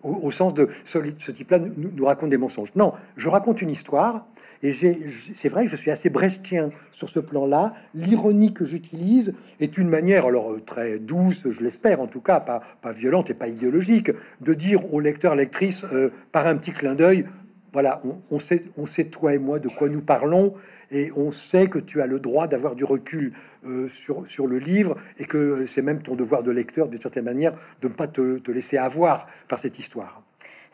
au, 0.03 0.31
sens 0.31 0.53
de 0.53 0.69
ce 0.85 0.99
type-là 1.31 1.61
nous 1.61 2.05
raconte 2.05 2.31
des 2.31 2.37
mensonges. 2.37 2.71
Non, 2.75 2.93
je 3.17 3.29
raconte 3.29 3.63
une 3.63 3.71
histoire 3.71 4.27
et 4.63 4.73
c'est 4.73 5.49
vrai 5.49 5.65
que 5.65 5.71
je 5.71 5.77
suis 5.77 5.91
assez 5.91 6.11
brechtien 6.11 6.71
sur 6.93 7.11
ce 7.11 7.21
plan-là. 7.21 7.75
L'ironie 7.95 8.53
que 8.53 8.65
j'utilise 8.65 9.35
est 9.61 9.79
une 9.79 9.89
manière, 9.89 10.27
alors 10.27 10.53
euh, 10.53 10.61
très 10.61 10.99
douce, 10.99 11.47
je 11.49 11.63
l'espère 11.63 12.01
en 12.01 12.07
tout 12.07 12.21
cas, 12.21 12.41
pas, 12.41 12.61
pas 12.83 12.93
violente 12.93 13.31
et 13.31 13.35
pas 13.35 13.49
idéologique, 13.49 14.11
de 14.41 14.55
dire 14.55 14.93
au 14.93 15.01
lecteur, 15.01 15.35
lectrice, 15.35 15.85
euh, 15.93 16.11
par 16.33 16.47
un 16.47 16.57
petit 16.57 16.73
clin 16.73 16.95
d'œil, 16.95 17.27
voilà, 17.73 18.01
on, 18.31 18.39
sait, 18.39 18.65
on 18.79 18.87
sait 18.87 19.05
toi 19.05 19.35
et 19.35 19.39
moi 19.39 19.59
de 19.59 19.69
quoi 19.69 19.89
nous 19.89 20.01
parlons, 20.01 20.55
et 20.91 21.11
on 21.15 21.31
sait 21.31 21.67
que 21.67 21.79
tu 21.79 22.01
as 22.01 22.07
le 22.07 22.21
droit 22.21 22.47
d'avoir 22.47 22.75
du 22.75 22.85
recul 22.85 23.33
euh, 23.67 23.89
sur, 23.89 24.27
sur 24.27 24.47
le 24.47 24.59
livre, 24.59 24.97
et 25.19 25.27
que 25.27 25.67
c'est 25.67 25.83
même 25.83 26.01
ton 26.01 26.15
devoir 26.15 26.43
de 26.43 26.51
lecteur, 26.51 26.89
d'une 26.89 27.01
certaine 27.01 27.25
manière, 27.25 27.53
de 27.83 27.89
ne 27.89 27.93
pas 27.93 28.07
te, 28.07 28.39
te 28.39 28.51
laisser 28.51 28.79
avoir 28.79 29.27
par 29.49 29.59
cette 29.59 29.79
histoire. 29.79 30.23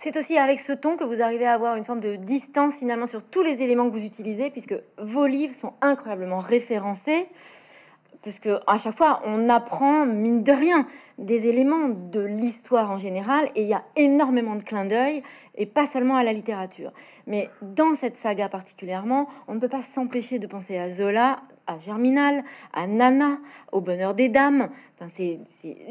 C'est 0.03 0.17
aussi 0.17 0.37
avec 0.37 0.59
ce 0.59 0.73
ton 0.73 0.97
que 0.97 1.05
vous 1.05 1.23
arrivez 1.23 1.47
à 1.47 1.53
avoir 1.53 1.77
une 1.77 1.85
forme 1.85 2.01
de 2.01 2.17
distance 2.17 2.75
finalement 2.75 3.07
sur 3.07 3.23
tous 3.23 3.43
les 3.43 3.63
éléments 3.63 3.89
que 3.89 3.95
vous 3.95 4.05
utilisez, 4.05 4.51
puisque 4.51 4.75
vos 4.99 5.29
livres 5.29 5.55
sont 5.55 5.75
incroyablement 5.81 6.41
référencés, 6.41 7.29
puisque 8.21 8.49
à 8.67 8.79
chaque 8.79 8.97
fois 8.97 9.21
on 9.27 9.49
apprend, 9.49 10.05
mine 10.05 10.43
de 10.43 10.51
rien, 10.51 10.89
des 11.19 11.47
éléments 11.47 11.89
de 11.89 12.19
l'histoire 12.19 12.91
en 12.91 12.99
général, 12.99 13.49
et 13.55 13.63
il 13.63 13.69
y 13.69 13.75
a 13.75 13.85
énormément 13.95 14.57
de 14.57 14.65
clins 14.65 14.87
d'œil, 14.87 15.23
et 15.55 15.67
pas 15.67 15.87
seulement 15.87 16.17
à 16.17 16.25
la 16.25 16.33
littérature. 16.33 16.91
Mais 17.29 17.49
dans 17.61 17.95
cette 17.95 18.17
saga 18.17 18.49
particulièrement, 18.49 19.29
on 19.47 19.55
ne 19.55 19.61
peut 19.61 19.69
pas 19.69 19.83
s'empêcher 19.83 20.41
de 20.41 20.49
penser 20.49 20.79
à 20.79 20.91
Zola, 20.91 21.43
à 21.69 21.79
Germinal, 21.79 22.43
à 22.73 22.89
Nana, 22.89 23.39
au 23.71 23.81
bonheur 23.81 24.15
des 24.15 24.29
dames. 24.29 24.69
C'est 25.15 25.39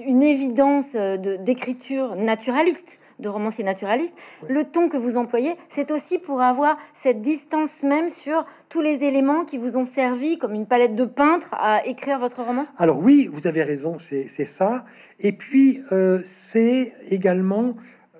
une 0.05 0.21
évidence 0.21 0.95
d'écriture 0.95 2.17
naturaliste 2.17 2.97
de 3.21 3.29
romancier 3.29 3.63
naturaliste, 3.63 4.13
le 4.49 4.63
ton 4.63 4.89
que 4.89 4.97
vous 4.97 5.15
employez, 5.15 5.55
c'est 5.69 5.91
aussi 5.91 6.17
pour 6.17 6.41
avoir 6.41 6.77
cette 7.01 7.21
distance 7.21 7.83
même 7.83 8.09
sur 8.09 8.45
tous 8.67 8.81
les 8.81 9.03
éléments 9.03 9.45
qui 9.45 9.57
vous 9.57 9.77
ont 9.77 9.85
servi 9.85 10.37
comme 10.37 10.53
une 10.53 10.65
palette 10.65 10.95
de 10.95 11.05
peintre 11.05 11.47
à 11.51 11.85
écrire 11.85 12.19
votre 12.19 12.43
roman? 12.43 12.65
Alors 12.77 12.99
oui, 12.99 13.29
vous 13.31 13.47
avez 13.47 13.63
raison, 13.63 13.97
c'est 13.99 14.45
ça. 14.45 14.85
Et 15.19 15.31
puis, 15.31 15.81
euh, 15.91 16.19
c'est 16.25 16.93
également, 17.09 17.75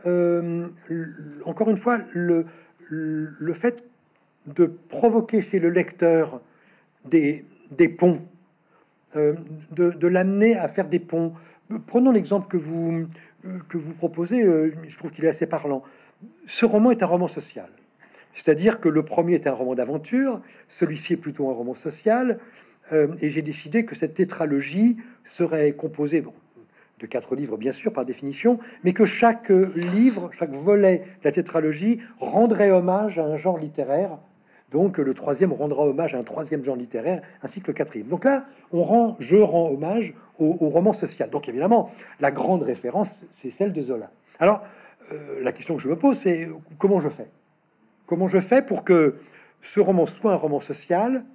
euh, 0.05 0.67
encore 1.45 1.69
une 1.69 1.77
fois, 1.77 1.99
le, 2.13 2.45
le 2.89 3.53
fait 3.53 3.83
de 4.47 4.65
provoquer 4.89 5.41
chez 5.41 5.59
le 5.59 5.69
lecteur 5.69 6.41
des, 7.05 7.45
des 7.71 7.89
ponts, 7.89 8.21
euh, 9.15 9.35
de, 9.71 9.91
de 9.91 10.07
l'amener 10.07 10.57
à 10.57 10.67
faire 10.67 10.87
des 10.87 10.99
ponts. 10.99 11.33
Prenons 11.87 12.11
l'exemple 12.11 12.47
que 12.47 12.57
vous, 12.57 13.07
que 13.69 13.77
vous 13.77 13.93
proposez, 13.93 14.43
euh, 14.43 14.73
je 14.87 14.97
trouve 14.97 15.11
qu'il 15.11 15.25
est 15.25 15.29
assez 15.29 15.45
parlant. 15.45 15.83
Ce 16.47 16.65
roman 16.65 16.91
est 16.91 17.03
un 17.03 17.07
roman 17.07 17.27
social. 17.27 17.69
C'est-à-dire 18.33 18.79
que 18.79 18.89
le 18.89 19.03
premier 19.03 19.35
est 19.35 19.47
un 19.47 19.53
roman 19.53 19.75
d'aventure, 19.75 20.41
celui-ci 20.67 21.13
est 21.13 21.17
plutôt 21.17 21.49
un 21.49 21.53
roman 21.53 21.73
social, 21.73 22.39
euh, 22.93 23.13
et 23.21 23.29
j'ai 23.29 23.41
décidé 23.41 23.85
que 23.85 23.95
cette 23.95 24.13
tétralogie 24.13 24.97
serait 25.25 25.73
composée 25.73 26.23
de 26.99 27.05
quatre 27.07 27.35
livres, 27.35 27.57
bien 27.57 27.73
sûr, 27.73 27.91
par 27.91 28.05
définition, 28.05 28.59
mais 28.83 28.93
que 28.93 29.05
chaque 29.05 29.49
livre, 29.49 30.31
chaque 30.37 30.51
volet 30.51 30.97
de 30.97 31.25
la 31.25 31.31
tétralogie 31.31 31.99
rendrait 32.19 32.71
hommage 32.71 33.19
à 33.19 33.25
un 33.25 33.37
genre 33.37 33.57
littéraire. 33.57 34.19
Donc 34.71 34.97
le 34.97 35.13
troisième 35.13 35.51
rendra 35.51 35.83
hommage 35.83 36.15
à 36.15 36.17
un 36.17 36.23
troisième 36.23 36.63
genre 36.63 36.77
littéraire, 36.77 37.21
ainsi 37.41 37.61
que 37.61 37.67
le 37.67 37.73
quatrième. 37.73 38.07
Donc 38.07 38.23
là, 38.23 38.45
on 38.71 38.83
rend, 38.83 39.17
je 39.19 39.35
rends 39.35 39.69
hommage 39.69 40.13
au, 40.39 40.69
roman 40.69 40.93
social. 40.93 41.29
Donc 41.29 41.49
évidemment, 41.49 41.91
la 42.19 42.31
grande 42.31 42.63
référence, 42.63 43.25
c'est 43.31 43.51
celle 43.51 43.73
de 43.73 43.81
Zola. 43.81 44.11
Alors, 44.39 44.63
euh, 45.11 45.41
la 45.41 45.51
question 45.51 45.75
que 45.75 45.81
je 45.81 45.89
me 45.89 45.97
pose, 45.97 46.17
c'est 46.17 46.47
comment 46.77 47.01
je 47.01 47.09
fais? 47.09 47.29
Comment 48.05 48.29
je 48.29 48.39
fais 48.39 48.61
pour 48.61 48.85
que 48.85 49.15
ce 49.61 49.79
roman 49.81 50.05
soit 50.05 50.31
un 50.31 50.37
roman 50.37 50.61
social, 50.61 51.25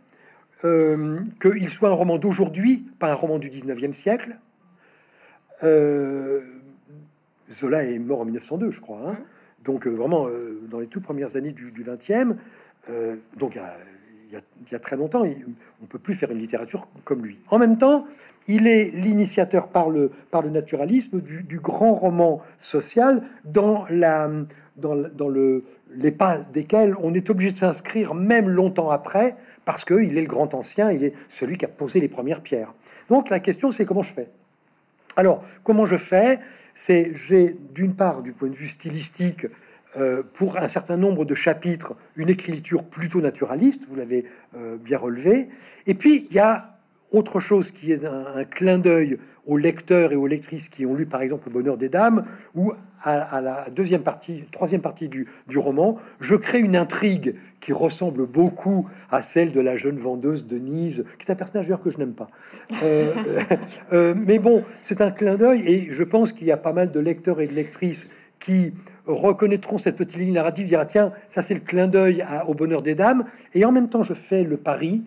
euh, 0.65 1.21
qu'il 1.41 1.69
soit 1.69 1.91
un 1.91 1.95
roman 1.95 2.17
d'aujourd'hui, 2.17 2.87
pas 2.99 3.13
un 3.13 3.15
roman 3.15 3.39
du 3.39 3.51
19e 3.51 3.93
siècle? 3.93 4.39
Euh, 5.63 6.41
Zola 7.53 7.85
est 7.85 7.99
mort 7.99 8.21
en 8.21 8.25
1902, 8.25 8.71
je 8.71 8.81
crois. 8.81 9.11
Hein. 9.11 9.19
Donc 9.63 9.87
vraiment, 9.87 10.29
dans 10.71 10.79
les 10.79 10.87
toutes 10.87 11.03
premières 11.03 11.35
années 11.35 11.51
du, 11.51 11.85
20e, 11.85 12.37
donc 13.37 13.57
il 13.57 14.73
y, 14.73 14.75
a, 14.75 14.79
très 14.79 14.97
longtemps, 14.97 15.23
on 15.23 15.25
ne 15.25 15.87
peut 15.89 15.99
plus 15.99 16.15
faire 16.15 16.31
une 16.31 16.39
littérature 16.39 16.89
comme 17.05 17.25
lui. 17.25 17.39
En 17.49 17.59
même 17.59 17.79
temps, 17.79 18.07
il 18.49 18.67
est 18.67 18.91
l'initiateur 18.95 19.69
par 19.69 19.91
le, 19.91 20.11
par 20.31 20.43
le 20.43 20.51
naturalisme 20.51 21.21
du, 21.21 21.59
grand 21.61 21.93
roman 21.93 22.43
social 22.59 23.23
dans, 23.45 23.85
la, 23.91 24.31
dans, 24.77 25.29
le, 25.29 25.65
les 25.91 26.13
pas 26.13 26.39
desquels 26.53 26.95
on 27.01 27.15
est 27.15 27.29
obligé 27.31 27.53
de 27.53 27.59
s'inscrire 27.59 28.15
même 28.15 28.49
longtemps 28.49 28.91
après, 28.91 29.37
parce 29.65 29.85
qu'il 29.85 30.17
est 30.17 30.21
le 30.21 30.27
grand 30.27 30.55
ancien, 30.55 30.93
il 30.93 31.03
est 31.03 31.15
celui 31.29 31.59
qui 31.59 31.65
a 31.65 31.69
posé 31.69 32.01
les 32.01 32.09
premières 32.09 32.41
pierres. 32.41 32.75
Donc 33.09 33.31
la 33.31 33.41
question 33.41 33.73
c'est 33.73 33.85
comment 33.85 34.03
je 34.03 34.13
fais? 34.13 34.31
Alors 35.17 35.43
comment 35.65 35.87
je 35.87 35.97
fais? 35.97 36.39
C'est 36.75 37.17
j'ai 37.17 37.55
d'une 37.75 37.97
part 37.97 38.23
du 38.23 38.33
point 38.33 38.49
de 38.49 38.55
vue 38.55 38.69
stylistique 38.69 39.47
euh, 39.97 40.23
pour 40.35 40.59
un 40.59 40.69
certain 40.69 40.97
nombre 40.97 41.25
de 41.25 41.35
chapitres 41.35 41.95
une 42.17 42.29
écriture 42.29 42.85
plutôt 42.85 43.21
naturaliste, 43.21 43.87
vous 43.89 43.97
l'avez 43.97 44.27
euh, 44.57 44.77
bien 44.77 44.99
relevé, 44.99 45.49
et 45.87 45.95
puis 45.95 46.27
il 46.31 46.37
y 46.37 46.39
a 46.39 46.77
autre 47.13 47.41
chose 47.41 47.71
qui 47.71 47.93
est 47.93 48.05
un, 48.05 48.45
clin 48.45 48.79
d'œil 48.79 49.19
aux 49.47 49.57
lecteurs 49.57 50.13
et 50.13 50.17
aux 50.17 50.27
lectrices 50.27 50.69
qui 50.69 50.85
ont 50.85 50.95
lu 50.95 51.07
par 51.07 51.23
exemple 51.23 51.45
Le 51.47 51.53
Bonheur 51.53 51.79
des 51.79 51.89
Dames, 51.89 52.25
ou 52.55 52.73
à, 53.03 53.41
la 53.41 53.71
deuxième 53.71 54.03
partie, 54.03 54.45
troisième 54.51 54.83
partie 54.83 55.09
du, 55.09 55.29
roman, 55.57 55.99
je 56.19 56.35
crée 56.35 56.59
une 56.59 56.75
intrigue 56.75 57.37
qui 57.61 57.73
ressemble 57.73 58.27
beaucoup 58.27 58.89
à 59.11 59.23
celle 59.23 59.53
de 59.53 59.61
la 59.61 59.77
jeune 59.77 59.97
vendeuse 59.97 60.45
Denise, 60.45 61.05
qui 61.19 61.27
est 61.27 61.33
un 61.33 61.37
personnage 61.37 61.73
que 61.83 61.91
je 61.91 61.99
n'aime 61.99 62.15
pas. 62.15 62.29
Euh, 62.83 63.13
euh, 63.93 64.15
mais 64.17 64.39
bon, 64.39 64.65
c'est 64.83 65.01
un 65.01 65.11
clin 65.11 65.37
d'œil 65.37 65.63
et 65.67 65.93
je 65.93 66.03
pense 66.03 66.33
qu'il 66.33 66.47
y 66.47 66.53
a 66.53 66.57
pas 66.57 66.73
mal 66.73 66.91
de 66.91 67.01
lecteurs 67.01 67.41
et 67.41 67.47
de 67.47 67.53
lectrices 67.53 68.09
qui 68.41 68.73
reconnaîtront 69.07 69.79
cette 69.79 69.97
petite 69.97 70.17
ligne 70.17 70.35
narrative, 70.35 70.67
dira 70.67 70.87
tiens, 70.87 71.13
ça 71.31 71.43
c'est 71.43 71.55
le 71.55 71.61
clin 71.61 71.89
d'œil 71.89 72.25
au 72.47 72.55
bonheur 72.55 72.83
des 72.83 72.95
dames, 72.95 73.25
et 73.55 73.65
en 73.65 73.73
même 73.73 73.89
temps 73.89 74.03
je 74.03 74.15
fais 74.15 74.43
le 74.45 74.57
pari 74.57 75.05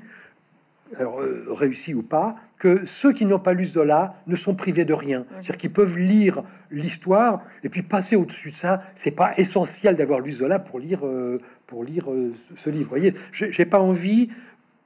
alors, 0.98 1.22
euh, 1.22 1.46
réussi 1.50 1.94
ou 1.94 2.02
pas, 2.02 2.36
que 2.58 2.86
ceux 2.86 3.14
qui 3.14 3.26
n'ont 3.26 3.40
pas 3.40 3.54
lu 3.54 3.66
Zola 3.66 4.16
ne 4.28 4.36
sont 4.36 4.56
privés 4.56 4.86
de 4.86 4.94
rien. 4.94 5.26
C'est-à-dire 5.30 5.58
qu'ils 5.58 5.72
peuvent 5.72 5.98
lire 5.98 6.44
l'histoire 6.72 7.42
et 7.64 7.70
puis 7.70 7.84
passer 7.84 8.16
au-dessus 8.16 8.52
de 8.52 8.56
ça. 8.56 8.82
C'est 8.96 9.12
pas 9.12 9.34
essentiel 9.38 9.96
d'avoir 9.96 10.20
lu 10.20 10.32
Zola 10.32 10.60
pour 10.60 10.80
lire, 10.80 11.06
euh, 11.06 11.40
pour 11.68 11.84
lire 11.84 12.12
euh, 12.12 12.34
ce 12.56 12.70
livre. 12.70 12.86
Vous 12.86 12.90
voyez, 12.90 13.14
j'ai 13.32 13.66
pas 13.66 13.80
envie 13.80 14.30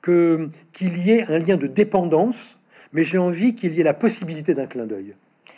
que 0.01 0.49
qu'il 0.73 0.97
y 0.97 1.11
ait 1.11 1.31
un 1.31 1.39
lien 1.39 1.55
de 1.55 1.67
dépendance, 1.67 2.59
mais 2.91 3.03
j'ai 3.03 3.17
envie 3.17 3.55
qu'il 3.55 3.73
y 3.73 3.79
ait 3.79 3.85
la 3.85 3.93
possibilité 3.93 4.53
d'un 4.53 4.67
clin 4.67 4.85
d'œil. 4.85 5.15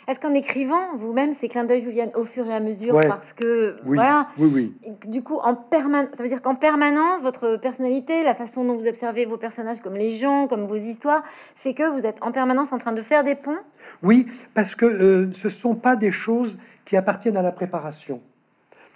Est-ce 0.08 0.20
qu'en 0.20 0.34
écrivant, 0.34 0.94
vous-même, 0.96 1.32
ces 1.32 1.48
clins 1.48 1.64
d'œil 1.64 1.84
vous 1.84 1.90
viennent 1.90 2.14
au 2.14 2.24
fur 2.24 2.46
et 2.46 2.54
à 2.54 2.60
mesure 2.60 2.94
parce 3.08 3.32
que 3.32 3.76
oui. 3.84 3.96
voilà, 3.96 4.28
oui, 4.38 4.50
oui. 4.84 4.92
Du 5.08 5.22
coup, 5.22 5.38
en 5.38 5.56
permanence, 5.56 6.10
ça 6.16 6.22
veut 6.22 6.28
dire 6.28 6.42
qu'en 6.42 6.54
permanence, 6.54 7.22
votre 7.22 7.56
personnalité, 7.56 8.22
la 8.22 8.34
façon 8.34 8.64
dont 8.64 8.74
vous 8.74 8.86
observez 8.86 9.24
vos 9.24 9.36
personnages, 9.36 9.80
comme 9.80 9.96
les 9.96 10.16
gens, 10.16 10.46
comme 10.46 10.64
vos 10.64 10.76
histoires, 10.76 11.24
fait 11.56 11.74
que 11.74 11.90
vous 11.90 12.06
êtes 12.06 12.18
en 12.20 12.30
permanence 12.30 12.72
en 12.72 12.78
train 12.78 12.92
de 12.92 13.02
faire 13.02 13.24
des 13.24 13.34
ponts? 13.34 13.58
Oui, 14.04 14.28
parce 14.54 14.76
que 14.76 14.86
euh, 14.86 15.32
ce 15.32 15.48
sont 15.48 15.74
pas 15.74 15.96
des 15.96 16.12
choses 16.12 16.56
qui 16.84 16.96
appartiennent 16.96 17.36
à 17.36 17.42
la 17.42 17.52
préparation. 17.52 18.20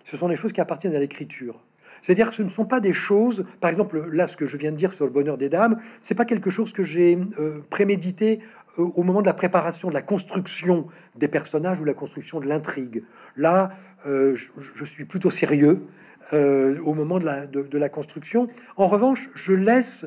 Ce 0.05 0.17
sont 0.17 0.29
des 0.29 0.37
choses 0.37 0.53
qui 0.53 0.61
appartiennent 0.61 0.95
à 0.95 1.01
l'écriture. 1.01 1.61
C'est-à-dire 2.03 2.31
que 2.31 2.37
ce 2.37 2.43
ne 2.43 2.49
sont 2.49 2.65
pas 2.65 2.81
des 2.81 2.95
choses, 2.95 3.45
par 3.61 3.71
exemple, 3.71 4.09
là, 4.11 4.27
ce 4.27 4.37
que 4.37 4.47
je 4.47 4.57
viens 4.57 4.73
de 4.73 4.77
dire 4.77 4.93
sur 4.93 5.05
le 5.05 5.11
bonheur 5.11 5.37
des 5.37 5.49
dames, 5.49 5.81
c'est 6.01 6.15
pas 6.15 6.25
quelque 6.25 6.51
chose 6.51 6.73
que 6.73 6.83
j'ai 6.83 7.19
euh, 7.39 7.61
prémédité 7.69 8.41
au 8.77 9.03
moment 9.03 9.21
de 9.21 9.27
la 9.27 9.35
préparation, 9.35 9.89
de 9.89 9.95
la 9.95 10.03
construction 10.03 10.87
des 11.17 11.29
personnages 11.29 11.81
ou 11.81 11.85
la 11.85 11.95
construction 11.95 12.41
de 12.41 12.47
l'intrigue. 12.47 13.03
Là, 13.37 13.71
euh, 14.07 14.37
je, 14.75 14.85
suis 14.85 15.05
plutôt 15.05 15.31
sérieux 15.31 15.83
au 16.33 16.95
moment 16.95 17.19
de 17.19 17.25
la, 17.25 17.47
de, 17.49 17.77
la, 17.77 17.89
construction. 17.89 18.47
En 18.77 18.87
revanche, 18.87 19.29
je 19.35 19.53
laisse 19.53 20.07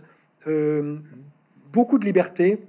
beaucoup 1.74 2.00
de 2.00 2.06
liberté 2.06 2.64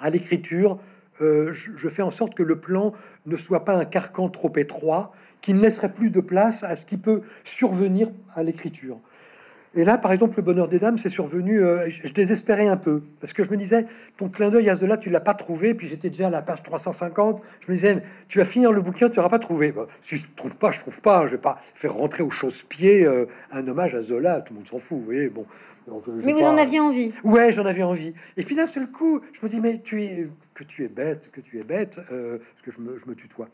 à 0.00 0.10
l'écriture. 0.10 0.80
Je, 1.20 1.52
je 1.54 1.88
fais 1.88 2.02
en 2.02 2.10
sorte 2.10 2.34
que 2.34 2.42
le 2.42 2.58
plan 2.58 2.92
ne 3.26 3.36
soit 3.36 3.64
pas 3.64 3.76
un 3.76 3.84
carcan 3.84 4.28
trop 4.28 4.52
étroit, 4.56 5.12
qui 5.46 5.54
ne 5.54 5.60
laisserait 5.60 5.92
plus 5.92 6.10
de 6.10 6.20
place 6.20 6.64
à 6.64 6.74
ce 6.74 6.84
qui 6.84 6.96
peut 6.96 7.22
survenir 7.44 8.08
à 8.34 8.42
l'écriture. 8.42 8.98
Et 9.76 9.84
là, 9.84 9.98
par 9.98 10.10
exemple, 10.10 10.38
le 10.38 10.42
bonheur 10.42 10.68
des 10.68 10.78
dames, 10.78 10.96
c'est 10.96 11.10
survenu. 11.10 11.62
Euh, 11.62 11.88
je 12.02 12.12
désespérais 12.12 12.66
un 12.66 12.78
peu 12.78 13.02
parce 13.20 13.34
que 13.34 13.44
je 13.44 13.50
me 13.50 13.58
disais, 13.58 13.84
ton 14.16 14.30
clin 14.30 14.50
d'œil 14.50 14.70
à 14.70 14.76
ce 14.76 14.86
là, 14.86 14.96
tu 14.96 15.10
l'as 15.10 15.20
pas 15.20 15.34
trouvé. 15.34 15.74
Puis 15.74 15.86
j'étais 15.86 16.08
déjà 16.08 16.28
à 16.28 16.30
la 16.30 16.40
page 16.40 16.62
350. 16.62 17.42
Je 17.60 17.70
me 17.70 17.76
disais, 17.76 18.02
tu 18.26 18.38
vas 18.38 18.46
finir 18.46 18.72
le 18.72 18.80
bouquin, 18.80 19.10
tu 19.10 19.18
n'auras 19.18 19.28
pas 19.28 19.38
trouvé. 19.38 19.74
si 20.00 20.16
je 20.16 20.26
trouve 20.34 20.56
pas, 20.56 20.72
je 20.72 20.80
trouve 20.80 21.00
pas. 21.02 21.26
Je 21.26 21.32
vais 21.32 21.40
pas 21.40 21.60
faire 21.74 21.92
rentrer 21.92 22.22
au 22.22 22.30
chausse-pied 22.30 23.04
euh, 23.04 23.26
un 23.52 23.68
hommage 23.68 23.94
à 23.94 24.00
Zola. 24.00 24.40
Tout 24.40 24.54
le 24.54 24.60
monde 24.60 24.68
s'en 24.68 24.78
fout, 24.78 24.98
vous 24.98 25.04
voyez. 25.04 25.28
Bon. 25.28 25.44
Euh, 25.88 25.92
mais 26.24 26.32
vous 26.32 26.40
en 26.40 26.56
aviez 26.56 26.80
envie. 26.80 27.12
Ouais, 27.22 27.52
j'en 27.52 27.66
avais 27.66 27.82
envie. 27.82 28.14
Et 28.38 28.44
puis 28.44 28.56
d'un 28.56 28.66
seul 28.66 28.90
coup, 28.90 29.20
je 29.34 29.40
me 29.44 29.50
dis, 29.50 29.60
mais 29.60 29.82
tu 29.84 30.02
es 30.02 30.28
que 30.54 30.64
tu 30.64 30.84
es 30.84 30.88
bête, 30.88 31.30
que 31.30 31.42
tu 31.42 31.60
es 31.60 31.64
bête, 31.64 31.96
parce 31.96 32.62
que 32.64 32.70
je 32.70 32.80
me, 32.80 32.98
je 32.98 33.08
me 33.08 33.14
tutoie. 33.14 33.48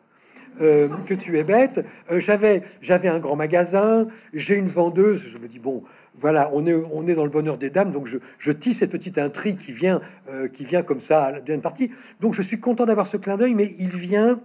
Euh, 0.60 0.88
que 1.06 1.14
tu 1.14 1.38
es 1.38 1.44
bête. 1.44 1.84
Euh, 2.10 2.20
j'avais, 2.20 2.62
j'avais 2.82 3.08
un 3.08 3.18
grand 3.18 3.36
magasin, 3.36 4.06
j'ai 4.34 4.54
une 4.54 4.66
vendeuse. 4.66 5.22
Je 5.26 5.38
me 5.38 5.48
dis 5.48 5.58
bon, 5.58 5.82
voilà, 6.18 6.50
on 6.52 6.66
est, 6.66 6.74
on 6.74 7.06
est 7.06 7.14
dans 7.14 7.24
le 7.24 7.30
bonheur 7.30 7.58
des 7.58 7.70
dames, 7.70 7.90
donc 7.90 8.06
je, 8.06 8.18
je 8.38 8.52
tisse 8.52 8.78
cette 8.78 8.90
petite 8.90 9.18
intrigue 9.18 9.58
qui 9.58 9.72
vient, 9.72 10.00
euh, 10.28 10.48
qui 10.48 10.64
vient 10.64 10.82
comme 10.82 11.00
ça 11.00 11.24
à 11.24 11.32
la 11.32 11.40
deuxième 11.40 11.62
partie. 11.62 11.90
Donc 12.20 12.34
je 12.34 12.42
suis 12.42 12.60
content 12.60 12.84
d'avoir 12.84 13.06
ce 13.06 13.16
clin 13.16 13.36
d'œil, 13.36 13.54
mais 13.54 13.74
il 13.78 13.90
vient 13.90 14.40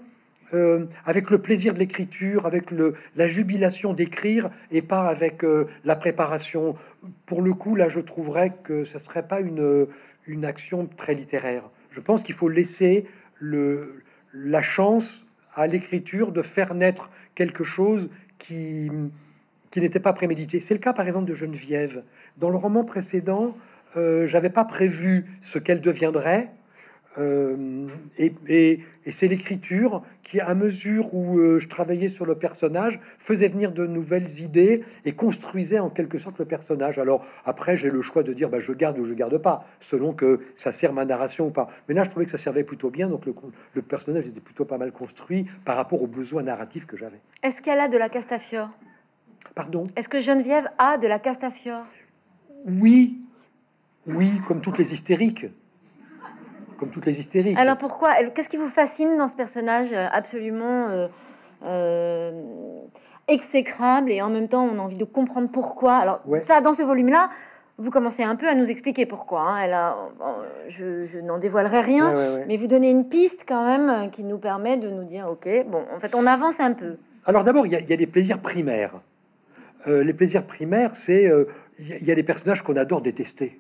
avec 1.05 1.29
le 1.29 1.39
plaisir 1.39 1.73
de 1.73 1.79
l'écriture, 1.79 2.45
avec 2.45 2.71
la 3.17 3.27
jubilation 3.27 3.93
d'écrire, 3.93 4.49
et 4.71 4.81
pas 4.81 5.09
avec 5.09 5.43
la 5.83 5.95
préparation. 5.97 6.75
Pour 7.25 7.41
le 7.41 7.53
coup, 7.53 7.75
là, 7.75 7.89
je 7.89 7.99
trouverais 7.99 8.53
que 8.63 8.85
ce 8.85 8.97
serait 8.97 9.27
pas 9.27 9.41
une, 9.41 9.87
une 10.25 10.45
action 10.45 10.87
très 10.87 11.15
littéraire. 11.15 11.69
Je 11.91 11.99
pense 11.99 12.23
qu'il 12.23 12.35
faut 12.35 12.47
laisser 12.47 13.07
la 13.41 14.61
chance 14.61 15.25
à 15.53 15.67
l'écriture 15.67 16.31
de 16.31 16.41
faire 16.41 16.75
naître 16.75 17.09
quelque 17.35 17.63
chose 17.63 18.09
qui, 18.37 18.89
n'était 19.83 19.99
pas 19.99 20.13
prémédité. 20.13 20.59
C'est 20.59 20.73
le 20.73 20.79
cas 20.79 20.93
par 20.93 21.05
exemple 21.07 21.29
de 21.29 21.35
Geneviève. 21.35 22.03
Dans 22.37 22.49
le 22.49 22.57
roman 22.57 22.83
précédent, 22.83 23.55
euh, 23.95 24.27
j'avais 24.27 24.49
pas 24.49 24.65
prévu 24.65 25.25
ce 25.41 25.59
qu'elle 25.59 25.81
deviendrait. 25.81 26.51
Euh, 27.17 27.87
et, 28.17 28.79
c'est 29.09 29.27
l'écriture 29.27 30.03
qui, 30.21 30.39
à 30.41 30.53
mesure 30.53 31.13
où 31.13 31.39
euh, 31.39 31.59
je 31.59 31.67
travaillais 31.67 32.09
sur 32.09 32.25
le 32.25 32.35
personnage, 32.35 32.99
faisait 33.17 33.47
venir 33.47 33.71
de 33.71 33.87
nouvelles 33.87 34.39
idées 34.41 34.83
et 35.05 35.13
construisait 35.13 35.79
en 35.79 35.89
quelque 35.89 36.17
sorte 36.17 36.37
le 36.39 36.45
personnage. 36.45 36.99
Alors 36.99 37.25
après, 37.45 37.77
j'ai 37.77 37.89
le 37.89 38.01
choix 38.01 38.21
de 38.23 38.33
dire 38.33 38.49
bah, 38.49 38.59
je 38.59 38.73
garde 38.73 38.99
ou 38.99 39.05
je 39.05 39.13
garde 39.13 39.37
pas, 39.37 39.65
selon 39.79 40.13
que 40.13 40.41
ça 40.55 40.71
sert 40.71 40.93
ma 40.93 41.05
narration 41.05 41.47
ou 41.47 41.51
pas. 41.51 41.69
Mais 41.87 41.95
là, 41.95 42.03
je 42.03 42.09
trouvais 42.09 42.25
que 42.25 42.31
ça 42.31 42.37
servait 42.37 42.65
plutôt 42.65 42.89
bien, 42.89 43.07
donc 43.07 43.25
le, 43.25 43.33
le 43.73 43.81
personnage 43.81 44.27
était 44.27 44.41
plutôt 44.41 44.65
pas 44.65 44.77
mal 44.77 44.91
construit 44.91 45.47
par 45.63 45.77
rapport 45.77 46.01
aux 46.01 46.07
besoins 46.07 46.43
narratifs 46.43 46.85
que 46.85 46.97
j'avais. 46.97 47.21
Est-ce 47.41 47.61
qu'elle 47.61 47.79
a 47.79 47.87
de 47.87 47.97
la 47.97 48.09
Castafiore? 48.09 48.69
Pardon 49.57 49.87
Est-ce 49.95 50.07
que 50.07 50.19
Geneviève 50.19 50.69
a 50.77 50.99
de 50.99 51.07
la 51.07 51.17
Castafiore? 51.17 51.85
Oui, 52.65 53.19
oui, 54.05 54.29
comme 54.47 54.61
toutes 54.61 54.77
les 54.77 54.93
hystériques 54.93 55.47
comme 56.77 56.91
toutes 56.91 57.07
les 57.07 57.19
hystériques. 57.19 57.57
Alors 57.57 57.75
pourquoi 57.77 58.13
Qu'est-ce 58.35 58.49
qui 58.49 58.57
vous 58.57 58.69
fascine 58.69 59.17
dans 59.17 59.27
ce 59.27 59.35
personnage 59.35 59.87
euh, 59.91 60.05
absolument 60.11 60.89
euh, 60.89 61.07
euh, 61.65 62.43
exécrable 63.27 64.11
et 64.11 64.21
en 64.21 64.29
même 64.29 64.47
temps 64.47 64.63
on 64.63 64.77
a 64.77 64.81
envie 64.83 64.95
de 64.95 65.03
comprendre 65.03 65.49
pourquoi? 65.49 65.95
Alors 65.95 66.21
ça, 66.45 66.61
dans 66.61 66.73
ce 66.73 66.83
volume-là, 66.83 67.31
vous 67.79 67.89
commencez 67.89 68.21
un 68.21 68.35
peu 68.35 68.47
à 68.47 68.53
nous 68.53 68.65
expliquer 68.65 69.07
pourquoi. 69.07 69.41
Hein. 69.41 69.57
Elle 69.63 69.73
a, 69.73 69.95
je, 70.69 71.19
n'en 71.21 71.39
dévoilerai 71.39 71.81
rien, 71.81 72.45
mais 72.47 72.57
vous 72.57 72.67
donnez 72.67 72.91
une 72.91 73.09
piste 73.09 73.43
quand 73.47 73.65
même 73.65 74.11
qui 74.11 74.23
nous 74.23 74.37
permet 74.37 74.77
de 74.77 74.91
nous 74.91 75.03
dire, 75.03 75.27
ok, 75.27 75.47
bon, 75.65 75.83
en 75.91 75.99
fait, 75.99 76.13
on 76.13 76.27
avance 76.27 76.59
un 76.59 76.73
peu. 76.73 76.97
Alors 77.25 77.43
d'abord, 77.43 77.65
il 77.65 77.73
y, 77.73 77.75
a 77.75 77.97
des 77.97 78.07
plaisirs 78.07 78.39
primaires. 78.39 79.01
Les 79.87 80.13
plaisirs 80.13 80.45
primaires, 80.45 80.91
c'est 80.95 81.31
il 81.79 82.07
y, 82.07 82.11
a 82.11 82.15
des 82.15 82.23
personnages 82.23 82.61
qu'on 82.61 82.75
adore 82.75 83.01
détester. 83.01 83.59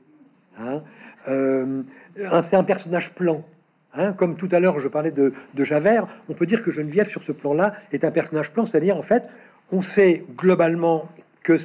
Hein. 0.59 0.81
Euh, 1.27 1.83
c'est 2.15 2.55
un 2.55 2.63
personnage 2.63 3.13
plan. 3.13 3.43
Hein, 3.93 4.13
comme 4.13 4.35
tout 4.35 4.49
à 4.51 4.59
l'heure, 4.59 4.79
je 4.79 4.87
parlais 4.87 5.11
de, 5.11 5.33
Javert, 5.57 6.07
on 6.29 6.33
peut 6.33 6.45
dire 6.45 6.61
que 6.61 6.71
Geneviève, 6.71 7.07
sur 7.07 7.23
ce 7.23 7.31
plan-là, 7.31 7.73
est 7.91 8.03
un 8.03 8.11
personnage 8.11 8.51
plan, 8.51 8.65
c'est-à-dire, 8.65 8.97
en 8.97 9.01
fait, 9.01 9.23
on 9.71 9.81
sait 9.81 10.23
globalement 10.35 11.09
que 11.43 11.57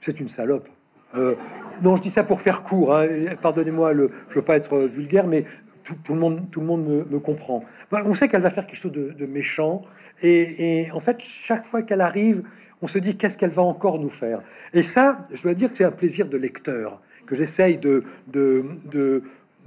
c'est 0.00 0.20
une 0.20 0.28
salope. 0.28 0.68
Euh, 1.14 1.34
non, 1.82 1.96
je 1.96 2.02
dis 2.02 2.10
ça 2.10 2.24
pour 2.24 2.40
faire 2.40 2.62
court, 2.62 2.94
hein, 2.94 3.06
pardonnez-moi, 3.40 3.94
je 3.94 4.34
veux 4.34 4.42
pas 4.42 4.56
être 4.56 4.78
vulgaire, 4.78 5.26
mais 5.26 5.44
tout, 5.84 6.14
le 6.14 6.20
monde, 6.20 6.50
tout 6.50 6.60
le 6.60 6.66
monde 6.66 6.84
me, 6.84 7.18
comprend. 7.18 7.64
on 7.90 8.14
sait 8.14 8.28
qu'elle 8.28 8.42
va 8.42 8.50
faire 8.50 8.66
quelque 8.66 8.80
chose 8.80 8.92
de, 8.92 9.26
méchant, 9.26 9.82
et, 10.22 10.88
en 10.92 11.00
fait, 11.00 11.16
chaque 11.20 11.64
fois 11.64 11.82
qu'elle 11.82 12.00
arrive, 12.00 12.42
on 12.82 12.86
se 12.86 12.98
dit 12.98 13.16
qu'est-ce 13.16 13.38
qu'elle 13.38 13.50
va 13.50 13.62
encore 13.62 13.98
nous 13.98 14.10
faire? 14.10 14.42
Et 14.74 14.82
ça, 14.82 15.22
je 15.32 15.42
dois 15.42 15.54
dire 15.54 15.70
que 15.70 15.78
c'est 15.78 15.84
un 15.84 15.92
plaisir 15.92 16.28
de 16.28 16.36
lecteur 16.36 17.00
que 17.26 17.34
j'essaye 17.34 17.76
de, 17.78 18.04
de, 18.28 18.64
de, 18.92 19.22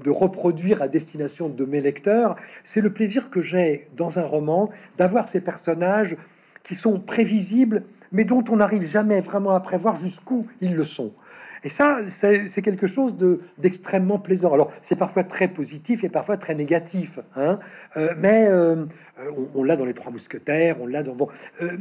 reproduire 0.07 0.81
à 0.81 0.87
destination 0.87 1.49
de 1.49 1.65
mes 1.65 1.81
lecteurs, 1.81 2.37
c'est 2.63 2.81
le 2.81 2.91
plaisir 2.91 3.29
que 3.29 3.41
j'ai 3.41 3.89
dans 3.97 4.17
un 4.17 4.23
roman 4.23 4.69
d'avoir 4.97 5.27
ces 5.27 5.41
personnages 5.41 6.15
qui 6.63 6.73
sont 6.75 6.99
prévisibles, 6.99 7.83
mais 8.11 8.23
dont 8.23 8.43
on 8.49 8.55
n'arrive 8.55 8.87
jamais 8.87 9.19
vraiment 9.19 9.51
à 9.51 9.59
prévoir 9.59 9.99
jusqu'où 9.99 10.47
ils 10.61 10.73
le 10.73 10.85
sont. 10.85 11.13
Et 11.63 11.69
ça, 11.69 11.99
c'est 12.07 12.61
quelque 12.61 12.87
chose 12.87 13.17
d'extrêmement 13.57 14.17
plaisant. 14.17 14.53
Alors, 14.53 14.71
c'est 14.81 14.95
parfois 14.95 15.25
très 15.25 15.49
positif 15.49 16.03
et 16.03 16.09
parfois 16.09 16.37
très 16.37 16.55
négatif, 16.55 17.19
hein 17.35 17.59
euh, 17.97 18.13
mais 18.17 18.47
euh, 18.47 18.85
on, 19.55 19.63
l'a 19.63 19.75
dans 19.75 19.85
les 19.85 19.93
Trois 19.93 20.11
Mousquetaires, 20.11 20.77
on 20.79 20.87
l'a 20.87 21.03
dans 21.03 21.15
bon, 21.15 21.27
euh, 21.61 21.77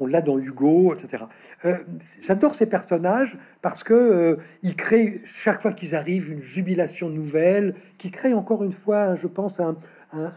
on 0.00 0.06
l'a 0.06 0.22
dans 0.22 0.38
Hugo, 0.38 0.94
etc. 0.94 1.24
Euh, 1.64 1.78
j'adore 2.20 2.54
ces 2.54 2.66
personnages 2.66 3.36
parce 3.62 3.84
que 3.84 3.94
euh, 3.94 4.36
ils 4.62 4.76
créent 4.76 5.20
chaque 5.24 5.60
fois 5.60 5.72
qu'ils 5.72 5.94
arrivent 5.94 6.30
une 6.30 6.40
jubilation 6.40 7.08
nouvelle, 7.08 7.74
qui 7.98 8.10
crée 8.10 8.34
encore 8.34 8.64
une 8.64 8.72
fois, 8.72 9.16
je 9.16 9.26
pense, 9.26 9.60
un, 9.60 9.76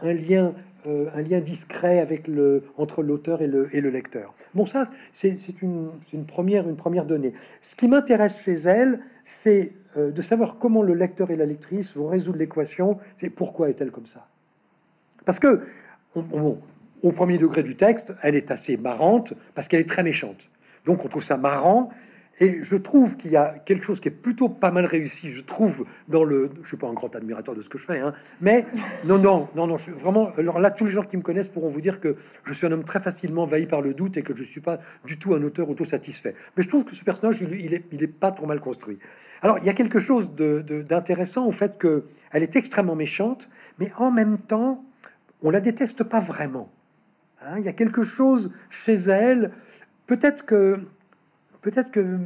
lien, 0.02 0.54
euh, 0.86 1.08
un 1.14 1.22
lien 1.22 1.40
discret 1.40 2.00
avec 2.00 2.28
le 2.28 2.64
entre 2.76 3.02
l'auteur 3.02 3.42
et 3.42 3.46
le, 3.46 3.90
lecteur. 3.90 4.34
Bon, 4.54 4.66
ça, 4.66 4.84
c'est 5.12 5.62
une, 5.62 5.90
une, 6.12 6.26
première, 6.26 6.68
une 6.68 6.76
première 6.76 7.04
donnée. 7.04 7.34
Ce 7.60 7.76
qui 7.76 7.88
m'intéresse 7.88 8.36
chez 8.38 8.54
elle, 8.64 9.00
c'est 9.24 9.72
de 9.96 10.22
savoir 10.22 10.56
comment 10.58 10.82
le 10.82 10.94
lecteur 10.94 11.30
et 11.30 11.36
la 11.36 11.44
lectrice 11.44 11.94
vont 11.94 12.06
résoudre 12.06 12.38
l'équation. 12.38 12.98
C'est 13.18 13.28
pourquoi 13.28 13.68
est-elle 13.68 13.90
comme 13.90 14.06
ça? 14.06 14.26
Parce 15.26 15.38
que 15.38 15.60
on, 16.14 16.58
au 17.02 17.12
premier 17.12 17.38
degré 17.38 17.62
du 17.62 17.76
texte, 17.76 18.12
elle 18.22 18.34
est 18.34 18.50
assez 18.50 18.76
marrante 18.76 19.34
parce 19.54 19.68
qu'elle 19.68 19.80
est 19.80 19.88
très 19.88 20.02
méchante. 20.02 20.48
Donc 20.84 21.04
on 21.04 21.08
trouve 21.08 21.24
ça 21.24 21.36
marrant. 21.36 21.90
Et 22.40 22.62
je 22.62 22.76
trouve 22.76 23.16
qu'il 23.16 23.30
y 23.30 23.36
a 23.36 23.58
quelque 23.58 23.84
chose 23.84 24.00
qui 24.00 24.08
est 24.08 24.12
plutôt 24.12 24.48
pas 24.48 24.70
mal 24.70 24.86
réussi, 24.86 25.28
je 25.28 25.42
trouve, 25.42 25.84
dans 26.08 26.24
le... 26.24 26.48
Je 26.62 26.68
suis 26.68 26.76
pas 26.78 26.86
un 26.88 26.94
grand 26.94 27.14
admirateur 27.14 27.54
de 27.54 27.60
ce 27.60 27.68
que 27.68 27.76
je 27.76 27.84
fais, 27.84 27.98
hein, 27.98 28.14
mais 28.40 28.64
non, 29.04 29.18
non, 29.18 29.48
non, 29.54 29.66
non, 29.66 29.76
je, 29.76 29.90
vraiment... 29.90 30.32
Alors 30.38 30.58
là, 30.58 30.70
tous 30.70 30.86
les 30.86 30.92
gens 30.92 31.02
qui 31.02 31.18
me 31.18 31.22
connaissent 31.22 31.48
pourront 31.48 31.68
vous 31.68 31.82
dire 31.82 32.00
que 32.00 32.16
je 32.44 32.52
suis 32.54 32.66
un 32.66 32.72
homme 32.72 32.84
très 32.84 33.00
facilement 33.00 33.42
envahi 33.42 33.66
par 33.66 33.82
le 33.82 33.92
doute 33.92 34.16
et 34.16 34.22
que 34.22 34.34
je 34.34 34.42
suis 34.42 34.62
pas 34.62 34.78
du 35.04 35.18
tout 35.18 35.34
un 35.34 35.42
auteur 35.42 35.68
autosatisfait. 35.68 36.34
Mais 36.56 36.62
je 36.62 36.68
trouve 36.68 36.84
que 36.84 36.96
ce 36.96 37.04
personnage, 37.04 37.42
il, 37.42 37.74
est, 37.74 37.84
il 37.92 38.02
est 38.02 38.08
pas 38.08 38.30
trop 38.30 38.46
mal 38.46 38.60
construit. 38.60 38.98
Alors, 39.42 39.58
il 39.58 39.66
y 39.66 39.70
a 39.70 39.74
quelque 39.74 39.98
chose 39.98 40.32
d'intéressant 40.34 41.46
au 41.46 41.52
fait 41.52 41.76
que 41.76 42.06
elle 42.30 42.42
est 42.42 42.56
extrêmement 42.56 42.96
méchante, 42.96 43.50
mais 43.78 43.92
en 43.98 44.10
même 44.10 44.40
temps, 44.40 44.84
on 45.42 45.50
la 45.50 45.60
déteste 45.60 46.02
pas 46.02 46.20
vraiment. 46.20 46.70
Hein, 47.46 47.58
il 47.58 47.64
y 47.64 47.68
a 47.68 47.72
quelque 47.72 48.02
chose 48.02 48.50
chez 48.70 48.94
elle. 48.94 49.50
Peut-être 50.06 50.44
que, 50.44 50.80
peut-être 51.60 51.90
que 51.90 52.18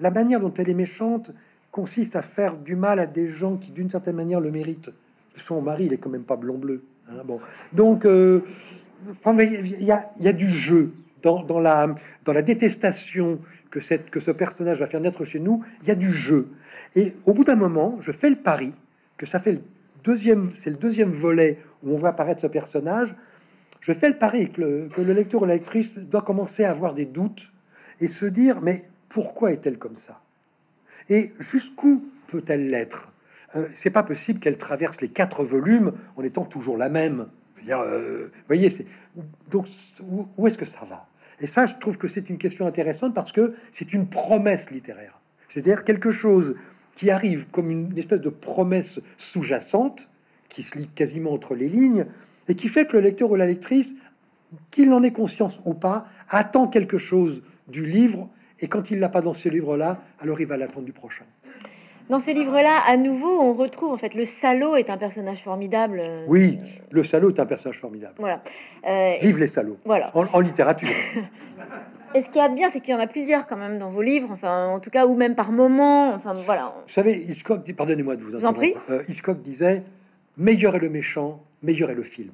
la 0.00 0.10
manière 0.10 0.40
dont 0.40 0.52
elle 0.54 0.68
est 0.68 0.74
méchante 0.74 1.32
consiste 1.70 2.16
à 2.16 2.22
faire 2.22 2.56
du 2.56 2.74
mal 2.74 2.98
à 2.98 3.06
des 3.06 3.28
gens 3.28 3.56
qui, 3.56 3.70
d'une 3.70 3.90
certaine 3.90 4.16
manière, 4.16 4.40
le 4.40 4.50
méritent. 4.50 4.90
Son 5.36 5.60
mari, 5.60 5.84
il 5.84 5.92
est 5.92 5.98
quand 5.98 6.10
même 6.10 6.24
pas 6.24 6.36
blond 6.36 6.58
bleu. 6.58 6.82
Hein, 7.08 7.22
bon, 7.24 7.40
donc, 7.72 8.06
euh, 8.06 8.40
il 9.38 9.84
y, 9.84 9.92
a, 9.92 10.08
y, 10.18 10.28
a, 10.28 10.32
du 10.32 10.48
jeu 10.48 10.92
dans, 11.22 11.44
dans, 11.44 11.60
la, 11.60 11.94
dans 12.24 12.32
la 12.32 12.42
détestation 12.42 13.40
que, 13.70 13.80
cette, 13.80 14.10
que 14.10 14.20
ce 14.20 14.30
personnage 14.30 14.78
va 14.80 14.86
faire 14.86 15.00
naître 15.00 15.24
chez 15.24 15.38
nous. 15.38 15.62
Il 15.82 15.88
y 15.88 15.90
a 15.90 15.94
du 15.94 16.10
jeu. 16.10 16.48
Et 16.94 17.14
au 17.26 17.34
bout 17.34 17.44
d'un 17.44 17.56
moment, 17.56 17.98
je 18.00 18.10
fais 18.10 18.30
le 18.30 18.36
pari 18.36 18.74
que 19.18 19.26
ça 19.26 19.38
fait 19.38 19.52
le 19.52 19.60
deuxième, 20.02 20.50
c'est 20.56 20.70
le 20.70 20.76
deuxième 20.76 21.10
volet 21.10 21.58
où 21.82 21.92
on 21.92 21.98
voit 21.98 22.08
apparaître 22.08 22.40
ce 22.40 22.46
personnage. 22.46 23.14
Je 23.80 23.92
fais 23.92 24.08
le 24.08 24.18
pari 24.18 24.50
que 24.50 24.60
le, 24.60 25.12
lecteur 25.12 25.42
ou 25.42 25.44
la 25.44 25.54
lectrice 25.54 25.98
doit 25.98 26.22
commencer 26.22 26.64
à 26.64 26.70
avoir 26.70 26.94
des 26.94 27.04
doutes 27.04 27.52
et 28.00 28.08
se 28.08 28.26
dire, 28.26 28.60
mais 28.60 28.84
pourquoi 29.08 29.52
est-elle 29.52 29.78
comme 29.78 29.96
ça? 29.96 30.20
Et 31.08 31.32
jusqu'où 31.38 32.04
peut-elle 32.26 32.70
l'être? 32.70 33.12
Euh, 33.54 33.68
C'est 33.74 33.90
pas 33.90 34.02
possible 34.02 34.40
qu'elle 34.40 34.58
traverse 34.58 35.00
les 35.00 35.08
quatre 35.08 35.44
volumes 35.44 35.92
en 36.16 36.22
étant 36.22 36.44
toujours 36.44 36.76
la 36.76 36.88
même. 36.88 37.28
Euh, 37.68 38.26
vous 38.26 38.46
voyez, 38.48 38.70
c'est 38.70 38.86
donc 39.50 39.66
où, 40.36 40.46
est-ce 40.46 40.58
que 40.58 40.64
ça 40.64 40.80
va? 40.88 41.06
Et 41.40 41.46
ça, 41.46 41.66
je 41.66 41.74
trouve 41.76 41.96
que 41.98 42.08
c'est 42.08 42.30
une 42.30 42.38
question 42.38 42.66
intéressante 42.66 43.14
parce 43.14 43.32
que 43.32 43.54
c'est 43.72 43.92
une 43.92 44.08
promesse 44.08 44.70
littéraire, 44.70 45.20
c'est-à-dire 45.48 45.84
quelque 45.84 46.10
chose 46.10 46.56
qui 46.94 47.10
arrive 47.10 47.46
comme 47.50 47.70
une 47.70 47.96
espèce 47.98 48.20
de 48.20 48.30
promesse 48.30 49.00
sous-jacente 49.18 50.08
qui 50.48 50.62
se 50.62 50.78
lit 50.78 50.88
quasiment 50.88 51.32
entre 51.32 51.54
les 51.54 51.68
lignes 51.68 52.06
et 52.48 52.54
qui 52.54 52.68
fait 52.68 52.86
que 52.86 52.92
le 52.94 53.00
lecteur 53.00 53.30
ou 53.30 53.36
la 53.36 53.46
lectrice, 53.46 53.94
qu'il 54.70 54.92
en 54.92 55.02
ait 55.02 55.10
conscience 55.10 55.60
ou 55.64 55.74
pas, 55.74 56.06
attend 56.28 56.68
quelque 56.68 56.98
chose 56.98 57.42
du 57.68 57.86
livre 57.86 58.30
et 58.60 58.68
quand 58.68 58.90
il 58.90 59.00
l'a 59.00 59.08
pas 59.08 59.20
dans 59.20 59.34
ce 59.34 59.48
livre-là, 59.48 60.00
alors 60.20 60.40
il 60.40 60.46
va 60.46 60.56
l'attendre 60.56 60.86
du 60.86 60.92
prochain. 60.92 61.24
Dans 62.08 62.20
ce 62.20 62.30
livre-là, 62.30 62.82
à 62.86 62.96
nouveau, 62.96 63.40
on 63.40 63.52
retrouve 63.52 63.92
en 63.92 63.96
fait 63.96 64.14
le 64.14 64.22
salaud 64.22 64.76
est 64.76 64.90
un 64.90 64.96
personnage 64.96 65.42
formidable. 65.42 66.00
Oui, 66.28 66.58
le 66.90 67.02
salaud 67.02 67.30
est 67.30 67.40
un 67.40 67.46
personnage 67.46 67.80
formidable. 67.80 68.14
Voilà. 68.18 68.42
Euh, 68.86 69.14
Vive 69.20 69.40
les 69.40 69.48
salauds. 69.48 69.78
Voilà. 69.84 70.12
En, 70.14 70.40
littérature. 70.40 70.88
Et 72.14 72.22
ce 72.22 72.30
qui 72.30 72.38
est 72.38 72.48
bien, 72.48 72.70
c'est 72.70 72.80
qu'il 72.80 72.94
y 72.94 72.96
en 72.96 73.00
a 73.00 73.08
plusieurs 73.08 73.46
quand 73.46 73.56
même 73.56 73.78
dans 73.78 73.90
vos 73.90 74.00
livres, 74.00 74.28
enfin, 74.30 74.68
en 74.68 74.78
tout 74.78 74.88
cas, 74.88 75.06
ou 75.06 75.16
même 75.16 75.34
par 75.34 75.50
moment. 75.50 76.14
Enfin, 76.14 76.32
voilà. 76.46 76.72
Vous 76.86 76.92
savez, 76.92 77.14
Hitchcock, 77.28 77.70
pardonnez-moi 77.72 78.16
de 78.16 78.22
vous, 78.22 78.38
vous 78.38 78.46
en 78.46 78.52
prie. 78.52 78.74
Euh, 78.88 79.02
Hitchcock 79.08 79.42
disait 79.42 79.82
meilleur 80.36 80.74
est 80.76 80.80
le 80.80 80.88
méchant, 80.88 81.42
meilleur 81.62 81.90
est 81.90 81.94
le 81.94 82.02
film. 82.02 82.32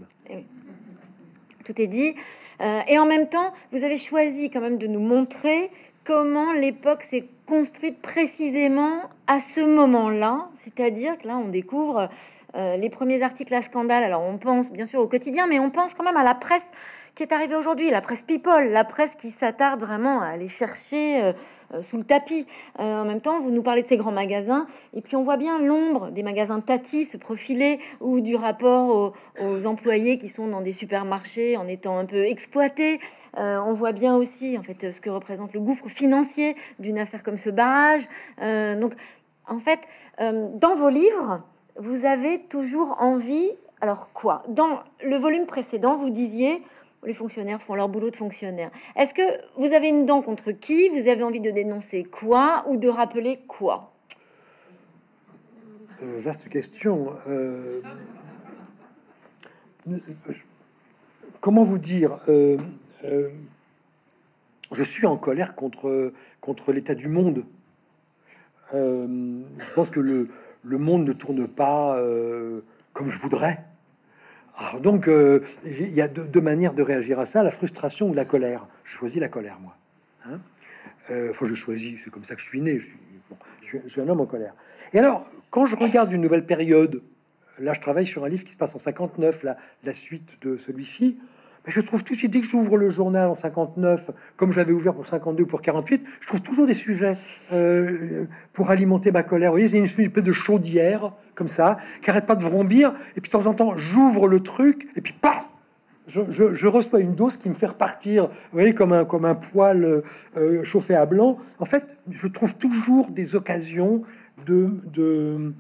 Tout 1.65 1.81
est 1.81 1.87
dit. 1.87 2.15
Euh, 2.61 2.81
et 2.89 2.99
en 2.99 3.07
même 3.07 3.29
temps, 3.29 3.53
vous 3.73 3.85
avez 3.85 3.97
choisi 3.97 4.51
quand 4.51 4.61
même 4.61 4.79
de 4.79 4.87
nous 4.87 5.01
montrer 5.01 5.71
comment 6.05 6.53
l'époque 6.53 7.03
s'est 7.05 7.29
construite 7.47 8.01
précisément 8.01 9.03
à 9.27 9.39
ce 9.39 9.61
moment-là. 9.61 10.49
C'est-à-dire 10.63 11.19
que 11.19 11.29
là, 11.29 11.37
on 11.37 11.49
découvre 11.49 12.09
euh, 12.55 12.77
les 12.77 12.91
premiers 12.91 13.23
articles 13.23 13.55
à 13.55 13.63
scandale. 13.63 14.05
Alors, 14.05 14.23
on 14.23 14.39
pense 14.39 14.73
bien 14.73 14.87
sûr 14.87 15.01
au 15.01 15.07
quotidien, 15.07 15.47
mais 15.47 15.59
on 15.59 15.71
pense 15.71 15.95
quand 15.95 16.05
même 16.05 16.17
à 16.17 16.25
la 16.25 16.35
presse 16.35 16.67
qui 17.15 17.23
est 17.23 17.33
arrivée 17.33 17.57
aujourd'hui, 17.57 17.91
la 17.91 18.01
presse 18.01 18.23
people, 18.23 18.71
la 18.71 18.85
presse 18.85 19.15
qui 19.21 19.31
s'attarde 19.33 19.81
vraiment 19.81 20.21
à 20.23 20.29
aller 20.29 20.49
chercher 20.49 21.23
euh, 21.23 21.33
sous 21.81 21.97
le 21.97 22.05
tapis. 22.05 22.47
en 22.79 23.05
même 23.05 23.21
temps, 23.21 23.41
vous 23.41 23.51
nous 23.51 23.63
parlez 23.63 23.83
de 23.83 23.87
ces 23.87 23.97
grands 23.97 24.13
magasins, 24.13 24.67
et 24.95 25.01
puis 25.01 25.17
on 25.17 25.23
voit 25.23 25.37
bien 25.37 25.59
l'ombre 25.59 26.11
des 26.11 26.23
magasins 26.23 26.61
Tati 26.61 27.05
se 27.05 27.17
profiler, 27.17 27.79
ou 28.01 28.21
du 28.21 28.37
rapport 28.37 29.15
aux, 29.41 29.67
employés 29.67 30.19
qui 30.19 30.29
sont 30.29 30.49
dans 30.49 30.61
des 30.61 30.73
supermarchés 30.73 31.57
en 31.57 31.69
étant 31.69 31.99
un 31.99 32.05
peu 32.05 32.25
exploités. 32.25 33.01
on 33.37 33.73
voit 33.73 33.93
bien 33.93 34.17
aussi, 34.17 34.59
en 34.59 34.63
fait, 34.63 34.91
ce 34.91 35.01
que 35.01 35.11
représente 35.11 35.53
le 35.53 35.61
gouffre 35.61 35.89
financier 35.89 36.57
d'une 36.79 36.99
affaire 36.99 37.23
comme 37.23 37.37
ce 37.37 37.51
barrage. 37.51 38.03
donc, 38.81 38.95
en 39.47 39.59
fait, 39.59 39.81
dans 40.19 40.75
vos 40.75 40.89
livres, 40.89 41.43
vous 41.77 42.05
avez 42.05 42.41
toujours 42.41 42.97
envie. 43.01 43.51
Alors 43.81 44.13
quoi? 44.13 44.43
Dans 44.49 44.81
le 45.03 45.17
volume 45.17 45.47
précédent, 45.47 45.97
vous 45.97 46.11
disiez 46.11 46.63
les 47.05 47.15
fonctionnaires 47.15 47.61
font 47.61 47.75
leur 47.75 47.89
boulot 47.89 48.11
de 48.11 48.17
fonctionnaire. 48.17 48.71
Est-ce 48.97 49.15
que 49.15 49.23
vous 49.57 49.73
avez 49.73 49.89
une 49.89 50.07
dent 50.07 50.23
contre 50.23 50.53
qui? 50.53 50.89
Vous 50.89 51.09
avez 51.09 51.23
envie 51.23 51.41
de 51.41 51.51
dénoncer 51.51 52.05
quoi 52.05 52.65
ou 52.69 52.77
de 52.77 52.89
rappeler 52.89 53.41
quoi? 53.49 53.93
Euh, 56.03 56.21
Vaste 56.21 56.49
question. 56.49 57.13
Euh, 57.27 57.81
comment 61.41 61.65
vous 61.65 61.79
dire 61.79 62.19
euh, 62.29 62.57
Je 64.71 64.85
suis 64.85 65.07
en 65.07 65.17
colère 65.17 65.55
contre, 65.55 66.73
l'état 66.73 66.95
du 66.95 67.09
monde. 67.09 67.45
je 68.73 69.75
pense 69.75 69.91
que 69.91 70.01
le, 70.01 70.29
monde 70.79 71.05
ne 71.05 71.13
tourne 71.13 71.49
pas 71.49 72.01
comme 72.93 73.09
je 73.09 73.19
voudrais. 73.19 73.65
Alors 74.57 74.81
donc, 74.81 75.09
euh, 75.09 75.41
il 75.65 75.93
y 75.93 76.03
a 76.03 76.09
deux, 76.09 76.41
manières 76.41 76.75
de 76.75 76.83
réagir 76.83 77.19
à 77.19 77.27
ça 77.27 77.43
la 77.43 77.51
frustration 77.51 78.09
ou 78.09 78.15
la 78.15 78.25
colère. 78.25 78.67
Je 78.85 78.93
choisis 78.93 79.21
la 79.21 79.29
colère, 79.29 79.59
moi. 79.61 79.77
Hein 80.27 80.41
euh, 81.11 81.33
je 81.41 81.55
choisis, 81.55 82.01
c'est 82.05 82.11
comme 82.11 82.25
ça 82.25 82.35
que 82.35 82.41
je 82.41 82.47
suis 82.47 82.61
né. 82.61 82.81
Je 83.63 83.79
suis, 83.89 84.01
un 84.01 84.09
homme 84.09 84.21
en 84.21 84.27
colère. 84.27 84.55
Et 84.93 84.99
alors, 84.99 85.29
quand 85.51 85.67
je 85.67 85.75
regarde 85.75 86.13
une 86.13 86.21
nouvelle 86.21 86.45
période, 86.45 87.03
là, 87.59 87.73
je 87.73 87.81
travaille 87.81 88.07
sur 88.07 88.25
un 88.25 88.29
livre 88.29 88.45
qui 88.45 88.53
se 88.53 88.57
passe 88.57 88.75
en 88.75 88.79
59, 88.79 89.43
la, 89.43 89.57
la 89.85 89.93
suite 89.93 90.39
de 90.43 90.57
celui-ci 90.57 91.19
je 91.67 91.81
trouve 91.81 92.03
tout 92.03 92.15
de 92.15 92.19
suite, 92.19 92.33
dès 92.33 92.41
que 92.41 92.47
j'ouvre 92.47 92.77
le 92.77 92.91
journal 92.91 93.29
en 93.29 93.35
59, 93.35 94.11
comme 94.37 94.53
je 94.53 94.57
l'avais 94.57 94.73
ouvert 94.73 94.95
pour 94.95 95.07
52, 95.07 95.47
pour 95.47 95.63
48, 95.63 96.05
je 96.21 96.27
trouve 96.27 96.41
toujours 96.41 96.67
des 96.67 96.75
sujets 96.75 97.17
euh, 97.53 98.27
pour 98.53 98.71
alimenter 98.71 99.13
ma 99.13 99.23
colère. 99.23 99.51
Vous 99.51 99.59
voyez, 99.59 99.69
c'est 99.69 99.79
une 99.79 99.85
espèce 99.85 100.25
de 100.25 100.33
chaudière, 100.33 101.13
comme 101.35 101.49
ça, 101.49 101.77
qui 102.03 102.11
arrête 102.11 102.27
pas 102.27 102.35
de 102.35 102.43
vrombir. 102.43 102.93
Et 103.17 103.21
puis, 103.21 103.29
de 103.29 103.39
temps 103.39 103.47
en 103.47 103.55
temps, 103.55 103.77
j'ouvre 103.77 104.27
le 104.27 104.41
truc, 104.41 104.89
et 104.97 105.01
puis, 105.01 105.15
paf 105.21 105.49
je, 106.09 106.67
reçois 106.67 106.99
une 106.99 107.15
dose 107.15 107.37
qui 107.37 107.49
me 107.49 107.55
fait 107.55 107.67
repartir, 107.67 108.27
vous 108.27 108.35
voyez, 108.59 108.75
comme 108.75 108.93
un, 108.93 109.05
comme 109.05 109.33
poil 109.53 110.03
euh, 110.37 110.65
chauffé 110.65 110.97
à 110.97 111.07
blanc. 111.07 111.39
En 111.61 111.65
fait, 111.65 111.85
je 112.11 112.27
trouve 112.27 112.55
toujours 112.55 113.11
des 113.11 113.37
occasions 113.37 114.03
de 114.45 115.55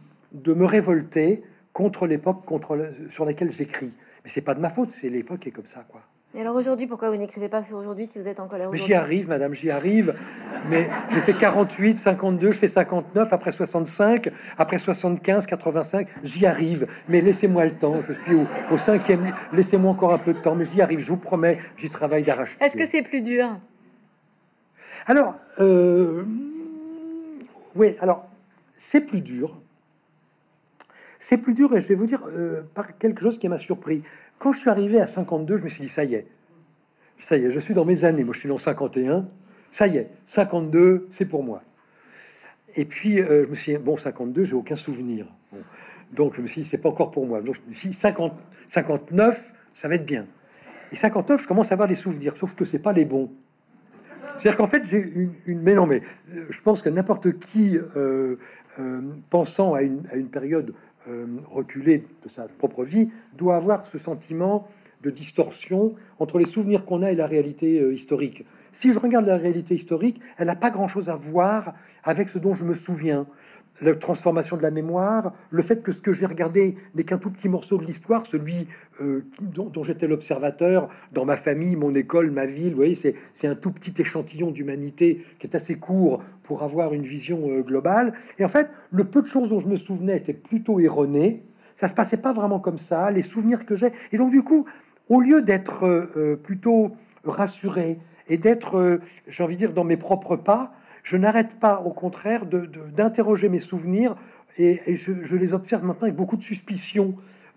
me 0.46 0.64
révolter 0.64 1.44
contre 1.72 2.06
l'époque 2.06 2.44
contre 2.44 2.90
sur 3.10 3.24
laquelle 3.24 3.50
j'écris. 3.50 3.94
Mais 4.24 4.30
c'est 4.30 4.40
pas 4.40 4.54
de 4.54 4.60
ma 4.60 4.68
faute, 4.68 4.90
c'est 4.90 5.08
l'époque 5.08 5.40
qui 5.40 5.48
est 5.48 5.52
comme 5.52 5.66
ça, 5.72 5.84
quoi. 5.88 6.02
Et 6.34 6.40
alors 6.40 6.56
aujourd'hui, 6.56 6.86
pourquoi 6.86 7.10
vous 7.10 7.18
n'écrivez 7.18 7.50
pas 7.50 7.62
sur 7.62 7.76
aujourd'hui 7.76 8.06
si 8.06 8.18
vous 8.18 8.26
êtes 8.26 8.40
en 8.40 8.48
colère 8.48 8.74
J'y 8.74 8.94
arrive, 8.94 9.28
madame, 9.28 9.52
j'y 9.52 9.70
arrive. 9.70 10.14
Mais 10.70 10.88
j'ai 11.10 11.20
fait 11.20 11.34
48, 11.34 11.98
52, 11.98 12.52
je 12.52 12.58
fais 12.58 12.68
59, 12.68 13.30
après 13.34 13.52
65, 13.52 14.30
après 14.56 14.78
75, 14.78 15.44
85, 15.44 16.08
j'y 16.22 16.46
arrive. 16.46 16.86
Mais 17.08 17.20
laissez-moi 17.20 17.66
le 17.66 17.72
temps, 17.72 18.00
je 18.00 18.14
suis 18.14 18.34
au, 18.70 18.78
cinquième, 18.78 19.30
laissez-moi 19.52 19.90
encore 19.90 20.14
un 20.14 20.18
peu 20.18 20.32
de 20.32 20.38
temps, 20.38 20.54
mais 20.54 20.64
j'y 20.64 20.80
arrive, 20.80 21.00
je 21.00 21.08
vous 21.08 21.18
promets, 21.18 21.58
j'y 21.76 21.90
travaille 21.90 22.22
d'arrache. 22.22 22.56
Est-ce 22.60 22.78
que 22.78 22.86
c'est 22.86 23.02
plus 23.02 23.20
dur? 23.20 23.58
Alors, 25.06 25.34
euh, 25.60 26.24
oui, 27.74 27.96
alors, 28.00 28.26
c'est 28.72 29.02
plus 29.02 29.20
dur. 29.20 29.60
C'est 31.22 31.36
plus 31.36 31.54
dur 31.54 31.72
et 31.76 31.80
je 31.80 31.86
vais 31.86 31.94
vous 31.94 32.06
dire 32.06 32.20
euh, 32.26 32.62
par 32.74 32.98
quelque 32.98 33.20
chose 33.20 33.38
qui 33.38 33.48
m'a 33.48 33.56
surpris. 33.56 34.02
Quand 34.40 34.50
je 34.50 34.58
suis 34.58 34.70
arrivé 34.70 35.00
à 35.00 35.06
52, 35.06 35.58
je 35.58 35.62
me 35.62 35.68
suis 35.68 35.82
dit, 35.82 35.88
ça 35.88 36.02
y 36.02 36.14
est, 36.16 36.26
ça 37.20 37.36
y 37.36 37.44
est, 37.44 37.50
je 37.52 37.60
suis 37.60 37.74
dans 37.74 37.84
mes 37.84 38.02
années. 38.02 38.24
Moi, 38.24 38.34
je 38.34 38.40
suis 38.40 38.48
dans 38.48 38.58
51. 38.58 39.28
Ça 39.70 39.86
y 39.86 39.98
est, 39.98 40.10
52, 40.26 41.06
c'est 41.12 41.26
pour 41.26 41.44
moi. 41.44 41.62
Et 42.74 42.84
puis, 42.84 43.20
euh, 43.20 43.44
je 43.44 43.50
me 43.50 43.54
suis 43.54 43.70
dit, 43.70 43.78
bon, 43.78 43.96
52, 43.96 44.46
j'ai 44.46 44.54
aucun 44.54 44.74
souvenir. 44.74 45.28
Donc, 46.12 46.34
je 46.34 46.40
me 46.40 46.48
suis 46.48 46.62
dit, 46.62 46.68
c'est 46.68 46.78
pas 46.78 46.88
encore 46.88 47.12
pour 47.12 47.24
moi. 47.24 47.40
Donc, 47.40 47.54
si 47.70 47.92
50, 47.92 48.32
59, 48.66 49.52
ça 49.74 49.86
va 49.86 49.94
être 49.94 50.04
bien. 50.04 50.26
Et 50.90 50.96
59, 50.96 51.42
je 51.42 51.46
commence 51.46 51.70
à 51.70 51.74
avoir 51.74 51.86
des 51.86 51.94
souvenirs, 51.94 52.36
sauf 52.36 52.56
que 52.56 52.64
c'est 52.64 52.80
pas 52.80 52.92
les 52.92 53.04
bons. 53.04 53.30
C'est-à-dire 54.36 54.56
qu'en 54.56 54.66
fait, 54.66 54.82
j'ai 54.84 54.98
une, 54.98 55.34
une, 55.46 55.62
Mais 55.62 55.76
non, 55.76 55.86
mais 55.86 56.02
euh, 56.34 56.46
je 56.50 56.60
pense 56.62 56.82
que 56.82 56.88
n'importe 56.88 57.38
qui, 57.38 57.78
pensant 59.30 59.74
à 59.74 59.82
une, 59.82 60.02
à 60.10 60.16
une 60.16 60.30
période 60.30 60.74
reculé 61.50 62.06
de 62.22 62.28
sa 62.28 62.46
propre 62.48 62.84
vie, 62.84 63.08
doit 63.36 63.56
avoir 63.56 63.86
ce 63.86 63.98
sentiment 63.98 64.68
de 65.02 65.10
distorsion 65.10 65.94
entre 66.18 66.38
les 66.38 66.44
souvenirs 66.44 66.84
qu'on 66.84 67.02
a 67.02 67.10
et 67.10 67.14
la 67.14 67.26
réalité 67.26 67.80
euh, 67.80 67.92
historique. 67.92 68.44
Si 68.70 68.92
je 68.92 68.98
regarde 68.98 69.26
la 69.26 69.36
réalité 69.36 69.74
historique, 69.74 70.20
elle 70.38 70.46
n'a 70.46 70.56
pas 70.56 70.70
grand-chose 70.70 71.08
à 71.08 71.16
voir 71.16 71.74
avec 72.04 72.28
ce 72.28 72.38
dont 72.38 72.54
je 72.54 72.64
me 72.64 72.74
souviens 72.74 73.26
la 73.82 73.94
transformation 73.96 74.56
de 74.56 74.62
la 74.62 74.70
mémoire, 74.70 75.32
le 75.50 75.62
fait 75.62 75.82
que 75.82 75.92
ce 75.92 76.00
que 76.00 76.12
j'ai 76.12 76.26
regardé 76.26 76.76
n'est 76.94 77.02
qu'un 77.02 77.18
tout 77.18 77.30
petit 77.30 77.48
morceau 77.48 77.78
de 77.78 77.84
l'histoire, 77.84 78.24
celui 78.26 78.68
euh, 79.00 79.24
dont, 79.40 79.82
j'étais 79.82 80.06
l'observateur 80.06 80.88
dans 81.12 81.24
ma 81.24 81.36
famille, 81.36 81.74
mon 81.74 81.94
école, 81.94 82.30
ma 82.30 82.46
ville. 82.46 82.70
Vous 82.70 82.76
voyez, 82.76 82.94
c'est 83.34 83.46
un 83.46 83.56
tout 83.56 83.72
petit 83.72 83.92
échantillon 84.00 84.52
d'humanité 84.52 85.26
qui 85.38 85.46
est 85.46 85.56
assez 85.56 85.74
court 85.74 86.22
pour 86.44 86.62
avoir 86.62 86.94
une 86.94 87.02
vision 87.02 87.48
euh, 87.48 87.62
globale. 87.62 88.14
Et 88.38 88.44
en 88.44 88.48
fait, 88.48 88.70
le 88.92 89.04
peu 89.04 89.20
de 89.20 89.26
choses 89.26 89.50
dont 89.50 89.58
je 89.58 89.66
me 89.66 89.76
souvenais 89.76 90.16
étaient 90.16 90.32
plutôt 90.32 90.78
erronées. 90.78 91.42
Ça 91.74 91.88
se 91.88 91.94
passait 91.94 92.18
pas 92.18 92.32
vraiment 92.32 92.60
comme 92.60 92.78
ça, 92.78 93.10
les 93.10 93.22
souvenirs 93.22 93.66
que 93.66 93.74
j'ai. 93.74 93.92
Et 94.12 94.18
donc, 94.18 94.30
du 94.30 94.42
coup, 94.42 94.66
au 95.08 95.20
lieu 95.20 95.42
d'être 95.42 95.84
euh, 95.84 96.36
plutôt 96.36 96.92
rassuré 97.24 97.98
et 98.28 98.38
d'être, 98.38 99.00
j'ai 99.26 99.42
envie 99.42 99.56
de 99.56 99.58
dire, 99.58 99.72
dans 99.72 99.84
mes 99.84 99.96
propres 99.96 100.36
pas, 100.36 100.72
je 101.02 101.16
n'arrête 101.16 101.54
pas, 101.58 101.80
au 101.80 101.92
contraire, 101.92 102.46
d'interroger 102.46 103.48
mes 103.48 103.60
souvenirs 103.60 104.14
et, 104.58 104.80
je, 104.94 105.34
les 105.34 105.52
observe 105.54 105.84
maintenant 105.84 106.04
avec 106.04 106.16
beaucoup 106.16 106.36
de 106.36 106.42
suspicion 106.42 107.14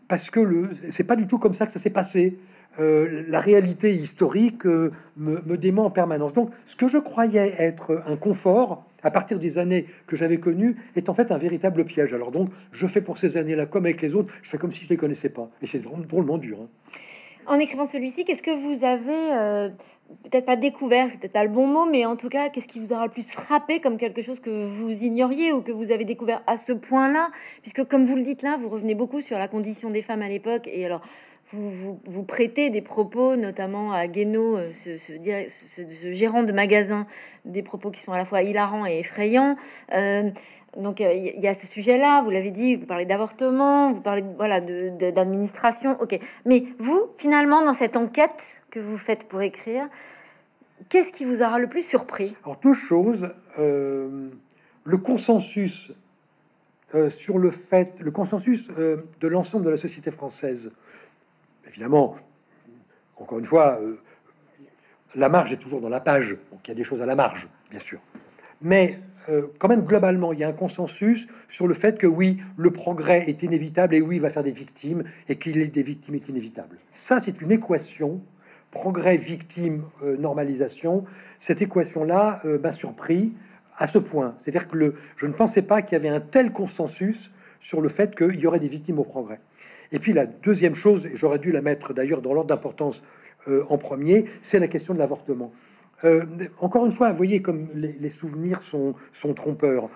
parce 0.08 0.30
que 0.30 0.40
le 0.40 0.70
c'est 0.92 1.04
pas 1.04 1.16
du 1.16 1.28
tout 1.28 1.38
comme 1.38 1.54
ça 1.54 1.66
que 1.66 1.72
ça 1.72 1.80
s'est 1.80 1.90
passé. 1.90 2.38
Euh, 2.78 3.24
la 3.30 3.40
réalité 3.40 3.94
historique 3.94 4.66
euh, 4.66 4.92
me, 5.16 5.42
me, 5.46 5.58
dément 5.58 5.86
en 5.86 5.92
permanence. 5.92 6.34
Donc, 6.34 6.52
ce 6.66 6.76
que 6.76 6.90
je 6.90 6.98
croyais 6.98 7.56
être 7.58 8.04
un 8.06 8.18
confort 8.18 8.86
à 9.02 9.12
partir 9.12 9.40
des 9.40 9.58
années 9.58 9.86
que 10.08 10.18
j'avais 10.18 10.40
connues 10.40 10.76
est 10.98 11.08
en 11.08 11.14
fait 11.14 11.32
un 11.32 11.38
véritable 11.38 11.86
piège. 11.86 12.12
Alors 12.12 12.32
donc, 12.32 12.50
je 12.74 12.86
fais 12.86 13.02
pour 13.02 13.18
ces 13.18 13.38
années-là 13.38 13.66
comme 13.66 13.86
avec 13.86 14.02
les 14.02 14.14
autres, 14.14 14.34
je 14.42 14.50
fais 14.50 14.58
comme 14.58 14.72
si 14.72 14.84
je 14.84 14.90
les 14.90 14.98
connaissais 14.98 15.30
pas. 15.30 15.50
Et 15.62 15.68
c'est 15.68 15.80
drôlement 15.80 16.38
dur. 16.38 16.60
Hein. 16.64 16.68
En 17.48 17.60
écrivant 17.60 17.86
celui-ci, 17.86 18.26
qu'est-ce 18.26 18.42
que 18.42 18.56
vous 18.56 18.84
avez 18.84 19.34
euh, 19.34 19.70
peut-être 20.24 20.46
pas 20.46 20.56
découvert, 20.56 21.08
peut-être 21.08 21.32
pas 21.32 21.44
le 21.44 21.50
bon 21.50 21.68
mot, 21.68 21.86
mais 21.86 22.06
en 22.06 22.16
tout 22.16 22.30
cas, 22.30 22.50
qu'est-ce 22.50 22.68
qui 22.68 22.80
vous 22.80 22.94
aura 22.94 23.06
le 23.06 23.12
plus 23.12 23.30
frappé 23.30 23.80
comme 23.80 23.98
quelque 23.98 24.22
chose 24.22 24.40
que 24.40 24.50
vous 24.50 24.92
ignoriez 25.04 25.52
ou 25.54 25.62
que 25.62 25.72
vous 25.72 25.92
avez 25.92 26.06
découvert 26.06 26.42
à 26.48 26.58
ce 26.58 26.72
point-là? 26.72 27.30
Puisque, 27.62 27.84
comme 27.86 28.06
vous 28.06 28.16
le 28.16 28.24
dites 28.24 28.42
là, 28.42 28.58
vous 28.60 28.70
revenez 28.70 28.96
beaucoup 28.96 29.22
sur 29.22 29.38
la 29.38 29.48
condition 29.48 29.90
des 29.90 30.02
femmes 30.02 30.22
à 30.22 30.30
l'époque, 30.30 30.68
et 30.68 30.86
alors 30.86 31.02
vous, 31.54 32.00
vous, 32.06 32.24
prêtez 32.24 32.70
des 32.70 32.82
propos, 32.82 33.36
notamment 33.36 33.92
à 33.92 34.08
Guénaud, 34.08 34.58
euh, 34.58 34.72
ce, 34.74 36.12
gérant 36.12 36.44
de 36.44 36.52
magasin, 36.52 37.06
des 37.46 37.62
propos 37.62 37.92
qui 37.92 38.02
sont 38.02 38.12
à 38.12 38.18
la 38.18 38.26
fois 38.26 38.42
hilarants 38.42 38.86
et 38.86 39.00
effrayants. 39.00 39.56
Euh, 39.94 40.30
donc 40.78 41.00
il 41.00 41.06
euh, 41.06 41.14
y 41.14 41.48
a 41.48 41.54
ce 41.54 41.68
sujet-là, 41.68 42.22
vous 42.24 42.32
l'avez 42.32 42.52
dit, 42.52 42.76
vous 42.76 42.86
parlez 42.86 43.06
d'avortement, 43.06 43.94
vous 43.94 44.02
parlez 44.02 44.24
voilà 44.38 44.60
d'administration, 44.60 45.96
ok. 46.02 46.20
Mais 46.46 46.64
vous, 46.80 47.12
finalement, 47.18 47.64
dans 47.64 47.74
cette 47.74 47.96
enquête 47.96 48.58
que 48.76 48.80
vous 48.82 48.98
faites 48.98 49.30
pour 49.30 49.42
écrire, 49.42 49.88
qu'est-ce 50.90 51.14
qui 51.14 51.24
vous 51.24 51.42
aura 51.42 51.60
le 51.60 51.68
plus 51.68 51.84
surpris? 51.84 52.36
Alors 52.44 52.60
deux 52.60 52.74
choses. 52.74 53.30
Euh, 53.58 54.30
le 54.84 54.98
consensus 54.98 55.94
euh, 56.94 57.10
sur 57.10 57.38
le 57.38 57.52
fait, 57.52 58.02
le 58.02 58.12
consensus 58.12 58.68
de 58.68 59.28
l'ensemble 59.28 59.64
de 59.64 59.70
la 59.70 59.78
société 59.78 60.12
française. 60.12 60.72
Évidemment, 61.66 62.18
encore 63.16 63.40
une 63.40 63.46
fois, 63.46 63.80
la 65.16 65.30
marge 65.30 65.54
est 65.54 65.58
toujours 65.58 65.80
dans 65.80 65.90
la 65.90 66.02
page, 66.02 66.38
donc 66.52 66.60
il 66.66 66.68
y 66.68 66.72
a 66.72 66.76
des 66.76 66.84
choses 66.84 67.02
à 67.02 67.06
la 67.06 67.16
marge, 67.16 67.48
bien 67.72 67.80
sûr. 67.80 68.02
Mais 68.62 69.00
euh, 69.30 69.48
quand 69.58 69.70
même 69.70 69.84
globalement, 69.84 70.34
il 70.34 70.40
y 70.40 70.44
a 70.44 70.50
un 70.50 70.54
consensus 70.54 71.28
sur 71.48 71.66
le 71.66 71.74
fait 71.74 71.98
que 71.98 72.08
oui, 72.08 72.42
le 72.58 72.72
progrès 72.72 73.30
est 73.30 73.42
inévitable 73.42 73.96
et 73.96 74.02
oui, 74.02 74.18
il 74.18 74.22
va 74.22 74.30
faire 74.30 74.44
des 74.44 74.52
victimes 74.52 75.04
et 75.30 75.38
qu'il 75.38 75.58
est 75.62 75.74
des 75.74 75.84
victimes 75.84 76.16
est 76.16 76.28
inévitable. 76.28 76.78
Ça, 76.92 77.22
c'est 77.22 77.42
une 77.42 77.54
équation 77.54 78.22
progrès, 78.76 79.18
victime, 79.18 79.86
euh, 80.04 80.18
normalisation. 80.18 81.06
Cette 81.40 81.64
équation-là 81.64 82.42
euh, 82.46 82.60
m'a 82.60 82.72
surpris 82.72 83.34
à 83.78 83.88
ce 83.88 83.98
point. 83.98 84.36
C'est-à-dire 84.38 84.68
que 84.68 84.94
je 85.18 85.26
ne 85.26 85.34
pensais 85.34 85.64
pas 85.64 85.82
qu'il 85.82 85.94
y 85.94 85.96
avait 85.96 86.10
un 86.10 86.22
tel 86.22 86.52
consensus 86.52 87.32
sur 87.60 87.82
le 87.82 87.90
fait 87.90 88.16
qu'il 88.16 88.40
y 88.40 88.46
aurait 88.46 88.60
des 88.60 88.68
victimes 88.68 89.00
au 89.00 89.04
progrès. 89.04 89.40
Et 89.92 89.98
puis 89.98 90.14
la 90.14 90.28
deuxième 90.28 90.76
chose, 90.76 91.08
et 91.08 91.16
j'aurais 91.16 91.40
dû 91.40 91.52
la 91.52 91.64
mettre 91.64 91.94
d'ailleurs 91.94 92.22
dans 92.22 92.34
l'ordre 92.34 92.50
d'importance 92.50 93.02
en 93.70 93.78
premier, 93.78 94.26
c'est 94.42 94.58
la 94.58 94.68
question 94.68 94.96
de 94.96 95.00
l'avortement. 95.00 95.52
Euh, 96.04 96.26
encore 96.60 96.86
une 96.86 96.92
fois, 96.92 97.12
voyez 97.14 97.42
comme 97.42 97.68
les, 97.74 98.10
souvenirs 98.10 98.62
sont, 98.64 98.96
sont, 99.14 99.34
trompeurs. 99.34 99.90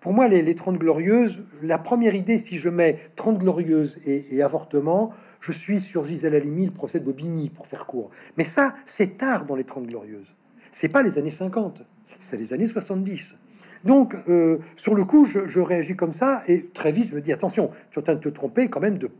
Pour 0.00 0.12
moi, 0.12 0.26
les, 0.26 0.42
les 0.42 0.54
30 0.54 0.78
glorieuses, 0.78 1.42
la 1.62 1.78
première 1.78 2.14
idée, 2.14 2.38
si 2.38 2.58
je 2.58 2.68
mets 2.68 2.98
30 3.16 3.38
glorieuses 3.38 3.98
et, 4.06 4.42
avortement, 4.42 5.12
je 5.42 5.52
suis 5.52 5.80
sur 5.80 6.04
Gisèle 6.04 6.34
Halimi, 6.34 6.66
le 6.66 6.72
procès 6.72 7.00
de 7.00 7.04
Bobigny, 7.04 7.50
pour 7.50 7.66
faire 7.66 7.84
court. 7.84 8.10
Mais 8.38 8.44
ça, 8.44 8.74
c'est 8.86 9.18
tard 9.18 9.44
dans 9.44 9.56
les 9.56 9.64
30 9.64 9.86
glorieuses. 9.86 10.34
C'est 10.70 10.88
pas 10.88 11.02
les 11.02 11.18
années 11.18 11.30
50, 11.30 11.82
c'est 12.20 12.36
les 12.36 12.52
années 12.52 12.66
70. 12.66 13.36
Donc, 13.84 14.14
euh, 14.28 14.58
sur 14.76 14.94
le 14.94 15.04
coup, 15.04 15.26
je, 15.26 15.60
réagis 15.60 15.96
comme 15.96 16.12
ça, 16.12 16.44
et 16.46 16.68
très 16.68 16.92
vite, 16.92 17.08
je 17.08 17.14
me 17.16 17.20
dis, 17.20 17.32
attention, 17.32 17.70
tu 17.90 17.98
es 17.98 18.02
en 18.02 18.04
train 18.04 18.14
de 18.14 18.20
te 18.20 18.28
tromper 18.28 18.68
quand 18.68 18.80
même 18.80 18.96
de, 18.96 19.10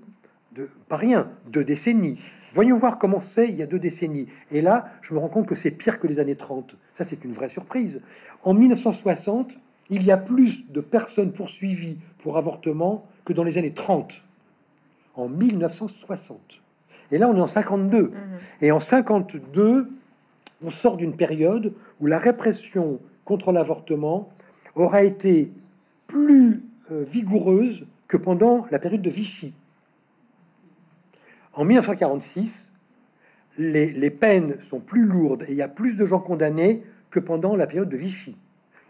de 0.55 0.69
pas 0.89 0.97
rien, 0.97 1.33
de 1.51 1.63
décennies. 1.63 2.21
Voyons 2.55 2.77
voir 2.77 2.99
comment 2.99 3.19
c'est 3.19 3.49
il 3.49 3.57
y 3.57 3.63
a 3.63 3.67
deux 3.67 3.81
décennies. 3.81 4.29
Et 4.53 4.61
là, 4.61 4.85
je 5.01 5.15
me 5.15 5.19
rends 5.19 5.29
compte 5.29 5.47
que 5.47 5.55
c'est 5.57 5.71
pire 5.73 5.99
que 5.99 6.07
les 6.07 6.21
années 6.21 6.37
30. 6.37 6.77
Ça, 6.95 7.03
c'est 7.03 7.25
une 7.25 7.33
vraie 7.33 7.49
surprise. 7.49 8.01
En 8.45 8.55
1960, 8.55 9.55
il 9.91 10.05
y 10.05 10.13
a 10.13 10.17
plus 10.17 10.71
de 10.71 10.81
personnes 10.81 11.33
poursuivies 11.33 11.99
pour 12.19 12.37
avortement 12.37 13.07
que 13.25 13.33
dans 13.33 13.43
les 13.43 13.59
années 13.59 13.75
30. 13.75 14.23
En 15.15 15.29
1960. 15.29 16.63
Et 17.11 17.19
là, 17.19 17.29
on 17.29 17.37
est 17.37 17.41
en 17.41 17.47
52. 17.47 18.03
Mhm. 18.03 18.13
Et 18.63 18.73
en 18.73 18.81
52, 18.81 19.91
on 20.65 20.71
sort 20.71 20.97
d'une 20.97 21.17
période 21.17 21.75
où 22.01 22.07
la 22.07 22.19
répression 22.19 23.01
contre 23.25 23.53
l'avortement 23.53 24.31
aura 24.75 25.03
été 25.03 25.53
plus 26.07 26.63
euh, 26.91 27.05
vigoureuse 27.05 27.87
que 28.09 28.17
pendant 28.17 28.67
la 28.71 28.79
période 28.79 29.03
de 29.03 29.11
Vichy. 29.11 29.55
En 31.55 31.65
1946, 31.65 32.71
les, 33.59 34.11
peines 34.11 34.59
sont 34.61 34.81
plus 34.81 35.05
lourdes 35.05 35.45
et 35.49 35.53
il 35.53 35.57
y 35.57 35.63
a 35.63 35.69
plus 35.69 35.97
de 35.97 36.07
gens 36.07 36.21
condamnés 36.21 36.83
que 37.11 37.21
pendant 37.21 37.57
la 37.57 37.67
période 37.67 37.89
de 37.89 37.97
Vichy, 37.97 38.37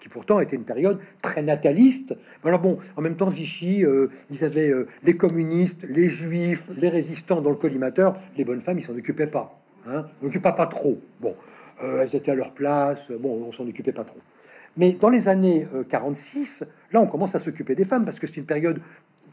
qui 0.03 0.09
pourtant 0.09 0.41
était 0.41 0.57
une 0.57 0.65
période 0.65 0.99
très 1.23 1.43
nataliste. 1.45 2.17
Alors 2.43 2.59
bon, 2.59 2.77
en 2.97 3.03
même 3.03 3.15
temps, 3.15 3.29
Vichy, 3.29 3.85
euh, 3.85 4.09
ils 4.31 4.43
avaient 4.43 4.69
euh, 4.69 4.89
les 5.05 5.17
communistes, 5.17 5.87
les 5.89 6.09
juifs, 6.09 6.67
les 6.77 6.89
résistants 6.89 7.41
dans 7.41 7.51
le 7.51 7.57
collimateur. 7.57 8.19
Les 8.37 8.45
bonnes 8.45 8.61
femmes, 8.61 8.81
ils 8.81 8.85
s'en 8.85 8.97
occupaient 8.97 9.29
pas. 9.29 9.63
Hein, 9.87 10.07
on 10.21 10.25
n'occupait 10.25 10.51
pas 10.51 10.67
trop. 10.67 10.99
Bon, 11.21 11.37
euh, 11.85 12.03
elles 12.03 12.17
étaient 12.17 12.33
à 12.33 12.35
leur 12.35 12.53
place. 12.53 13.13
Bon, 13.21 13.45
on 13.47 13.53
s'en 13.53 13.65
occupait 13.65 13.93
pas 13.93 14.03
trop. 14.03 14.19
Mais 14.77 14.95
dans 14.95 15.09
les 15.09 15.29
années 15.29 15.69
46, 15.89 16.65
là, 16.91 17.01
on 17.01 17.07
commence 17.07 17.37
à 17.37 17.39
s'occuper 17.39 17.77
des 17.77 17.85
femmes 17.85 18.05
parce 18.05 18.19
que 18.19 18.27
c'est 18.27 18.39
une 18.39 18.47
période 18.47 18.81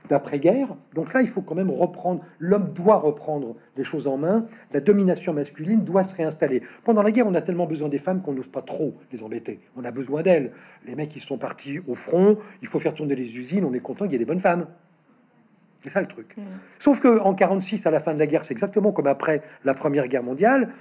d'après-guerre. 0.10 0.76
Donc 0.93 1.13
là, 1.13 1.22
il 1.22 1.28
faut 1.28 1.41
quand 1.41 1.56
même 1.56 1.69
reprendre, 1.69 2.22
l'homme 2.39 2.74
doit 2.74 2.98
reprendre 2.98 3.56
les 3.78 3.84
choses 3.84 4.08
en 4.08 4.17
main, 4.17 4.45
la 4.74 4.82
domination 4.82 5.34
masculine 5.34 5.84
doit 5.84 6.04
se 6.04 6.15
réinstaller. 6.15 6.63
Pendant 6.84 7.04
la 7.04 7.12
guerre, 7.12 7.28
on 7.28 7.36
a 7.36 7.41
tellement 7.41 7.67
besoin 7.67 7.88
des 7.88 8.00
femmes 8.00 8.22
qu'on 8.22 8.34
n'ose 8.34 8.48
pas 8.48 8.62
trop 8.62 8.95
les 9.12 9.24
embêter. 9.24 9.60
On 9.78 9.86
a 9.86 9.91
besoin 9.91 10.24
d'elles. 10.24 10.52
Les 10.86 10.95
mecs, 10.95 11.10
qui 11.10 11.19
sont 11.19 11.38
partis 11.38 11.80
au 11.88 11.95
front, 11.95 12.38
il 12.62 12.67
faut 12.67 12.80
faire 12.80 12.93
tourner 12.93 13.15
les 13.15 13.36
usines, 13.36 13.63
on 13.65 13.74
est 13.74 13.80
content 13.80 14.06
qu'il 14.06 14.13
y 14.13 14.15
ait 14.15 14.19
des 14.19 14.26
bonnes 14.26 14.39
femmes. 14.39 14.67
C'est 15.82 15.89
ça 15.89 16.02
le 16.02 16.08
truc. 16.08 16.36
Mm. 16.38 16.41
Sauf 16.78 17.00
que 17.00 17.19
en 17.19 17.34
46, 17.34 17.86
à 17.86 17.91
la 17.91 18.00
fin 18.00 18.13
de 18.13 18.19
la 18.19 18.28
guerre, 18.28 18.43
c'est 18.43 18.54
exactement 18.54 18.91
comme 18.91 19.08
après 19.08 19.41
la 19.63 19.74
Première 19.74 20.08
Guerre 20.08 20.24
mondiale. 20.24 20.74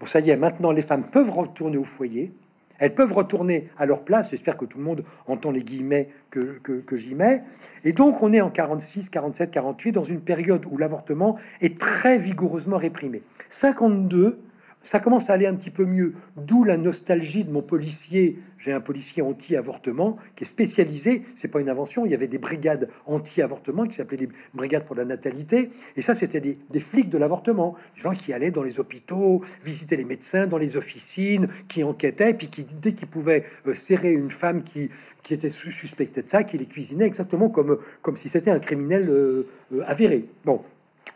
Bon, 0.00 0.06
ça 0.06 0.20
y 0.20 0.30
est, 0.30 0.36
maintenant 0.36 0.72
les 0.72 0.82
femmes 0.82 1.08
peuvent 1.10 1.30
retourner 1.30 1.76
au 1.76 1.84
foyer. 1.84 2.32
Elles 2.78 2.94
peuvent 2.94 3.12
retourner 3.12 3.68
à 3.78 3.86
leur 3.86 4.04
place. 4.04 4.30
J'espère 4.30 4.56
que 4.56 4.64
tout 4.64 4.78
le 4.78 4.84
monde 4.84 5.04
entend 5.26 5.50
les 5.50 5.62
guillemets 5.62 6.08
que, 6.30 6.58
que, 6.58 6.96
j'y 6.96 7.14
mets. 7.14 7.42
Et 7.84 7.92
donc, 7.92 8.22
on 8.22 8.32
est 8.32 8.40
en 8.40 8.50
46, 8.50 9.10
47, 9.10 9.50
48, 9.50 9.92
dans 9.92 10.04
une 10.04 10.20
période 10.20 10.64
où 10.70 10.76
l'avortement 10.76 11.38
est 11.60 11.78
très 11.78 12.18
vigoureusement 12.18 12.78
réprimé. 12.78 13.22
52, 13.48 14.40
ça 14.86 15.00
commence 15.00 15.28
à 15.28 15.32
aller 15.32 15.46
un 15.46 15.54
petit 15.54 15.70
peu 15.70 15.84
mieux. 15.84 16.14
D'où 16.36 16.64
la 16.64 16.76
nostalgie 16.76 17.44
de 17.44 17.50
mon 17.50 17.62
policier. 17.62 18.38
J'ai 18.58 18.72
un 18.72 18.80
policier 18.80 19.20
anti-avortement 19.22 20.16
qui 20.34 20.44
est 20.44 20.46
spécialisé. 20.46 21.24
C'est 21.34 21.48
pas 21.48 21.60
une 21.60 21.68
invention. 21.68 22.06
Il 22.06 22.12
y 22.12 22.14
avait 22.14 22.28
des 22.28 22.38
brigades 22.38 22.88
anti-avortement 23.04 23.86
qui 23.86 23.96
s'appelaient 23.96 24.26
les 24.26 24.28
brigades 24.54 24.84
pour 24.84 24.96
la 24.96 25.04
natalité. 25.04 25.70
Et 25.96 26.02
ça, 26.02 26.14
c'était 26.14 26.40
des, 26.40 26.80
flics 26.80 27.08
de 27.08 27.18
l'avortement. 27.18 27.74
Des 27.96 28.02
gens 28.02 28.14
qui 28.14 28.32
allaient 28.32 28.52
dans 28.52 28.62
les 28.62 28.78
hôpitaux, 28.78 29.44
visiter 29.62 29.96
les 29.96 30.04
médecins, 30.04 30.46
dans 30.46 30.58
les 30.58 30.76
officines, 30.76 31.48
qui 31.68 31.82
enquêtaient, 31.82 32.34
puis 32.34 32.48
qui, 32.48 32.64
dès 32.64 32.92
qu'ils 32.92 33.08
pouvaient 33.08 33.44
euh, 33.66 33.74
serrer 33.74 34.12
une 34.12 34.30
femme 34.30 34.62
qui, 34.62 34.88
était 35.28 35.50
suspectée 35.50 36.22
de 36.22 36.28
ça, 36.28 36.44
qui 36.44 36.56
les 36.56 36.66
cuisinait 36.66 37.06
exactement 37.06 37.50
comme, 37.50 37.78
comme 38.00 38.14
si 38.14 38.28
c'était 38.28 38.52
un 38.52 38.60
criminel 38.60 39.08
euh, 39.08 39.48
euh, 39.72 39.82
avéré. 39.86 40.26
Bon. 40.44 40.62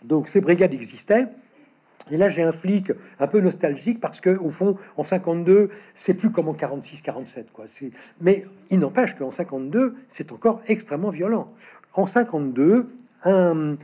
Donc, 0.03 0.29
ces 0.29 0.41
brigades 0.41 0.75
existaient. 0.75 1.27
Et 2.11 2.17
là, 2.17 2.29
j'ai 2.29 2.43
un 2.43 2.53
flic 2.53 2.93
un 3.19 3.27
peu 3.27 3.41
nostalgique 3.41 4.01
parce 4.01 4.21
que, 4.21 4.31
au 4.31 4.51
fond, 4.51 4.77
en 4.97 5.05
52, 5.05 5.71
c'est 5.95 6.15
plus 6.15 6.31
comme 6.31 6.49
en 6.49 6.55
46-47, 6.55 7.47
quoi. 7.53 7.67
Mais 8.21 8.45
il 8.71 8.79
n'empêche 8.79 9.15
qu'en 9.15 9.31
52, 9.31 9.97
c'est 10.09 10.33
encore 10.33 10.61
extrêmement 10.67 11.11
violent. 11.11 11.53
En 11.95 12.07
52, 12.07 12.89
un, 13.25 13.77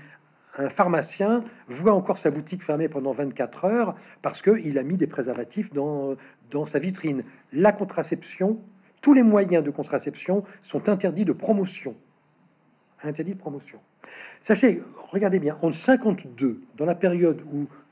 un, 0.58 0.68
pharmacien 0.68 1.44
voit 1.68 1.92
encore 1.92 2.18
sa 2.18 2.30
boutique 2.30 2.62
fermée 2.62 2.88
pendant 2.88 3.12
24 3.12 3.64
heures 3.64 3.94
parce 4.22 4.42
qu'il 4.42 4.78
a 4.78 4.82
mis 4.82 4.96
des 4.96 5.06
préservatifs 5.06 5.72
dans, 5.72 6.16
dans 6.50 6.66
sa 6.66 6.78
vitrine. 6.78 7.24
La 7.52 7.72
contraception, 7.72 8.60
tous 9.00 9.12
les 9.12 9.22
moyens 9.22 9.62
de 9.62 9.70
contraception 9.70 10.44
sont 10.62 10.88
interdits 10.88 11.24
de 11.24 11.32
promotion. 11.32 11.94
Interdits 13.02 13.34
de 13.34 13.38
promotion. 13.38 13.78
Sachez, 14.40 14.82
regardez 15.10 15.38
bien, 15.38 15.58
en 15.62 15.72
52, 15.72 16.62
dans 16.76 16.86
la 16.86 16.94
période 16.94 17.42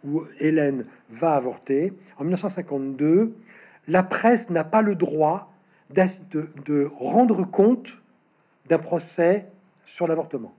où, 0.04 0.22
Hélène 0.38 0.86
va 1.10 1.34
avorter, 1.34 1.92
en 2.18 2.24
1952, 2.24 3.34
la 3.88 4.02
presse 4.02 4.50
n'a 4.50 4.64
pas 4.64 4.82
le 4.82 4.94
droit 4.94 5.52
de, 5.90 6.90
rendre 6.98 7.44
compte 7.44 7.98
d'un 8.68 8.78
procès 8.78 9.46
sur 9.86 10.06
l'avortement. 10.06 10.54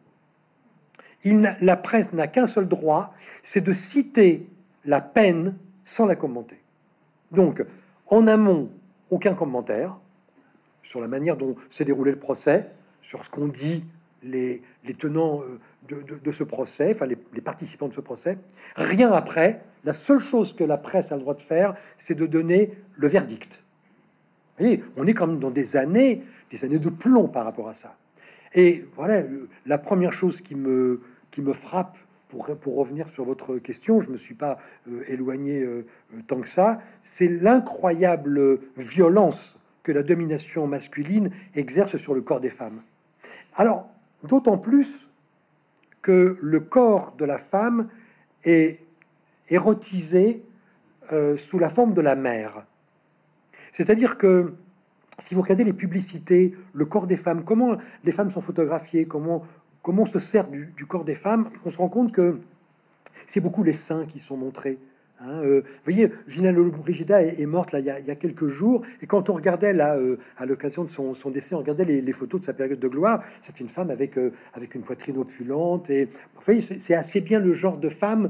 La 1.23 1.75
presse 1.75 2.13
n'a 2.13 2.27
qu'un 2.27 2.47
seul 2.47 2.67
droit, 2.67 3.13
c'est 3.43 3.61
de 3.61 3.73
citer 3.73 4.47
la 4.85 5.01
peine 5.01 5.57
sans 5.83 6.05
la 6.05 6.15
commenter. 6.15 6.61
Donc, 7.31 7.63
en 8.07 8.27
amont, 8.27 8.69
aucun 9.09 9.33
commentaire 9.33 9.99
sur 10.83 10.99
la 10.99 11.07
manière 11.07 11.35
dont 11.35 11.55
s'est 11.69 11.85
déroulé 11.85 12.11
le 12.11 12.19
procès, 12.19 12.69
sur 13.01 13.23
ce 13.23 13.29
qu'on 13.29 13.47
dit 13.47 13.85
les, 14.25 14.61
tenants 14.97 15.41
euh, 15.41 15.59
de, 16.23 16.31
ce 16.31 16.43
procès, 16.43 16.91
enfin 16.95 17.05
les, 17.05 17.41
participants 17.41 17.87
de 17.87 17.93
ce 17.93 18.01
procès. 18.01 18.37
Rien 18.75 19.11
après, 19.11 19.61
la 19.83 19.93
seule 19.93 20.19
chose 20.19 20.53
que 20.53 20.63
la 20.63 20.77
presse 20.77 21.11
a 21.11 21.15
le 21.15 21.21
droit 21.21 21.35
de 21.35 21.41
faire, 21.41 21.75
c'est 21.97 22.15
de 22.15 22.25
donner 22.25 22.73
le 22.95 23.07
verdict. 23.07 23.63
Vous 24.57 24.65
voyez, 24.65 24.83
on 24.97 25.05
est 25.05 25.13
quand 25.13 25.27
même 25.27 25.39
dans 25.39 25.51
des 25.51 25.75
années, 25.75 26.23
des 26.51 26.65
années 26.65 26.79
de 26.79 26.89
plomb 26.89 27.27
par 27.27 27.45
rapport 27.45 27.67
à 27.67 27.73
ça. 27.73 27.95
Et 28.53 28.85
voilà, 28.95 29.23
la 29.65 29.77
première 29.77 30.13
chose 30.13 30.41
qui 30.41 30.55
me, 30.55 31.01
qui 31.29 31.41
me 31.41 31.53
frappe 31.53 31.97
pour, 32.29 32.45
pour 32.57 32.75
revenir 32.75 33.09
sur 33.09 33.25
votre 33.25 33.57
question, 33.57 33.99
je 33.99 34.09
me 34.09 34.17
suis 34.17 34.33
pas 34.33 34.57
éloigné 35.07 35.65
tant 36.27 36.39
que 36.39 36.47
ça, 36.47 36.79
c'est 37.03 37.27
l'incroyable 37.27 38.59
violence 38.77 39.57
que 39.83 39.91
la 39.91 40.03
domination 40.03 40.67
masculine 40.67 41.29
exerce 41.53 41.97
sur 41.97 42.13
le 42.13 42.21
corps 42.21 42.39
des 42.41 42.49
femmes. 42.49 42.81
Alors, 43.55 43.89
d'autant 44.23 44.57
plus 44.57 45.09
que 46.01 46.37
le 46.41 46.59
corps 46.59 47.15
de 47.17 47.25
la 47.25 47.37
femme 47.37 47.89
est 48.43 48.79
érotisé 49.49 50.43
euh, 51.11 51.37
sous 51.37 51.59
la 51.59 51.69
forme 51.69 51.93
de 51.93 52.01
la 52.01 52.15
mère. 52.15 52.65
C'est-à-dire 53.73 54.17
que 54.17 54.53
si 55.19 55.33
vous 55.35 55.41
regardez 55.41 55.63
les 55.63 55.73
publicités, 55.73 56.55
le 56.73 56.85
corps 56.85 57.07
des 57.07 57.17
femmes, 57.17 57.43
comment 57.43 57.77
les 58.03 58.11
femmes 58.11 58.29
sont 58.29 58.41
photographiées, 58.41 59.05
comment, 59.05 59.43
comment 59.81 60.03
on 60.03 60.07
se 60.07 60.19
sert 60.19 60.47
du, 60.47 60.67
du 60.77 60.85
corps 60.85 61.05
des 61.05 61.15
femmes, 61.15 61.49
on 61.63 61.69
se 61.69 61.77
rend 61.77 61.89
compte 61.89 62.11
que 62.11 62.39
c'est 63.27 63.39
beaucoup 63.39 63.63
les 63.63 63.73
seins 63.73 64.05
qui 64.05 64.19
sont 64.19 64.37
montrés. 64.37 64.79
Hein, 65.21 65.43
euh, 65.43 65.61
vous 65.61 65.93
voyez, 65.93 66.11
Gina 66.27 66.51
Lollobrigida 66.51 67.23
est, 67.23 67.39
est, 67.39 67.45
morte 67.45 67.71
là, 67.71 67.79
il, 67.79 67.85
y 67.85 67.89
a, 67.89 68.15
quelques 68.15 68.47
jours, 68.47 68.81
et 69.01 69.07
quand 69.07 69.29
on 69.29 69.33
regardait 69.33 69.71
là, 69.71 69.95
euh, 69.95 70.17
à 70.37 70.45
l'occasion 70.45 70.83
de 70.83 70.89
son, 70.89 71.29
décès, 71.29 71.55
on 71.55 71.59
regardait 71.59 71.85
les, 71.85 72.11
photos 72.11 72.41
de 72.41 72.45
sa 72.45 72.53
période 72.53 72.79
de 72.79 72.87
gloire, 72.89 73.23
c'est 73.41 73.61
une 73.61 73.69
femme 73.69 73.91
avec, 73.91 74.17
euh, 74.17 74.33
avec 74.53 74.75
une 74.75 74.81
poitrine 74.81 75.17
opulente, 75.17 75.89
et 75.89 76.09
vous 76.45 76.53
c'est 76.79 76.95
assez 76.95 77.21
bien 77.21 77.39
le 77.39 77.53
genre 77.53 77.77
de 77.77 77.89
femme 77.89 78.29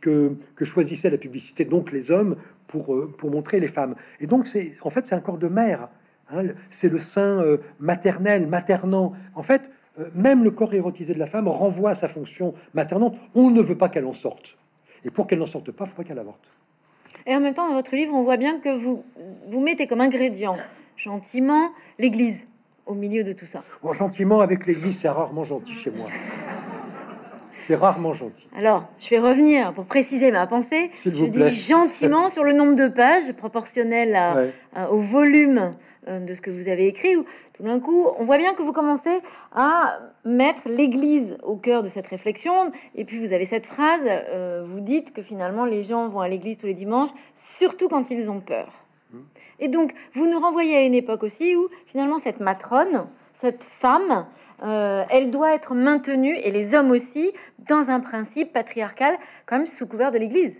que, 0.00 0.32
que, 0.56 0.64
choisissait 0.64 1.10
la 1.10 1.18
publicité, 1.18 1.66
donc 1.66 1.92
les 1.92 2.10
hommes, 2.10 2.36
pour, 2.66 2.94
pour 3.16 3.30
montrer 3.30 3.60
les 3.60 3.68
femmes. 3.68 3.94
Et 4.20 4.26
donc, 4.26 4.46
c'est 4.46 4.76
en 4.82 4.90
fait, 4.90 5.06
c'est 5.06 5.14
un 5.14 5.20
corps 5.20 5.38
de 5.38 5.48
mère, 5.48 5.88
hein, 6.30 6.42
c'est 6.70 6.88
le 6.88 6.98
sein 6.98 7.42
maternel, 7.80 8.46
maternant. 8.46 9.12
En 9.34 9.42
fait, 9.42 9.70
même 10.14 10.44
le 10.44 10.50
corps 10.50 10.74
érotisé 10.74 11.14
de 11.14 11.18
la 11.18 11.26
femme 11.26 11.48
renvoie 11.48 11.90
à 11.90 11.94
sa 11.94 12.08
fonction 12.08 12.54
maternante. 12.74 13.16
On 13.34 13.50
ne 13.50 13.62
veut 13.62 13.78
pas 13.78 13.88
qu'elle 13.88 14.04
en 14.04 14.12
sorte. 14.12 14.58
Et 15.04 15.10
pour 15.10 15.26
qu'elle 15.26 15.38
n'en 15.38 15.46
sorte 15.46 15.70
pas, 15.70 15.84
il 15.84 15.88
faut 15.88 15.96
pas 15.96 16.04
qu'elle 16.04 16.18
avorte. 16.18 16.50
Et 17.26 17.34
en 17.34 17.40
même 17.40 17.54
temps, 17.54 17.68
dans 17.68 17.74
votre 17.74 17.94
livre, 17.94 18.14
on 18.14 18.22
voit 18.22 18.36
bien 18.36 18.58
que 18.58 18.70
vous, 18.70 19.04
vous 19.48 19.60
mettez 19.60 19.86
comme 19.86 20.00
ingrédient, 20.00 20.56
gentiment, 20.96 21.70
l'Église 21.98 22.40
au 22.86 22.94
milieu 22.94 23.22
de 23.22 23.32
tout 23.32 23.46
ça. 23.46 23.62
Bon, 23.82 23.92
gentiment, 23.92 24.40
avec 24.40 24.66
l'Église, 24.66 24.98
c'est 25.00 25.08
rarement 25.08 25.44
gentil 25.44 25.74
chez 25.74 25.90
moi. 25.90 26.08
C'est 27.66 27.74
rarement 27.74 28.14
gentil. 28.14 28.46
Alors, 28.56 28.88
je 28.98 29.10
vais 29.10 29.18
revenir 29.18 29.74
pour 29.74 29.84
préciser 29.84 30.30
ma 30.30 30.46
pensée. 30.46 30.90
Je 31.04 31.10
dis 31.10 31.54
gentiment 31.54 32.30
sur 32.30 32.42
le 32.44 32.54
nombre 32.54 32.74
de 32.74 32.88
pages 32.88 33.30
proportionnel 33.32 34.18
au 34.90 34.96
volume 34.96 35.74
euh, 36.08 36.20
de 36.20 36.32
ce 36.32 36.40
que 36.40 36.50
vous 36.50 36.68
avez 36.68 36.86
écrit, 36.86 37.16
où 37.16 37.24
tout 37.52 37.62
d'un 37.62 37.80
coup, 37.80 38.06
on 38.18 38.24
voit 38.24 38.38
bien 38.38 38.54
que 38.54 38.62
vous 38.62 38.72
commencez 38.72 39.18
à 39.52 39.98
mettre 40.28 40.68
l'Église 40.68 41.36
au 41.42 41.56
cœur 41.56 41.82
de 41.82 41.88
cette 41.88 42.06
réflexion. 42.06 42.52
Et 42.94 43.04
puis 43.04 43.18
vous 43.18 43.32
avez 43.32 43.46
cette 43.46 43.66
phrase, 43.66 44.02
euh, 44.04 44.62
vous 44.64 44.80
dites 44.80 45.12
que 45.12 45.22
finalement 45.22 45.64
les 45.64 45.82
gens 45.82 46.08
vont 46.08 46.20
à 46.20 46.28
l'Église 46.28 46.58
tous 46.58 46.66
les 46.66 46.74
dimanches, 46.74 47.10
surtout 47.34 47.88
quand 47.88 48.10
ils 48.10 48.30
ont 48.30 48.40
peur. 48.40 48.72
Mmh. 49.12 49.18
Et 49.60 49.68
donc, 49.68 49.92
vous 50.14 50.30
nous 50.30 50.38
renvoyez 50.38 50.76
à 50.76 50.82
une 50.82 50.94
époque 50.94 51.22
aussi 51.22 51.56
où 51.56 51.68
finalement 51.86 52.18
cette 52.18 52.40
matrone, 52.40 53.08
cette 53.40 53.64
femme, 53.64 54.26
euh, 54.62 55.02
elle 55.10 55.30
doit 55.30 55.54
être 55.54 55.74
maintenue, 55.74 56.36
et 56.36 56.50
les 56.50 56.74
hommes 56.74 56.90
aussi, 56.90 57.32
dans 57.68 57.90
un 57.90 58.00
principe 58.00 58.52
patriarcal, 58.52 59.16
quand 59.46 59.58
même 59.58 59.66
sous 59.66 59.86
couvert 59.86 60.10
de 60.10 60.18
l'Église. 60.18 60.54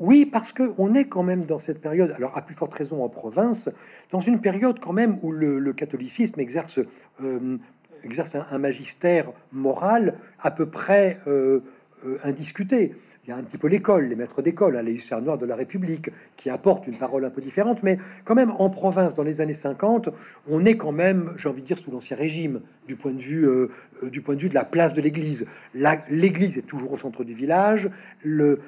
Oui, 0.00 0.26
parce 0.26 0.52
que 0.52 0.74
on 0.78 0.94
est 0.94 1.06
quand 1.06 1.24
même 1.24 1.44
dans 1.44 1.58
cette 1.58 1.80
période, 1.80 2.12
alors 2.12 2.36
à 2.36 2.42
plus 2.42 2.54
forte 2.54 2.72
raison 2.74 3.02
en 3.02 3.08
province, 3.08 3.68
dans 4.10 4.20
une 4.20 4.40
période 4.40 4.78
quand 4.78 4.92
même 4.92 5.18
où 5.22 5.32
le, 5.32 5.72
catholicisme 5.72 6.38
exerce, 6.38 6.78
euh, 7.22 7.58
exerce 8.04 8.34
un, 8.34 8.58
magistère 8.58 9.32
moral 9.52 10.14
à 10.40 10.50
peu 10.50 10.66
près 10.66 11.18
euh, 11.26 11.60
euh, 12.04 12.18
indiscuté 12.24 12.94
il 13.28 13.32
y 13.32 13.34
a 13.34 13.36
un 13.36 13.42
petit 13.42 13.58
peu 13.58 13.68
l'école, 13.68 14.06
les 14.06 14.16
maîtres 14.16 14.40
d'école, 14.40 14.74
hein, 14.74 14.82
les 14.82 14.94
hussards 14.94 15.20
noirs 15.20 15.36
de 15.36 15.44
la 15.44 15.54
République, 15.54 16.08
qui 16.38 16.48
apportent 16.48 16.86
une 16.86 16.96
parole 16.96 17.26
un 17.26 17.30
peu 17.30 17.42
différente, 17.42 17.82
mais 17.82 17.98
quand 18.24 18.34
même 18.34 18.50
en 18.58 18.70
province, 18.70 19.12
dans 19.12 19.22
les 19.22 19.42
années 19.42 19.52
50, 19.52 20.08
on 20.48 20.64
est 20.64 20.78
quand 20.78 20.92
même, 20.92 21.34
j'ai 21.36 21.50
envie 21.50 21.60
de 21.60 21.66
dire, 21.66 21.76
sous 21.76 21.90
l'ancien 21.90 22.16
régime, 22.16 22.62
du 22.86 22.96
point 22.96 23.12
de 23.12 23.20
vue, 23.20 23.46
euh, 23.46 23.68
du 24.02 24.22
point 24.22 24.34
de 24.34 24.40
vue 24.40 24.48
de 24.48 24.54
la 24.54 24.64
place 24.64 24.94
de 24.94 25.02
l'Église. 25.02 25.44
L'Église 25.74 26.56
est 26.56 26.62
toujours 26.62 26.92
au 26.92 26.96
centre 26.96 27.22
du 27.22 27.34
village, 27.34 27.90
le, 28.22 28.60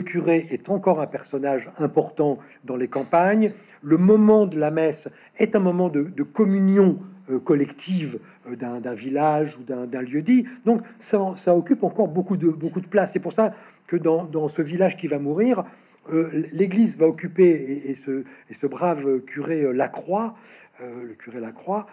curé 0.00 0.48
est 0.50 0.68
encore 0.68 1.00
un 1.00 1.06
personnage 1.06 1.70
important 1.78 2.40
dans 2.64 2.76
les 2.76 2.88
campagnes, 2.88 3.52
le 3.82 3.98
moment 3.98 4.46
de 4.46 4.58
la 4.58 4.72
messe 4.72 5.06
est 5.38 5.54
un 5.54 5.60
moment 5.60 5.90
de, 5.90 6.22
communion 6.24 6.98
collective 7.38 8.18
d'un 8.50 8.94
village 8.94 9.56
ou 9.58 9.62
d'un 9.62 10.02
lieu 10.02 10.22
dit. 10.22 10.46
Donc 10.64 10.82
ça, 10.98 11.18
ça, 11.36 11.54
occupe 11.54 11.82
encore 11.82 12.08
beaucoup 12.08 12.36
de, 12.36 12.48
beaucoup 12.48 12.80
de 12.80 12.86
place. 12.86 13.12
C'est 13.12 13.20
pour 13.20 13.32
ça 13.32 13.54
que 13.86 13.96
dans, 13.96 14.48
ce 14.48 14.62
village 14.62 14.96
qui 14.96 15.06
va 15.06 15.18
mourir, 15.18 15.64
euh, 16.10 16.30
l'Église 16.52 16.96
va 16.96 17.06
occuper 17.06 17.50
et, 17.50 17.94
ce, 17.94 18.66
brave 18.66 19.20
curé 19.20 19.62
euh, 19.62 19.72
Lacroix, 19.72 20.34
euh, 20.80 21.04
le 21.04 21.14
curé 21.14 21.40
Lacroix, 21.40 21.86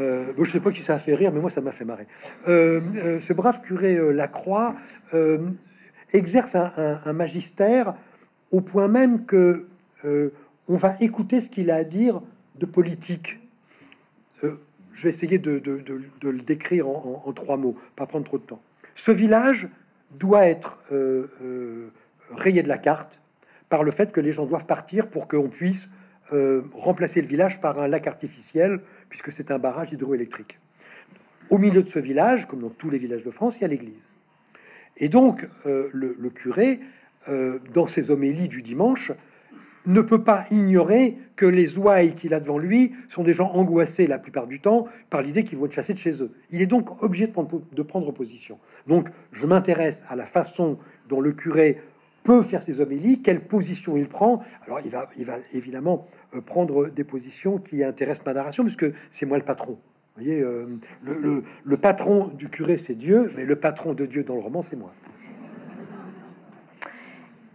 euh, 0.00 0.32
je 0.36 0.50
sais 0.50 0.60
pas 0.60 0.72
qui 0.72 0.82
ça 0.82 0.94
a 0.94 0.98
fait 0.98 1.14
rire, 1.14 1.30
mais 1.32 1.40
moi 1.40 1.50
ça 1.50 1.60
m'a 1.60 1.70
fait 1.70 1.84
marrer. 1.84 2.06
ce 2.46 3.32
brave 3.32 3.60
curé 3.60 4.12
Lacroix 4.12 4.74
exerce 6.12 6.56
un, 6.56 7.12
magistère 7.12 7.94
au 8.50 8.60
point 8.60 8.88
même 8.88 9.24
que 9.24 9.68
on 10.66 10.76
va 10.76 10.96
écouter 11.00 11.40
ce 11.40 11.48
qu'il 11.48 11.70
a 11.70 11.76
à 11.76 11.84
dire 11.84 12.20
de 12.58 12.66
politique. 12.66 13.38
Je 14.94 15.02
vais 15.02 15.08
essayer 15.10 15.38
de, 15.38 15.60
le 16.22 16.38
décrire 16.38 16.88
en, 16.88 17.32
trois 17.32 17.56
mots, 17.56 17.76
pas 17.96 18.06
prendre 18.06 18.24
trop 18.24 18.38
de 18.38 18.44
temps. 18.44 18.62
Ce 18.94 19.10
village 19.10 19.68
doit 20.12 20.46
être 20.46 20.78
euh, 20.92 21.26
euh, 21.42 21.90
rayé 22.30 22.62
de 22.62 22.68
la 22.68 22.78
carte 22.78 23.20
par 23.68 23.82
le 23.82 23.90
fait 23.90 24.12
que 24.12 24.20
les 24.20 24.32
gens 24.32 24.46
doivent 24.46 24.66
partir 24.66 25.08
pour 25.08 25.26
qu'on 25.26 25.48
puisse 25.48 25.88
euh, 26.32 26.62
remplacer 26.72 27.20
le 27.20 27.26
village 27.26 27.60
par 27.60 27.80
un 27.80 27.88
lac 27.88 28.06
artificiel, 28.06 28.80
puisque 29.08 29.32
c'est 29.32 29.50
un 29.50 29.58
barrage 29.58 29.92
hydroélectrique. 29.92 30.58
Au 31.50 31.58
milieu 31.58 31.82
de 31.82 31.88
ce 31.88 31.98
village, 31.98 32.46
comme 32.46 32.60
dans 32.60 32.70
tous 32.70 32.88
les 32.88 32.98
villages 32.98 33.24
de 33.24 33.30
France, 33.30 33.58
il 33.58 33.62
y 33.62 33.64
a 33.64 33.68
l'église. 33.68 34.08
Et 34.96 35.08
donc, 35.08 35.46
le, 35.64 36.30
curé, 36.30 36.80
dans 37.74 37.86
ses 37.86 38.10
homélies 38.10 38.48
du 38.48 38.62
dimanche, 38.62 39.12
ne 39.84 40.00
peut 40.00 40.22
pas 40.22 40.46
ignorer 40.50 41.18
que 41.36 41.46
les 41.46 41.78
ouailles 41.78 42.14
qu'il 42.14 42.34
a 42.34 42.40
devant 42.40 42.58
lui 42.58 42.92
sont 43.08 43.22
des 43.22 43.34
gens 43.34 43.50
angoissés 43.52 44.06
la 44.06 44.18
plupart 44.18 44.46
du 44.46 44.60
temps 44.60 44.86
par 45.10 45.22
l'idée 45.22 45.44
qu'ils 45.44 45.58
vont 45.58 45.66
être 45.66 45.72
chassés 45.72 45.92
de 45.92 45.98
chez 45.98 46.22
eux. 46.22 46.32
Il 46.50 46.62
est 46.62 46.66
donc 46.66 47.02
obligé 47.02 47.26
de 47.26 47.32
prendre, 47.32 47.62
de 47.72 47.82
prendre 47.82 48.12
position. 48.12 48.58
Donc 48.86 49.08
je 49.32 49.46
m'intéresse 49.46 50.04
à 50.08 50.16
la 50.16 50.26
façon 50.26 50.78
dont 51.08 51.20
le 51.20 51.32
curé 51.32 51.80
peut 52.22 52.42
faire 52.42 52.62
ses 52.62 52.80
homélies, 52.80 53.20
quelle 53.20 53.46
position 53.46 53.96
il 53.96 54.08
prend. 54.08 54.42
Alors 54.66 54.80
il 54.84 54.90
va, 54.90 55.10
il 55.16 55.26
va 55.26 55.36
évidemment 55.52 56.06
euh, 56.34 56.40
prendre 56.40 56.88
des 56.88 57.04
positions 57.04 57.58
qui 57.58 57.84
intéressent 57.84 58.26
ma 58.26 58.32
narration, 58.32 58.64
puisque 58.64 58.86
c'est 59.10 59.26
moi 59.26 59.38
le 59.38 59.44
patron. 59.44 59.72
Vous 60.16 60.22
voyez, 60.22 60.40
euh, 60.40 60.78
le, 61.02 61.42
le 61.64 61.76
patron 61.76 62.28
du 62.28 62.48
curé, 62.48 62.78
c'est 62.78 62.94
Dieu, 62.94 63.32
mais 63.36 63.44
le 63.44 63.56
patron 63.56 63.94
de 63.94 64.06
Dieu 64.06 64.22
dans 64.22 64.34
le 64.34 64.40
roman, 64.40 64.62
c'est 64.62 64.76
moi. 64.76 64.92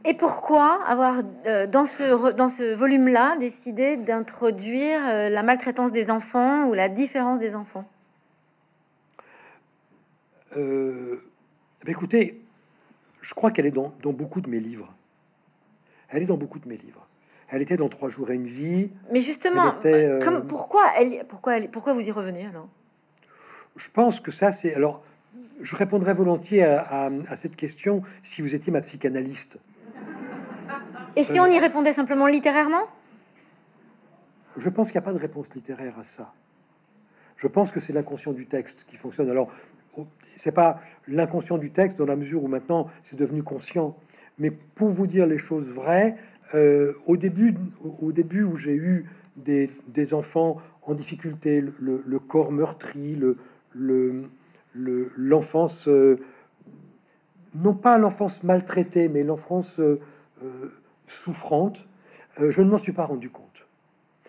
Et 0.06 0.14
pourquoi 0.14 0.82
avoir, 0.86 1.22
euh, 1.46 1.68
dans 1.68 1.86
ce, 1.86 2.32
dans 2.32 2.48
ce 2.48 2.74
volume-là, 2.74 3.36
décidé 3.38 3.98
d'introduire 3.98 5.02
euh, 5.06 5.30
la 5.30 5.44
maltraitance 5.44 5.92
des 5.92 6.10
enfants 6.10 6.68
ou 6.68 6.74
la 6.74 6.88
différence 6.88 7.40
des 7.40 7.54
enfants? 7.54 7.86
Euh, 10.56 11.22
ben 11.86 11.92
Écoutez, 11.92 12.42
je 13.22 13.34
crois 13.34 13.52
qu'elle 13.52 13.66
est 13.66 13.72
dans, 13.72 13.94
dans, 14.02 14.14
beaucoup 14.14 14.40
de 14.40 14.50
mes 14.50 14.60
livres. 14.60 14.94
Elle 16.10 16.24
est 16.24 16.28
dans 16.28 16.38
beaucoup 16.38 16.60
de 16.60 16.68
mes 16.68 16.78
livres. 16.78 17.06
Elle 17.50 17.62
était 17.62 17.78
dans 17.78 17.90
Trois 17.90 18.10
jours 18.10 18.32
et 18.32 18.36
une 18.36 18.46
vie. 18.46 18.92
Mais 19.12 19.20
justement, 19.20 19.74
comme, 20.24 20.48
pourquoi, 20.48 20.84
elle, 20.98 21.26
pourquoi, 21.28 21.58
elle, 21.58 21.70
pourquoi 21.70 21.94
vous 21.94 22.08
y 22.08 22.12
revenez 22.12 22.46
alors? 22.46 22.70
Je 23.76 23.90
pense 23.90 24.20
que 24.20 24.32
ça, 24.32 24.52
c'est... 24.52 24.76
Alors, 24.76 25.04
je 25.62 25.76
répondrai 25.76 26.14
volontiers 26.14 26.64
à, 26.64 27.10
à 27.28 27.36
cette 27.36 27.56
question 27.56 28.02
si 28.24 28.42
vous 28.42 28.56
étiez 28.56 28.72
ma 28.72 28.82
psychanalyste. 28.82 29.60
Et 31.20 31.24
si 31.24 31.38
on 31.38 31.48
y 31.48 31.60
répondait 31.60 31.92
simplement 31.92 32.28
littérairement? 32.28 32.88
Je 34.58 34.70
pense 34.70 34.88
qu'il 34.88 34.96
n'y 34.96 35.04
a 35.04 35.06
pas 35.06 35.12
de 35.12 35.20
réponse 35.20 35.54
littéraire 35.54 36.00
à 36.00 36.04
ça. 36.06 36.34
Je 37.36 37.48
pense 37.48 37.72
que 37.72 37.82
c'est 37.82 37.92
l'inconscient 37.92 38.32
du 38.32 38.46
texte 38.46 38.86
qui 38.88 38.96
fonctionne. 38.96 39.30
Alors, 39.30 39.52
c'est 40.38 40.54
pas 40.54 40.80
l'inconscient 41.10 41.58
du 41.58 41.72
texte 41.72 41.98
dans 41.98 42.06
la 42.06 42.16
mesure 42.16 42.42
où 42.46 42.48
maintenant 42.48 42.90
c'est 43.04 43.18
devenu 43.18 43.44
conscient. 43.44 43.98
Mais 44.38 44.50
pour 44.50 44.88
vous 44.88 45.08
dire 45.08 45.28
les 45.28 45.38
choses 45.38 45.68
vraies, 45.68 46.16
euh, 46.54 46.94
au 47.06 47.18
début, 47.18 47.54
au 48.02 48.14
début 48.14 48.44
où 48.44 48.56
j'ai 48.56 48.76
eu 48.76 49.06
des, 49.36 49.70
enfants 50.14 50.62
en 50.84 50.94
difficulté, 50.94 51.62
le, 51.62 52.20
corps 52.20 52.54
meurtri, 52.54 53.18
le, 53.18 54.30
l'enfance, 55.18 55.90
euh, 55.90 56.18
non 57.56 57.74
pas 57.74 57.98
l'enfance 57.98 58.42
maltraitée, 58.42 59.10
mais 59.10 59.24
l'enfance 59.24 59.82
euh, 59.82 60.00
souffrante, 61.10 61.88
euh, 62.40 62.52
je 62.52 62.62
ne 62.62 62.70
m'en 62.70 62.78
suis 62.78 62.92
pas 62.92 63.06
rendu 63.06 63.30
compte. 63.30 63.66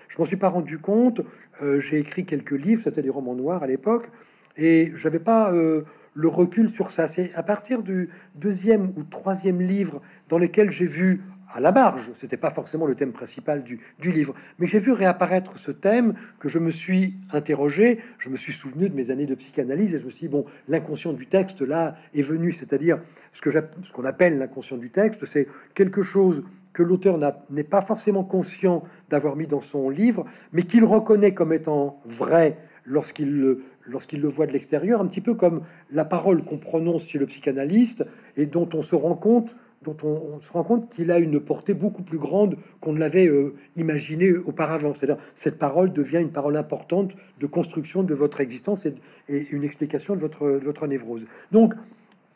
Je 0.08 0.18
m'en 0.18 0.24
suis 0.24 0.36
pas 0.36 0.48
rendu 0.48 0.78
compte. 0.78 1.20
Euh, 1.62 1.80
j'ai 1.80 1.98
écrit 1.98 2.24
quelques 2.24 2.52
livres, 2.52 2.82
c'était 2.82 3.02
des 3.02 3.10
romans 3.10 3.34
noirs 3.34 3.62
à 3.62 3.66
l'époque, 3.66 4.10
et 4.56 4.92
j'avais 4.94 5.20
pas 5.20 5.52
euh, 5.52 5.82
le 6.14 6.28
recul 6.28 6.68
sur 6.68 6.90
ça. 6.90 7.06
C'est 7.06 7.32
à 7.34 7.42
partir 7.42 7.82
du 7.82 8.08
deuxième 8.34 8.86
ou 8.96 9.04
troisième 9.04 9.60
livre 9.60 10.00
dans 10.28 10.38
lequel 10.38 10.70
j'ai 10.70 10.86
vu 10.86 11.22
à 11.52 11.60
la 11.60 11.72
marge, 11.72 12.08
c'était 12.14 12.36
pas 12.36 12.50
forcément 12.50 12.86
le 12.86 12.94
thème 12.94 13.12
principal 13.12 13.64
du, 13.64 13.80
livre, 14.02 14.34
mais 14.58 14.68
j'ai 14.68 14.78
vu 14.78 14.92
réapparaître 14.92 15.58
ce 15.58 15.72
thème 15.72 16.14
que 16.38 16.48
je 16.48 16.60
me 16.60 16.70
suis 16.70 17.16
interrogé, 17.32 18.00
je 18.18 18.28
me 18.28 18.36
suis 18.36 18.52
souvenu 18.52 18.88
de 18.88 18.94
mes 18.94 19.10
années 19.10 19.26
de 19.26 19.34
psychanalyse 19.34 19.94
et 19.94 19.98
je 19.98 20.06
me 20.06 20.10
suis 20.10 20.28
dit, 20.28 20.28
bon, 20.28 20.44
l'inconscient 20.68 21.12
du 21.12 21.26
texte 21.26 21.60
là 21.60 21.96
est 22.14 22.22
venu, 22.22 22.52
c'est-à-dire 22.52 23.00
ce 23.32 23.40
que 23.40 23.50
ce 23.50 23.92
qu'on 23.92 24.04
appelle 24.04 24.38
l'inconscient 24.38 24.76
du 24.76 24.90
texte, 24.90 25.24
c'est 25.24 25.48
quelque 25.74 26.02
chose 26.02 26.44
que 26.72 26.82
l'auteur 26.82 27.18
n'est 27.50 27.64
pas 27.64 27.80
forcément 27.80 28.24
conscient 28.24 28.82
d'avoir 29.08 29.36
mis 29.36 29.46
dans 29.46 29.60
son 29.60 29.90
livre, 29.90 30.24
mais 30.52 30.62
qu'il 30.62 30.84
reconnaît 30.84 31.34
comme 31.34 31.52
étant 31.52 31.98
vrai 32.04 32.56
lorsqu'il 32.84 33.40
le, 33.40 33.62
lorsqu'il 33.86 34.20
le 34.20 34.28
voit 34.28 34.46
de 34.46 34.52
l'extérieur, 34.52 35.00
un 35.00 35.06
petit 35.06 35.20
peu 35.20 35.34
comme 35.34 35.62
la 35.90 36.04
parole 36.04 36.44
qu'on 36.44 36.58
prononce 36.58 37.06
chez 37.06 37.18
le 37.18 37.26
psychanalyste 37.26 38.04
et 38.36 38.46
dont 38.46 38.68
on 38.74 38.82
se 38.82 38.94
rend 38.94 39.14
compte 39.14 39.56
dont 39.82 39.96
on, 40.02 40.40
se 40.40 40.52
rend 40.52 40.62
compte 40.62 40.90
qu'il 40.90 41.10
a 41.10 41.18
une 41.18 41.40
portée 41.40 41.72
beaucoup 41.72 42.02
plus 42.02 42.18
grande 42.18 42.56
qu'on 42.80 42.92
ne 42.92 42.98
l'avait 42.98 43.28
euh, 43.28 43.54
imaginé 43.76 44.36
auparavant. 44.36 44.92
C'est-à-dire, 44.92 45.22
cette 45.34 45.58
parole 45.58 45.92
devient 45.92 46.20
une 46.20 46.32
parole 46.32 46.56
importante 46.56 47.16
de 47.38 47.46
construction 47.46 48.02
de 48.02 48.14
votre 48.14 48.40
existence 48.40 48.84
et, 48.86 48.94
une 49.28 49.64
explication 49.64 50.14
de 50.16 50.20
votre, 50.20 50.46
votre 50.46 50.86
névrose. 50.86 51.24
Donc, 51.50 51.74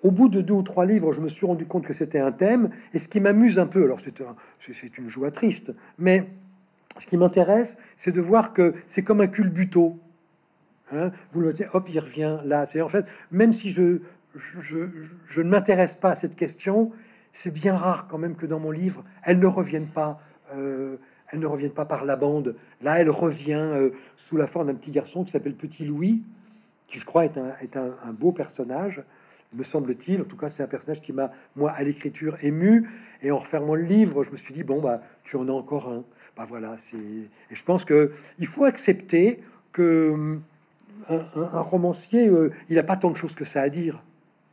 au 0.05 0.11
bout 0.11 0.29
de 0.29 0.43
deux 0.43 0.55
ou 0.55 0.63
trois 0.63 0.85
livres, 0.85 1.13
je 1.13 1.21
me 1.21 1.31
suis 1.31 1.47
rendu 1.47 1.67
compte 1.67 1.87
que 1.87 1.95
c'était 1.95 2.21
un 2.21 2.31
thème. 2.31 2.69
Et 2.93 2.99
ce 2.99 3.09
qui 3.09 3.21
m'amuse 3.21 3.59
un 3.59 3.67
peu, 3.67 3.85
alors 3.85 4.01
c'est 4.01 4.99
une 4.99 5.09
joie 5.09 5.31
triste, 5.31 5.73
mais 5.99 6.29
ce 6.99 7.07
qui 7.07 7.17
m'intéresse, 7.17 7.77
c'est 7.97 8.13
de 8.13 8.21
voir 8.21 8.53
que 8.53 8.75
c'est 8.87 9.03
comme 9.03 9.23
un 9.23 9.27
culbuto. 9.27 9.99
Hein 10.93 11.11
Vous 11.33 11.41
le 11.41 11.55
dites, 11.55 11.67
hop, 11.73 11.89
il 11.89 11.99
revient 11.99 12.39
là. 12.45 12.67
C'est 12.67 12.83
en 12.83 12.89
fait, 12.89 13.07
même 13.31 13.55
si 13.55 13.71
je, 13.71 14.01
ne 15.37 15.43
m'intéresse 15.43 15.97
pas 15.97 16.11
à 16.11 16.15
cette 16.15 16.37
question, 16.37 16.93
c'est 17.33 17.51
bien 17.51 17.75
rare 17.75 18.07
quand 18.07 18.19
même 18.19 18.37
que 18.37 18.47
dans 18.47 18.61
mon 18.61 18.71
livre, 18.71 19.03
elle 19.23 19.39
ne 19.39 19.47
revienne 19.47 19.89
pas. 19.89 20.21
Euh, 20.55 20.99
elle 21.29 21.39
ne 21.41 21.47
revienne 21.47 21.73
pas 21.73 21.87
par 21.87 22.05
la 22.05 22.17
bande. 22.17 22.55
Là, 22.83 23.01
elle 23.01 23.09
revient 23.09 23.55
euh, 23.55 23.91
sous 24.19 24.37
la 24.37 24.47
forme 24.47 24.67
d'un 24.67 24.75
petit 24.75 24.91
garçon 24.91 25.25
qui 25.25 25.33
s'appelle 25.33 25.55
Petit 25.55 25.87
Louis, 25.87 26.23
qui 26.89 26.99
je 26.99 27.07
crois 27.07 27.25
est 27.25 27.77
un 27.77 28.13
beau 28.13 28.31
personnage 28.31 29.03
me 29.55 29.63
semble-t-il. 29.63 30.21
En 30.21 30.25
tout 30.25 30.37
cas, 30.37 30.51
c'est 30.51 30.63
un 30.63 30.69
personnage 30.69 31.01
qui 31.01 31.13
m'a, 31.13 31.31
moi, 31.57 31.71
à 31.73 31.83
l'écriture, 31.83 32.37
ému. 32.43 32.89
Et 33.23 33.31
en 33.31 33.39
refermant 33.39 33.75
le 33.75 33.83
livre, 33.83 34.25
je 34.25 34.31
me 34.31 34.37
suis 34.37 34.55
dit, 34.55 34.63
bon, 34.63 34.81
bah, 34.81 35.01
tu 35.23 35.37
en 35.37 35.49
as 35.49 35.53
encore 35.53 35.89
un. 35.89 36.05
Bah 36.37 36.47
voilà, 36.49 36.77
c'est. 36.83 36.97
Et 36.97 37.55
je 37.55 37.63
pense 37.63 37.85
que 37.85 38.11
il 38.39 38.47
faut 38.47 38.65
accepter 38.65 39.41
que 39.73 40.41
un, 41.09 41.61
romancier, 41.61 42.29
euh, 42.29 42.51
il 42.69 42.77
n'a 42.77 42.83
pas 42.83 42.97
tant 42.97 43.11
de 43.11 43.17
choses 43.17 43.35
que 43.35 43.45
ça 43.45 43.61
à 43.61 43.69
dire. 43.69 44.03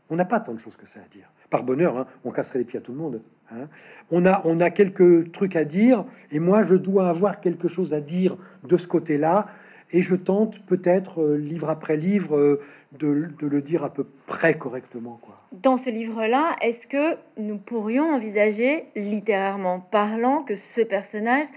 On 0.09 0.15
n'a 0.15 0.25
pas 0.25 0.39
tant 0.39 0.53
de 0.53 0.59
choses 0.59 0.75
que 0.75 0.85
ça 0.85 0.99
à 0.99 1.07
dire. 1.13 1.31
Par 1.49 1.63
bonheur, 1.63 1.97
hein, 1.97 2.07
on 2.23 2.31
casserait 2.31 2.59
les 2.59 2.65
pieds 2.65 2.79
à 2.79 2.81
tout 2.81 2.91
le 2.91 2.97
monde. 2.97 3.21
Hein. 3.51 3.67
On, 4.11 4.25
a, 4.25 4.41
on 4.45 4.59
a 4.59 4.69
quelques 4.69 5.31
trucs 5.31 5.55
à 5.55 5.65
dire, 5.65 6.05
et 6.31 6.39
moi, 6.39 6.63
je 6.63 6.75
dois 6.75 7.09
avoir 7.09 7.39
quelque 7.39 7.67
chose 7.67 7.93
à 7.93 8.01
dire 8.01 8.37
de 8.67 8.77
ce 8.77 8.87
côté-là. 8.87 9.47
Et 9.93 10.01
je 10.01 10.15
tente 10.15 10.65
peut-être, 10.65 11.21
euh, 11.21 11.35
livre 11.35 11.69
après 11.69 11.97
livre, 11.97 12.37
euh, 12.37 12.61
de, 12.97 13.29
le 13.39 13.61
dire 13.61 13.83
à 13.83 13.91
peu 13.91 14.03
près 14.03 14.20
correctement. 14.57 15.19
Quoi. 15.21 15.37
Dans 15.51 15.77
ce 15.77 15.89
livre-là, 15.89 16.55
est-ce 16.61 16.87
que 16.87 17.17
nous 17.37 17.57
pourrions 17.57 18.05
envisager, 18.05 18.85
littérairement 18.95 19.79
parlant, 19.79 20.43
que 20.43 20.55
ce 20.55 20.81
personnage 20.81 21.47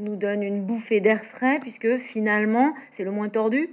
nous 0.00 0.16
donne 0.16 0.42
une 0.42 0.64
bouffée 0.64 1.00
d'air 1.00 1.24
frais, 1.24 1.58
puisque 1.60 1.96
finalement, 1.96 2.74
c'est 2.92 3.04
le 3.04 3.10
moins 3.10 3.28
tordu? 3.28 3.70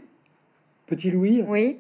Petit 0.86 1.12
Louis 1.12 1.44
Oui. 1.48 1.80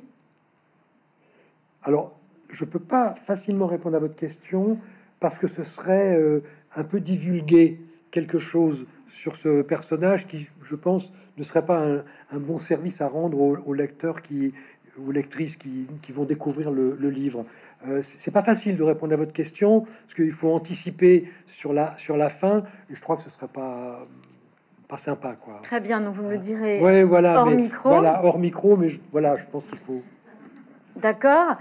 Alors, 1.84 2.18
je 2.52 2.66
peux 2.66 2.80
pas 2.80 3.16
facilement 3.16 3.68
répondre 3.68 3.96
à 3.96 4.00
votre 4.00 4.16
question 4.16 4.80
parce 5.20 5.38
que 5.38 5.48
ce 5.48 5.64
serait 5.64 6.16
euh, 6.16 6.44
un 6.76 6.84
peu 6.84 7.00
divulguer 7.00 7.80
quelque 8.12 8.40
chose 8.40 8.86
sur 9.08 9.36
ce 9.36 9.62
personnage 9.62 10.28
qui, 10.28 10.50
je 10.62 10.76
pense, 10.76 11.12
ne 11.38 11.44
serait 11.44 11.66
pas 11.66 12.04
un, 12.32 12.40
bon 12.40 12.60
service 12.60 13.02
à 13.02 13.08
rendre 13.08 13.40
aux 13.40 13.74
lecteurs 13.74 14.22
qui, 14.22 14.54
ou 14.98 15.12
lectrices 15.12 15.56
qui, 15.56 15.88
vont 16.10 16.26
découvrir 16.26 16.72
le, 16.72 17.10
livre. 17.10 17.46
Euh, 17.88 18.02
c'est 18.04 18.32
pas 18.32 18.42
facile 18.42 18.78
de 18.78 18.84
répondre 18.84 19.14
à 19.14 19.18
votre 19.18 19.34
question 19.34 19.82
parce 19.82 20.14
qu'il 20.16 20.32
faut 20.32 20.52
anticiper 20.52 21.32
sur 21.48 21.74
la 21.74 21.98
sur 21.98 22.16
la 22.16 22.30
fin 22.30 22.64
et 22.90 22.96
je 22.96 23.02
crois 23.02 23.16
que 23.18 23.24
ce 23.24 23.30
serait 23.30 23.48
pas 23.48 24.06
pas 24.88 24.98
sympa 24.98 25.36
quoi. 25.36 25.60
Très 25.64 25.80
bien, 25.80 26.02
donc 26.02 26.16
vous 26.16 26.28
me 26.28 26.38
direz. 26.38 26.80
Ouais, 26.80 27.04
voilà, 27.04 27.42
hors 27.42 27.50
micro. 27.50 27.90
Voilà, 27.90 28.24
hors 28.24 28.38
micro, 28.38 28.78
mais 28.78 28.92
voilà, 29.12 29.38
je 29.38 29.46
pense 29.46 29.66
qu'il 29.66 29.80
faut. 29.80 30.02
D'accord. 30.98 31.56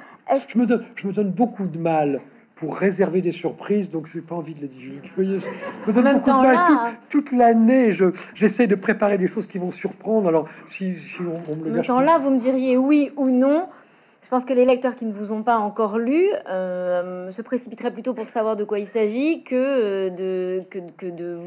Je 0.49 0.59
me 0.59 0.67
donne, 0.67 0.85
je 0.97 1.07
me 1.07 1.13
donne 1.13 1.31
beaucoup 1.31 1.67
de 1.67 1.79
mal 1.79 2.21
pour 2.61 2.77
réserver 2.77 3.23
des 3.23 3.33
surprises, 3.33 3.89
donc 3.89 4.07
je 4.07 4.19
n'ai 4.19 4.23
pas 4.23 4.35
envie 4.35 4.53
de 4.55 4.61
les 4.61 4.69
divulguer. 4.69 5.09
Je 5.17 5.23
me 5.23 5.93
donne 5.95 6.13
beaucoup 6.13 6.31
de 6.31 6.43
mal 6.43 6.93
toute, 7.09 7.33
l'année. 7.33 7.93
Je 7.95 8.05
j'essaie 8.35 8.67
de 8.67 8.75
préparer 8.75 9.17
des 9.17 9.29
choses 9.29 9.47
qui 9.47 9.57
vont 9.57 9.71
surprendre. 9.71 10.29
Alors 10.29 10.47
si, 10.69 10.95
on, 11.49 11.57
me 11.57 11.71
le 11.71 11.83
temps 11.83 12.01
là, 12.01 12.19
vous 12.19 12.31
me 12.31 12.39
diriez 12.39 12.77
oui 12.77 13.13
ou 13.17 13.31
non. 13.31 13.67
Je 14.23 14.29
pense 14.29 14.45
que 14.45 14.53
les 14.53 14.67
lecteurs 14.67 14.95
qui 14.95 15.07
ne 15.07 15.13
vous 15.13 15.33
ont 15.33 15.43
pas 15.43 15.57
encore 15.57 15.99
lu 15.99 16.23
euh, 16.51 17.31
se 17.31 17.41
précipiteraient 17.41 17.91
plutôt 17.91 18.13
pour 18.13 18.29
savoir 18.29 18.57
de 18.57 18.65
quoi 18.65 18.79
il 18.79 18.87
s'agit 18.87 19.43
que 19.43 19.55
euh, 19.57 20.11
de 20.11 20.63
que, 20.69 21.07
de 21.07 21.39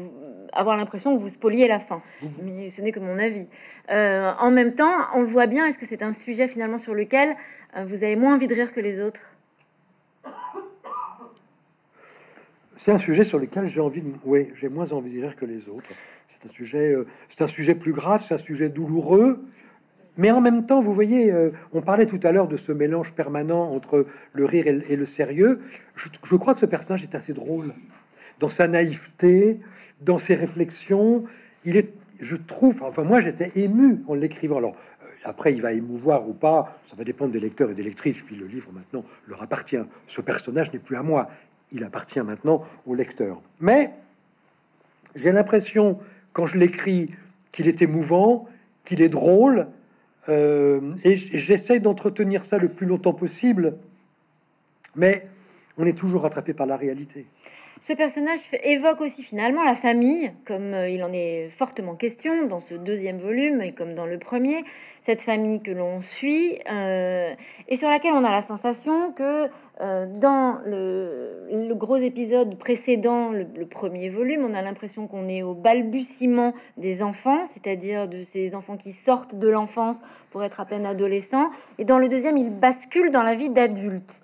avoir 0.52 0.76
l'impression 0.76 1.14
que 1.14 1.20
vous 1.20 1.28
spoliez 1.28 1.68
la 1.68 1.78
fin. 1.78 2.02
Mais 2.42 2.68
ce 2.68 2.82
n'est 2.82 2.90
que 2.90 2.98
mon 2.98 3.20
avis. 3.20 3.46
Euh, 3.92 4.32
en 4.40 4.50
même 4.50 4.74
temps, 4.74 4.92
on 5.14 5.22
voit 5.22 5.46
bien. 5.46 5.64
Est-ce 5.64 5.78
que 5.78 5.86
c'est 5.86 6.02
un 6.02 6.12
sujet 6.12 6.48
finalement 6.48 6.78
sur 6.78 6.92
lequel 6.92 7.36
vous 7.86 8.04
avez 8.04 8.16
moins 8.16 8.34
envie 8.34 8.46
de 8.48 8.54
rire 8.54 8.72
que 8.72 8.80
les 8.80 9.00
autres? 9.00 9.20
C'est 12.76 12.92
un 12.92 12.98
sujet 12.98 13.24
sur 13.24 13.38
lequel 13.38 13.66
j'ai 13.66 13.80
envie 13.80 14.02
de, 14.02 14.10
oui, 14.24 14.50
j'ai 14.54 14.68
moins 14.68 14.90
envie 14.92 15.10
de 15.10 15.20
dire 15.20 15.36
que 15.36 15.44
les 15.44 15.68
autres. 15.68 15.90
C'est 16.28 16.48
un 16.48 16.52
sujet, 16.52 16.92
euh, 16.92 17.06
c'est 17.28 17.42
un 17.42 17.48
sujet 17.48 17.74
plus 17.74 17.92
grave, 17.92 18.24
c'est 18.26 18.34
un 18.34 18.38
sujet 18.38 18.68
douloureux, 18.68 19.44
mais 20.16 20.30
en 20.30 20.40
même 20.40 20.66
temps, 20.66 20.80
vous 20.80 20.94
voyez, 20.94 21.32
euh, 21.32 21.50
on 21.72 21.82
parlait 21.82 22.06
tout 22.06 22.20
à 22.22 22.30
l'heure 22.30 22.46
de 22.46 22.56
ce 22.56 22.72
mélange 22.72 23.12
permanent 23.12 23.72
entre 23.72 24.06
le 24.32 24.44
rire 24.44 24.66
et, 24.66 24.96
le 24.96 25.04
sérieux. 25.04 25.60
Je, 25.96 26.36
crois 26.36 26.54
que 26.54 26.60
ce 26.60 26.66
personnage 26.66 27.02
est 27.02 27.14
assez 27.14 27.32
drôle 27.32 27.74
dans 28.38 28.48
sa 28.48 28.68
naïveté, 28.68 29.60
dans 30.02 30.18
ses 30.18 30.34
réflexions. 30.34 31.24
Il 31.64 31.76
est, 31.76 31.92
je 32.20 32.36
trouve, 32.36 32.82
enfin 32.82 33.02
moi 33.02 33.20
j'étais 33.20 33.50
ému 33.56 34.02
en 34.06 34.14
l'écrivant. 34.14 34.58
Alors 34.58 34.76
euh, 35.02 35.08
après, 35.24 35.52
il 35.52 35.60
va 35.60 35.72
émouvoir 35.72 36.28
ou 36.28 36.32
pas, 36.32 36.78
ça 36.84 36.94
va 36.94 37.02
dépendre 37.02 37.32
des 37.32 37.40
lecteurs 37.40 37.70
et 37.70 37.74
des 37.74 37.82
lectrices. 37.82 38.22
Puis 38.22 38.36
le 38.36 38.46
livre 38.46 38.70
maintenant 38.72 39.04
leur 39.26 39.42
appartient. 39.42 39.84
Ce 40.06 40.20
personnage 40.20 40.72
n'est 40.72 40.78
plus 40.78 40.96
à 40.96 41.02
moi 41.02 41.28
il 41.74 41.84
appartient 41.84 42.20
maintenant 42.20 42.64
au 42.86 42.94
lecteur. 42.94 43.42
Mais 43.60 43.90
j'ai 45.14 45.32
l'impression, 45.32 45.98
quand 46.32 46.46
je 46.46 46.56
l'écris, 46.56 47.10
qu'il 47.52 47.68
est 47.68 47.82
émouvant, 47.82 48.48
qu'il 48.84 49.02
est 49.02 49.08
drôle, 49.08 49.68
euh, 50.28 50.94
et 51.04 51.16
j'essaie 51.16 51.80
d'entretenir 51.80 52.44
ça 52.44 52.58
le 52.58 52.68
plus 52.68 52.86
longtemps 52.86 53.12
possible, 53.12 53.76
mais 54.96 55.28
on 55.76 55.84
est 55.84 55.96
toujours 55.96 56.22
rattrapé 56.22 56.54
par 56.54 56.66
la 56.66 56.76
réalité. 56.76 57.26
Ce 57.86 57.92
personnage 57.92 58.40
évoque 58.62 59.02
aussi 59.02 59.22
finalement 59.22 59.62
la 59.62 59.74
famille, 59.74 60.32
comme 60.46 60.72
euh, 60.72 60.88
il 60.88 61.04
en 61.04 61.12
est 61.12 61.50
fortement 61.50 61.96
question 61.96 62.46
dans 62.46 62.58
ce 62.58 62.72
deuxième 62.72 63.18
volume 63.18 63.60
et 63.60 63.72
comme 63.72 63.92
dans 63.92 64.06
le 64.06 64.16
premier, 64.18 64.64
cette 65.04 65.20
famille 65.20 65.60
que 65.60 65.70
l'on 65.70 66.00
suit 66.00 66.58
euh, 66.72 67.34
et 67.68 67.76
sur 67.76 67.90
laquelle 67.90 68.14
on 68.14 68.24
a 68.24 68.30
la 68.30 68.40
sensation 68.40 69.12
que 69.12 69.50
euh, 69.82 70.06
dans 70.06 70.62
le, 70.64 71.74
gros 71.74 71.96
épisode 71.96 72.56
précédent, 72.56 73.32
le, 73.32 73.66
premier 73.66 74.08
volume, 74.08 74.46
on 74.50 74.54
a 74.54 74.62
l'impression 74.62 75.06
qu'on 75.06 75.28
est 75.28 75.42
au 75.42 75.52
balbutiement 75.52 76.54
des 76.78 77.02
enfants, 77.02 77.40
c'est-à-dire 77.52 78.08
de 78.08 78.24
ces 78.24 78.54
enfants 78.54 78.78
qui 78.78 78.92
sortent 78.92 79.34
de 79.34 79.48
l'enfance 79.48 80.00
pour 80.30 80.42
être 80.42 80.58
à 80.58 80.64
peine 80.64 80.86
adolescents, 80.86 81.50
et 81.76 81.84
dans 81.84 81.98
le 81.98 82.08
deuxième, 82.08 82.38
il 82.38 82.48
bascule 82.48 83.10
dans 83.10 83.22
la 83.22 83.34
vie 83.34 83.50
d'adulte. 83.50 84.22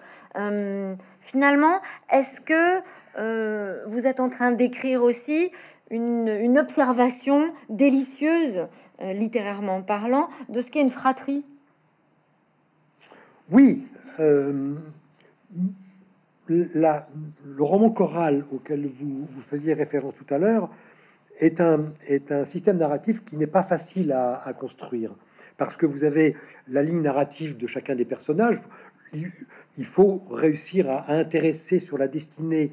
finalement, 1.21 1.81
est-ce 2.11 2.41
que 2.41 2.81
euh, 3.19 3.85
vous 3.87 4.07
êtes 4.07 4.21
en 4.21 4.29
train 4.29 4.53
d'écrire 4.53 5.03
aussi 5.03 5.51
une, 5.91 6.59
observation 6.59 7.53
délicieuse, 7.69 8.69
euh, 9.01 9.13
littérairement 9.13 9.83
parlant, 9.83 10.29
de 10.49 10.61
ce 10.61 10.71
qu'est 10.71 10.81
une 10.81 10.91
fratrie. 10.91 11.45
Oui, 13.51 13.87
euh, 14.21 14.75
le 16.47 17.63
roman 17.63 17.91
choral 17.91 18.45
auquel 18.53 18.87
vous, 18.87 19.27
faisiez 19.49 19.75
référence 19.75 20.15
tout 20.15 20.33
à 20.33 20.39
l'heure 20.39 20.71
est 21.41 21.61
un, 21.61 21.87
est 22.07 22.33
un 22.33 22.45
système 22.45 22.77
narratif 22.77 23.25
qui 23.25 23.37
n'est 23.37 23.47
pas 23.47 23.63
facile 23.63 24.13
à, 24.13 24.53
construire 24.53 25.15
parce 25.57 25.77
que 25.77 25.87
vous 25.87 26.05
avez 26.05 26.37
la 26.69 26.83
ligne 26.83 27.03
narrative 27.03 27.57
de 27.57 27.67
chacun 27.67 27.95
des 27.95 28.05
personnages. 28.05 28.61
Il, 29.13 29.85
faut 29.85 30.23
réussir 30.31 30.89
à 30.89 31.13
intéresser 31.13 31.79
sur 31.79 31.99
la 31.99 32.09
destinée 32.09 32.73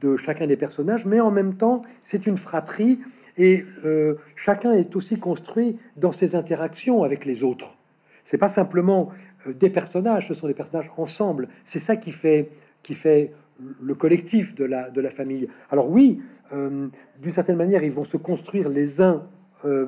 de 0.00 0.16
chacun 0.16 0.46
des 0.46 0.56
personnages, 0.56 1.06
mais 1.06 1.20
en 1.20 1.30
même 1.30 1.54
temps, 1.54 1.82
c'est 2.02 2.26
une 2.26 2.38
fratrie 2.38 3.00
et 3.38 3.64
euh, 3.84 4.14
chacun 4.34 4.72
est 4.72 4.96
aussi 4.96 5.18
construit 5.18 5.78
dans 5.96 6.12
ses 6.12 6.34
interactions 6.34 7.02
avec 7.02 7.24
les 7.24 7.42
autres. 7.42 7.76
C'est 8.24 8.38
pas 8.38 8.48
simplement 8.48 9.10
euh, 9.46 9.54
des 9.54 9.70
personnages, 9.70 10.28
ce 10.28 10.34
sont 10.34 10.46
des 10.46 10.54
personnages 10.54 10.90
ensemble. 10.96 11.48
C'est 11.64 11.78
ça 11.78 11.96
qui 11.96 12.12
fait, 12.12 12.50
qui 12.82 12.94
fait 12.94 13.32
le 13.80 13.94
collectif 13.94 14.54
de 14.54 14.64
la, 14.64 14.90
de 14.90 15.00
la 15.00 15.10
famille. 15.10 15.48
Alors 15.70 15.90
oui, 15.90 16.20
euh, 16.52 16.88
d'une 17.22 17.32
certaine 17.32 17.56
manière, 17.56 17.82
ils 17.82 17.92
vont 17.92 18.04
se 18.04 18.16
construire 18.16 18.68
les 18.68 19.00
uns 19.00 19.26
euh, 19.64 19.86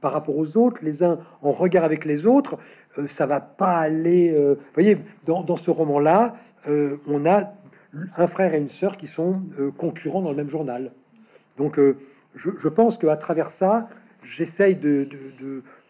par 0.00 0.12
rapport 0.12 0.36
aux 0.36 0.56
autres, 0.56 0.80
les 0.82 1.02
uns 1.02 1.18
en 1.42 1.50
regard 1.50 1.84
avec 1.84 2.04
les 2.04 2.26
autres. 2.26 2.58
ça 3.08 3.26
va 3.26 3.40
pas 3.40 3.76
aller. 3.76 4.32
vous 4.32 4.56
voyez, 4.74 4.98
dans, 5.26 5.42
dans 5.42 5.56
ce 5.56 5.70
roman-là, 5.70 6.36
on 6.66 7.26
a 7.26 7.52
un 8.16 8.26
frère 8.26 8.54
et 8.54 8.58
une 8.58 8.68
sœur 8.68 8.96
qui 8.96 9.06
sont 9.06 9.42
concurrents 9.76 10.22
dans 10.22 10.30
le 10.30 10.36
même 10.36 10.50
journal. 10.50 10.92
Donc, 11.56 11.78
je, 11.78 12.50
je, 12.58 12.68
pense 12.68 12.98
qu'à 12.98 13.16
travers 13.16 13.50
ça, 13.50 13.88
j'essaye 14.22 14.76
de, 14.76 15.08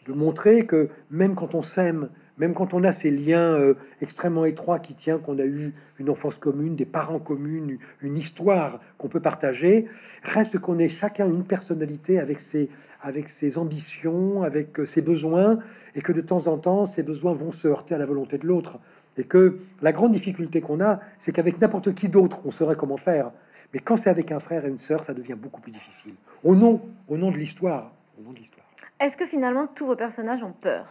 montrer 0.08 0.64
que 0.64 0.88
même 1.10 1.34
quand 1.34 1.54
on 1.54 1.62
s'aime, 1.62 2.08
même 2.38 2.54
quand 2.54 2.72
on 2.72 2.82
a 2.82 2.92
ces 2.92 3.10
liens 3.10 3.54
euh, 3.54 3.74
extrêmement 4.00 4.46
étroits 4.46 4.78
qui 4.78 4.94
tient 4.94 5.18
qu'on 5.18 5.38
a 5.38 5.44
eu 5.44 5.74
une 5.98 6.08
enfance 6.08 6.38
commune, 6.38 6.76
des 6.76 6.86
parents 6.86 7.18
communes, 7.18 7.78
une 8.00 8.16
histoire 8.16 8.80
qu'on 8.96 9.08
peut 9.08 9.20
partager, 9.20 9.86
reste 10.22 10.58
qu'on 10.58 10.78
est 10.78 10.88
chacun 10.88 11.26
une 11.26 11.44
personnalité 11.44 12.18
avec 12.18 12.40
ses, 12.40 12.70
avec 13.02 13.28
ses 13.28 13.58
ambitions, 13.58 14.42
avec 14.42 14.80
euh, 14.80 14.86
ses 14.86 15.02
besoins, 15.02 15.58
et 15.94 16.00
que 16.00 16.12
de 16.12 16.22
temps 16.22 16.46
en 16.46 16.56
temps, 16.56 16.86
ces 16.86 17.02
besoins 17.02 17.34
vont 17.34 17.50
se 17.50 17.68
heurter 17.68 17.94
à 17.94 17.98
la 17.98 18.06
volonté 18.06 18.38
de 18.38 18.46
l'autre. 18.46 18.78
Et 19.18 19.24
que 19.24 19.58
la 19.82 19.92
grande 19.92 20.12
difficulté 20.12 20.60
qu'on 20.60 20.80
a, 20.80 21.00
c'est 21.18 21.32
qu'avec 21.32 21.60
n'importe 21.60 21.92
qui 21.92 22.08
d'autre, 22.08 22.40
on 22.44 22.52
saurait 22.52 22.76
comment 22.76 22.96
faire. 22.96 23.32
Mais 23.74 23.80
quand 23.80 23.96
c'est 23.96 24.10
avec 24.10 24.30
un 24.32 24.38
frère 24.38 24.64
et 24.64 24.68
une 24.68 24.78
sœur, 24.78 25.04
ça 25.04 25.12
devient 25.12 25.34
beaucoup 25.36 25.60
plus 25.60 25.72
difficile. 25.72 26.14
Au 26.44 26.54
nom, 26.54 26.80
au 27.08 27.16
nom 27.18 27.30
de 27.30 27.36
l'histoire, 27.36 27.92
au 28.18 28.22
nom 28.22 28.32
de 28.32 28.38
l'histoire. 28.38 28.64
Est-ce 29.00 29.16
que 29.16 29.26
finalement 29.26 29.66
tous 29.66 29.86
vos 29.86 29.96
personnages 29.96 30.42
ont 30.42 30.52
peur? 30.52 30.86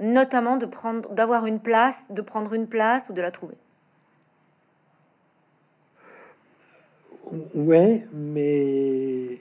Notamment 0.00 0.56
de 0.56 0.66
prendre, 0.66 1.12
d'avoir 1.12 1.46
une 1.46 1.60
place, 1.60 2.02
de 2.10 2.22
prendre 2.22 2.54
une 2.54 2.66
place 2.66 3.08
ou 3.10 3.12
de 3.12 3.20
la 3.20 3.30
trouver? 3.30 3.56
Ouais, 7.54 8.06
mais 8.14 9.38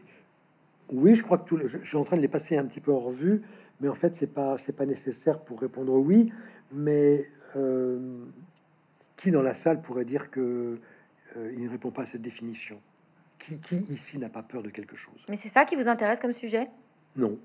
oui, 0.92 1.16
je 1.16 1.24
crois 1.24 1.38
que 1.38 1.48
tout, 1.48 1.58
je, 1.58 1.78
suis 1.78 1.98
en 1.98 2.04
train 2.04 2.18
de 2.18 2.22
les 2.22 2.28
passer 2.28 2.58
un 2.58 2.66
petit 2.66 2.82
peu 2.82 2.92
en 2.92 3.00
revue, 3.00 3.44
mais 3.80 3.88
en 3.88 3.96
fait, 3.96 4.16
c'est 4.16 4.28
pas 4.34 4.58
c'est 4.58 4.76
pas 4.76 4.86
nécessaire 4.86 5.40
pour 5.40 5.60
répondre 5.62 5.94
oui. 5.94 6.32
Mais 6.74 7.22
euh, 7.56 8.26
qui 9.16 9.32
dans 9.32 9.42
la 9.42 9.54
salle 9.54 9.82
pourrait 9.82 10.06
dire 10.06 10.30
que 10.30 10.80
euh, 11.36 11.52
il 11.54 11.64
ne 11.64 11.70
répond 11.70 11.92
pas 11.92 12.04
à 12.04 12.06
cette 12.06 12.22
définition? 12.22 12.80
Qui, 13.40 13.60
qui 13.60 13.78
ici 13.92 14.18
n'a 14.18 14.30
pas 14.30 14.44
peur 14.44 14.64
de 14.64 14.70
quelque 14.70 14.96
chose? 14.96 15.26
Mais 15.30 15.38
c'est 15.38 15.50
ça 15.50 15.66
qui 15.66 15.76
vous 15.76 15.88
intéresse 15.88 16.20
comme 16.20 16.34
sujet? 16.34 16.68
Non. 17.16 17.38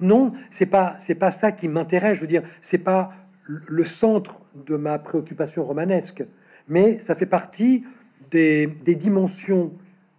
Non, 0.00 0.32
c'est 0.50 0.66
pas 0.66 0.96
c'est 1.00 1.14
pas 1.14 1.30
ça 1.30 1.52
qui 1.52 1.68
m'intéresse. 1.68 2.16
Je 2.16 2.20
veux 2.22 2.26
dire, 2.26 2.42
c'est 2.60 2.78
pas 2.78 3.12
le 3.46 3.84
centre 3.84 4.40
de 4.54 4.76
ma 4.76 4.98
préoccupation 4.98 5.62
romanesque, 5.62 6.24
mais 6.68 7.00
ça 7.00 7.14
fait 7.14 7.26
partie 7.26 7.84
des, 8.30 8.66
dimensions 8.66 9.72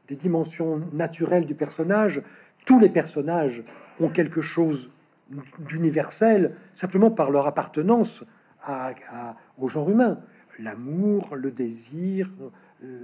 des 0.08 0.16
dimensions 0.16 0.82
naturelles 0.94 1.46
du 1.46 1.56
personnage. 1.56 2.22
Tous 2.66 2.80
les 2.80 2.90
personnages 2.90 3.64
ont 4.00 4.10
quelque 4.10 4.42
chose 4.42 4.92
d'universel 5.60 6.56
simplement 6.76 7.10
par 7.10 7.32
leur 7.32 7.48
appartenance 7.48 8.24
au 9.58 9.68
genre 9.68 9.90
humain. 9.90 10.20
L'amour, 10.60 11.36
le 11.36 11.52
désir, 11.52 12.30
euh, 12.84 13.04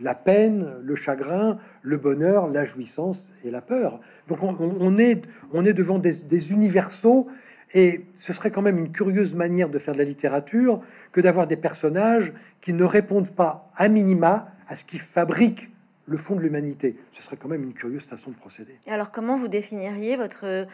la, 0.00 0.14
peine, 0.14 0.78
le 0.82 0.94
chagrin, 0.94 1.58
le 1.82 1.96
bonheur, 1.96 2.48
la 2.48 2.64
jouissance 2.64 3.32
et 3.44 3.50
la 3.50 3.60
peur. 3.60 4.00
Donc 4.28 4.38
on, 4.42 4.98
est, 4.98 5.22
on 5.52 5.64
est 5.64 5.72
devant 5.72 5.98
des, 5.98 6.52
universaux 6.52 7.28
et 7.74 8.06
ce 8.16 8.32
serait 8.32 8.50
quand 8.50 8.62
même 8.62 8.78
une 8.78 8.92
curieuse 8.92 9.34
manière 9.34 9.68
de 9.68 9.78
faire 9.78 9.94
de 9.94 9.98
la 9.98 10.04
littérature 10.04 10.80
que 11.12 11.20
d'avoir 11.20 11.46
des 11.46 11.56
personnages 11.56 12.32
qui 12.60 12.72
ne 12.72 12.84
répondent 12.84 13.30
pas 13.30 13.70
à 13.76 13.88
minima 13.88 14.52
à 14.68 14.76
ce 14.76 14.84
qui 14.84 14.98
fabrique 14.98 15.68
le 16.06 16.16
fond 16.16 16.36
de 16.36 16.40
l'humanité. 16.40 16.96
Ce 17.12 17.22
serait 17.22 17.36
quand 17.36 17.48
même 17.48 17.62
une 17.62 17.74
curieuse 17.74 18.02
façon 18.02 18.30
de 18.30 18.36
procéder. 18.36 18.76
Et 18.86 18.90
alors 18.90 19.10
comment 19.10 19.36
vous 19.36 19.48
définiriez 19.48 20.16
votre 20.16 20.66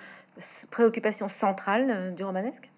préoccupation 0.71 1.29
centrale 1.29 1.91
euh, 1.91 2.11
du 2.11 2.25
romanesque? 2.25 2.71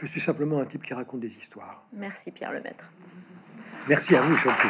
Je 0.00 0.06
suis 0.06 0.20
simplement 0.20 0.60
un 0.60 0.64
type 0.64 0.82
qui 0.82 0.94
raconte 0.94 1.20
des 1.20 1.34
histoires. 1.34 1.84
Merci 1.92 2.30
Pierre 2.30 2.52
Lemaître. 2.52 2.84
Merci 3.86 4.16
à 4.16 4.22
vous 4.22 4.36
surtout. 4.38 4.68